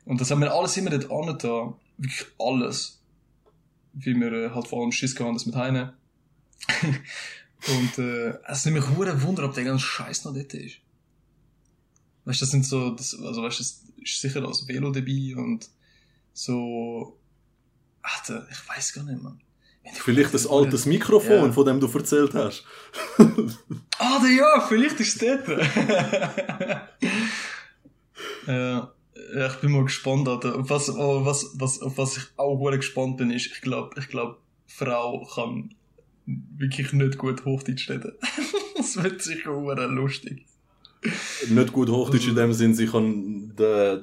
Und 0.05 0.21
das 0.21 0.29
haben 0.31 0.41
wir 0.41 0.53
alles 0.53 0.77
immer 0.77 0.91
dort 0.91 1.11
angetan. 1.11 1.75
Wirklich 1.97 2.27
alles. 2.37 3.01
Wie 3.93 4.15
wir 4.15 4.31
äh, 4.31 4.49
halt 4.51 4.67
vor 4.67 4.81
allem 4.81 4.91
Schiss 4.91 5.15
gehabt 5.15 5.35
das 5.35 5.45
mit 5.45 5.55
heine. 5.55 5.93
Und 7.67 7.97
äh, 7.97 8.37
es 8.47 8.65
nimmt 8.65 8.77
mich 8.77 8.89
hure 8.89 9.21
Wunder, 9.23 9.45
ob 9.45 9.53
der 9.55 9.63
ganze 9.63 9.85
Scheiß 9.85 10.25
noch 10.25 10.33
dort 10.33 10.53
ist. 10.53 10.77
Weißt 12.25 12.41
du, 12.41 12.45
das 12.45 12.51
sind 12.51 12.65
so, 12.65 12.91
das, 12.91 13.19
also 13.19 13.43
weißt 13.43 13.59
du, 13.59 13.63
das 13.63 13.83
ist 13.97 14.21
sicher 14.21 14.41
das 14.41 14.67
Velo 14.67 14.91
dabei 14.91 15.35
und 15.35 15.69
so. 16.33 17.19
Alter, 18.01 18.47
ich 18.51 18.69
weiß 18.69 18.93
gar 18.93 19.03
nicht, 19.03 19.21
man. 19.21 19.41
Vielleicht 19.93 20.33
das 20.33 20.47
altes 20.47 20.85
Mikrofon, 20.85 21.45
Ja. 21.45 21.51
von 21.51 21.65
dem 21.65 21.79
du 21.79 21.87
erzählt 21.87 22.33
hast. 22.33 22.65
Ah, 23.97 24.21
ja, 24.27 24.59
vielleicht 24.67 24.99
ist 24.99 25.21
es 25.21 25.45
dort. 25.45 25.47
ja, 28.45 28.91
ja, 29.35 29.47
ich 29.47 29.55
bin 29.55 29.71
mal 29.71 29.83
gespannt, 29.83 30.27
Alter. 30.27 30.59
Auf 30.59 30.69
was, 30.69 30.89
oh, 30.89 31.25
was, 31.25 31.51
was, 31.55 31.81
auf 31.81 31.97
was 31.97 32.17
ich 32.17 32.23
auch 32.35 32.69
gespannt 32.71 33.17
bin, 33.17 33.31
ist, 33.31 33.47
ich 33.47 33.61
glaube, 33.61 33.97
ich 33.97 34.09
glaube, 34.09 34.37
Frau 34.67 35.25
kann 35.33 35.73
wirklich 36.25 36.91
nicht 36.93 37.17
gut 37.17 37.45
Hochdeutsch 37.45 37.89
reden. 37.89 38.13
das 38.77 39.01
wird 39.01 39.21
sicher 39.21 39.55
hure 39.55 39.87
lustig. 39.87 40.45
Nicht 41.49 41.71
gut 41.71 41.89
Hochdeutsch 41.89 42.27
in 42.27 42.35
dem 42.35 42.51
Sinn, 42.53 42.73
sie 42.73 42.87
kann 42.87 43.55
de, 43.55 44.01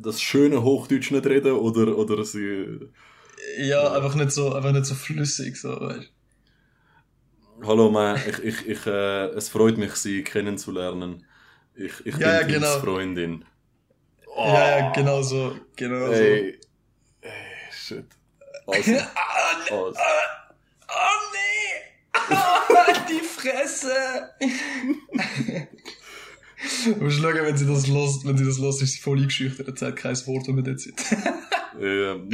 das 0.00 0.22
schöne 0.22 0.62
Hochdeutsch 0.62 1.10
nicht 1.10 1.26
reden 1.26 1.52
oder, 1.52 1.98
oder 1.98 2.24
sie. 2.24 2.78
Ja, 3.58 3.92
einfach 3.94 4.14
nicht 4.14 4.30
so, 4.32 4.54
einfach 4.54 4.72
nicht 4.72 4.86
so 4.86 4.94
flüssig, 4.94 5.56
so, 5.60 5.80
weißt 5.80 6.10
Hallo, 7.64 7.90
man, 7.90 8.16
ich, 8.16 8.38
ich, 8.38 8.66
ich, 8.68 8.86
äh, 8.86 9.26
es 9.30 9.48
freut 9.48 9.78
mich, 9.78 9.94
Sie 9.94 10.22
kennenzulernen. 10.22 11.26
Ich, 11.74 12.06
ich 12.06 12.16
Ja, 12.16 12.34
ja, 12.34 12.38
bin 12.40 12.48
Tils 12.48 12.60
genau. 12.60 12.80
Freundin. 12.80 13.44
Ja, 14.36 14.78
ja, 14.78 14.90
genau 14.92 15.22
so, 15.22 15.56
genau 15.74 16.06
so. 16.06 16.12
Ey, 16.12 16.60
ey, 17.20 17.32
shit. 17.72 18.04
Also, 18.66 18.90
ne- 18.92 19.08
also. 19.70 20.00
Oh 20.90 21.18
nee! 21.32 21.82
Ah, 22.30 22.62
die 23.08 23.20
Fresse! 23.24 24.30
Musst 27.00 27.18
schauen, 27.20 27.34
wenn 27.34 27.56
sie 27.56 27.66
das 27.66 27.86
los, 27.88 28.24
wenn 28.24 28.36
sie 28.38 28.44
das 28.44 28.58
los 28.58 28.80
ist 28.82 28.92
sie 28.94 29.00
voll 29.00 29.18
eingeschüchtert, 29.18 29.78
sagt 29.78 29.98
kein 29.98 30.16
Wort, 30.26 30.46
wenn 30.48 30.56
wir 30.56 30.62
dort 30.64 30.80
sind. 30.80 31.00
Ähm, 31.80 32.28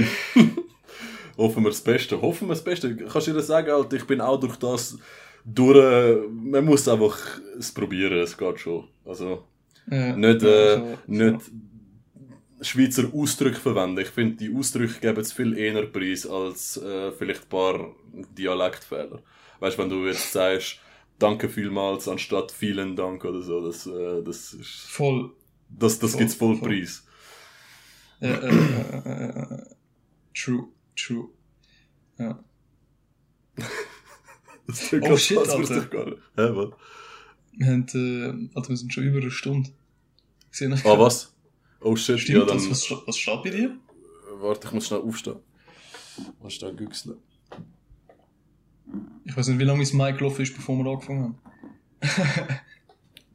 hoffen 1.36 1.62
wir 1.64 1.70
das 1.70 1.80
Beste. 1.82 2.20
Hoffen 2.20 2.48
wir 2.48 2.54
das 2.54 2.64
Beste. 2.64 2.94
Kannst 2.96 3.26
du 3.28 3.32
dir 3.32 3.42
sagen, 3.42 3.70
Alter, 3.70 3.96
ich 3.96 4.06
bin 4.06 4.20
auch 4.20 4.38
durch 4.40 4.56
das 4.56 4.98
durch. 5.44 5.76
Äh, 5.78 6.28
man 6.28 6.64
muss 6.64 6.88
einfach 6.88 7.18
es 7.58 7.72
probieren, 7.72 8.18
es 8.18 8.36
geht 8.36 8.60
schon. 8.60 8.88
Also, 9.04 9.44
Ja, 9.90 10.16
nicht, 10.16 10.42
äh, 10.42 10.76
so, 10.76 10.98
nicht 11.06 11.40
Schweizer 12.60 13.12
Ausdrücke 13.12 13.60
verwenden. 13.60 13.98
Ich 14.00 14.08
finde, 14.08 14.36
die 14.36 14.54
Ausdrücke 14.54 15.00
geben 15.00 15.20
es 15.20 15.32
viel 15.32 15.56
eher 15.58 15.86
Preis 15.86 16.26
als 16.26 16.76
äh, 16.78 17.12
vielleicht 17.12 17.42
ein 17.44 17.48
paar 17.48 17.94
Dialektfehler. 18.38 19.22
Weißt 19.60 19.76
du, 19.78 19.82
wenn 19.82 19.90
du 19.90 20.06
jetzt 20.06 20.32
sagst, 20.32 20.78
danke 21.18 21.48
vielmals 21.48 22.08
anstatt 22.08 22.52
vielen 22.52 22.96
Dank 22.96 23.24
oder 23.24 23.42
so, 23.42 23.60
das, 23.64 23.86
äh, 23.86 24.22
das, 24.22 24.50
So. 24.50 24.58
ist, 24.58 24.88
Voll. 24.88 25.30
das, 25.68 25.98
das 25.98 26.12
Voll, 26.12 26.20
gibt's 26.20 26.34
voll 26.34 26.56
voll. 26.56 26.68
Preis. 26.68 27.04
Äh, 28.20 28.28
äh, 28.28 28.48
äh, 28.48 29.64
true, 30.34 30.68
true. 30.96 31.28
Ja. 32.18 32.42
Das 34.66 34.78
klingt 34.88 35.04
Oh, 35.10 35.16
shit, 35.16 35.36
Alter. 35.36 35.82
ich 35.84 35.90
gar 35.90 36.06
nicht. 36.06 36.16
Hä, 36.36 36.48
was? 36.54 36.70
Wir 37.52 37.66
haben, 37.66 37.86
äh, 37.92 38.56
also 38.56 38.70
wir 38.70 38.76
sind 38.78 38.94
schon 38.94 39.04
über 39.04 39.20
eine 39.20 39.30
Stunde. 39.30 39.70
Gesehen, 40.50 40.72
Ah, 40.72 40.98
was? 40.98 41.34
Oh 41.80 41.94
shit, 41.96 42.18
Stimmt 42.18 42.38
ja, 42.38 42.44
dann. 42.46 42.56
das? 42.56 42.70
Was, 42.90 43.06
was 43.06 43.18
steht 43.18 43.42
bei 43.42 43.50
dir? 43.50 43.76
Warte, 44.40 44.66
ich 44.66 44.72
muss 44.72 44.86
schnell 44.86 45.00
aufstehen. 45.00 45.36
Was 46.40 46.58
da 46.58 46.70
güchseln? 46.70 47.18
Ich 49.24 49.36
weiß 49.36 49.48
nicht, 49.48 49.58
wie 49.58 49.64
lange 49.64 49.84
mein 49.84 49.96
Mic 49.96 50.18
gelaufen 50.18 50.42
ist, 50.42 50.54
bevor 50.54 50.76
wir 50.82 50.90
angefangen 50.90 51.22
haben. 51.24 51.38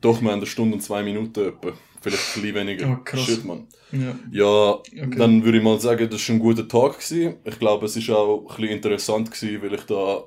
Doch, 0.02 0.22
wir 0.22 0.30
haben 0.32 0.38
eine 0.38 0.46
Stunde 0.48 0.76
und 0.76 0.82
zwei 0.82 1.04
Minuten 1.04 1.40
etwa. 1.48 1.74
Vielleicht 2.02 2.38
ein 2.38 2.42
bisschen 2.42 2.56
weniger. 2.56 2.90
Oh, 2.90 3.04
krass. 3.04 3.22
Shit, 3.26 3.46
Mann. 3.46 3.68
Ja. 3.92 4.16
Ja, 4.32 4.72
Okay. 4.76 5.16
dann 5.18 5.44
würde 5.44 5.58
ich 5.58 5.64
mal 5.64 5.80
sagen, 5.80 6.10
das 6.10 6.28
war 6.30 6.36
ein 6.36 6.40
guter 6.40 6.68
Tag. 6.68 6.94
Gewesen. 7.00 7.36
Ich 7.44 7.60
glaube, 7.60 7.86
es 7.88 8.08
war 8.08 8.18
auch 8.18 8.50
ein 8.52 8.56
bisschen 8.58 8.76
interessant, 8.76 9.32
gewesen, 9.32 9.62
weil 9.62 9.74
ich 9.74 9.84
da 9.84 10.24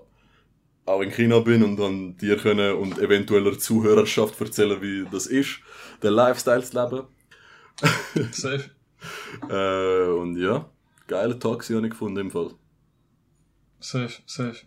auch 0.84 1.00
in 1.00 1.10
China 1.10 1.38
bin 1.40 1.62
und 1.62 1.76
dann 1.76 2.16
dir 2.16 2.36
können 2.36 2.74
und 2.74 2.98
eventueller 2.98 3.58
Zuhörerschaft 3.58 4.40
erzählen, 4.40 4.82
wie 4.82 5.06
das 5.10 5.26
ist, 5.26 5.60
den 6.02 6.12
Lifestyle 6.12 6.62
zu 6.62 6.82
leben. 6.82 7.06
Safe. 8.32 8.70
Äh, 9.48 10.10
und 10.12 10.36
ja, 10.36 10.68
geiler 11.06 11.38
Tag 11.38 11.68
habe 11.68 11.84
ich 11.86 11.90
gefunden 11.90 12.18
im 12.18 12.30
Fall. 12.30 12.50
Safe, 13.80 14.22
safe. 14.26 14.60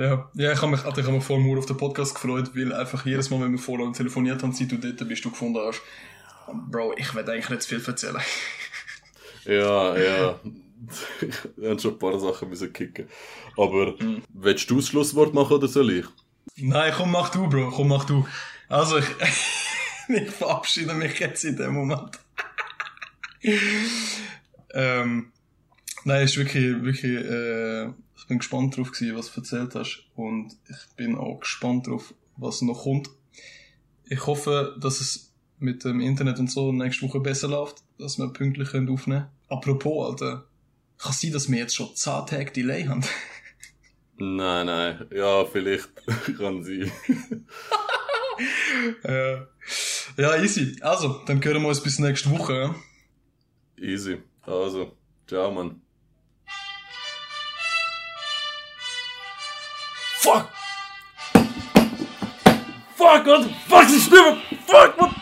Ja, 0.00 0.30
ja 0.32 0.52
ich 0.52 0.62
habe 0.62 0.72
mich, 0.72 0.82
Alter, 0.82 1.02
ich 1.02 1.06
hab 1.06 1.12
mich 1.12 1.22
voll 1.22 1.58
auf 1.58 1.66
den 1.66 1.76
Podcast 1.76 2.14
gefreut, 2.14 2.52
weil 2.54 2.72
einfach 2.72 3.04
jedes 3.04 3.28
Mal, 3.28 3.42
wenn 3.42 3.52
wir 3.52 3.58
vorher 3.58 3.92
telefoniert 3.92 4.42
haben, 4.42 4.52
seit 4.52 4.72
du 4.72 4.78
dort 4.78 5.06
bist, 5.06 5.24
du 5.26 5.30
gefunden 5.30 5.60
hast, 5.62 5.82
Bro, 6.70 6.94
ich 6.96 7.14
werde 7.14 7.32
eigentlich 7.32 7.50
nicht 7.50 7.62
zu 7.62 7.68
viel 7.68 7.86
erzählen. 7.86 8.16
Ja, 9.46 9.96
ja. 9.96 10.38
ich 11.22 11.64
habe 11.66 11.80
schon 11.80 11.92
ein 11.94 11.98
paar 11.98 12.20
Sachen 12.20 12.50
müssen 12.50 12.72
kicken. 12.74 13.08
Aber 13.56 13.94
Mhm. 13.98 14.22
willst 14.34 14.70
du 14.70 14.76
das 14.76 14.88
Schlusswort 14.88 15.32
machen 15.32 15.54
oder 15.54 15.66
soll 15.66 15.90
ich? 15.92 16.06
Nein, 16.56 16.92
komm, 16.94 17.10
mach 17.10 17.30
du, 17.30 17.48
Bro, 17.48 17.70
komm, 17.70 17.88
mach 17.88 18.04
du. 18.04 18.26
Also, 18.68 18.98
ich, 18.98 19.06
ich 20.08 20.30
verabschiede 20.30 20.92
mich 20.92 21.18
jetzt 21.18 21.42
in 21.44 21.56
dem 21.56 21.72
Moment. 21.72 22.18
ähm, 24.74 25.32
nein, 26.04 26.22
es 26.22 26.32
ist 26.32 26.36
wirklich, 26.36 26.82
wirklich, 26.82 27.24
äh, 27.24 27.88
bin 28.30 28.38
gespannt 28.38 28.76
drauf 28.76 28.92
gewesen, 28.92 29.16
was 29.16 29.32
du 29.32 29.40
erzählt 29.40 29.74
hast. 29.74 30.04
Und 30.14 30.56
ich 30.68 30.96
bin 30.96 31.16
auch 31.16 31.40
gespannt 31.40 31.88
drauf, 31.88 32.14
was 32.36 32.62
noch 32.62 32.84
kommt. 32.84 33.10
Ich 34.04 34.26
hoffe, 34.26 34.76
dass 34.80 35.00
es 35.00 35.34
mit 35.58 35.84
dem 35.84 36.00
Internet 36.00 36.38
und 36.38 36.50
so 36.50 36.72
nächste 36.72 37.06
Woche 37.06 37.20
besser 37.20 37.48
läuft, 37.48 37.82
dass 37.98 38.18
wir 38.18 38.32
pünktlich 38.32 38.70
können 38.70 38.88
aufnehmen 38.88 39.26
Apropos, 39.48 40.10
Alter, 40.10 40.46
kann 40.96 41.12
sein, 41.12 41.32
dass 41.32 41.50
wir 41.50 41.58
jetzt 41.58 41.74
schon 41.74 41.94
10 41.94 42.26
Tage 42.26 42.52
Delay 42.52 42.84
haben. 42.84 43.04
Nein, 44.22 44.66
nein. 44.66 45.06
Ja, 45.14 45.46
vielleicht 45.46 45.88
kann 46.38 46.62
sie. 46.62 46.92
Äh, 49.02 49.36
ja, 50.18 50.36
easy. 50.42 50.76
Also, 50.82 51.22
dann 51.24 51.42
hören 51.42 51.62
wir 51.62 51.68
uns 51.68 51.82
bis 51.82 51.98
nächste 51.98 52.30
Woche. 52.30 52.52
Ja? 52.52 52.74
Easy. 53.82 54.18
Also, 54.42 54.94
ciao, 55.26 55.50
Mann. 55.50 55.80
Fuck! 60.22 60.52
Fuck, 62.94 63.26
what 63.26 63.42
the 63.42 63.54
fuck 63.66 63.88
is 63.88 64.10
this? 64.10 64.38
Fuck, 64.66 65.00
what 65.00 65.19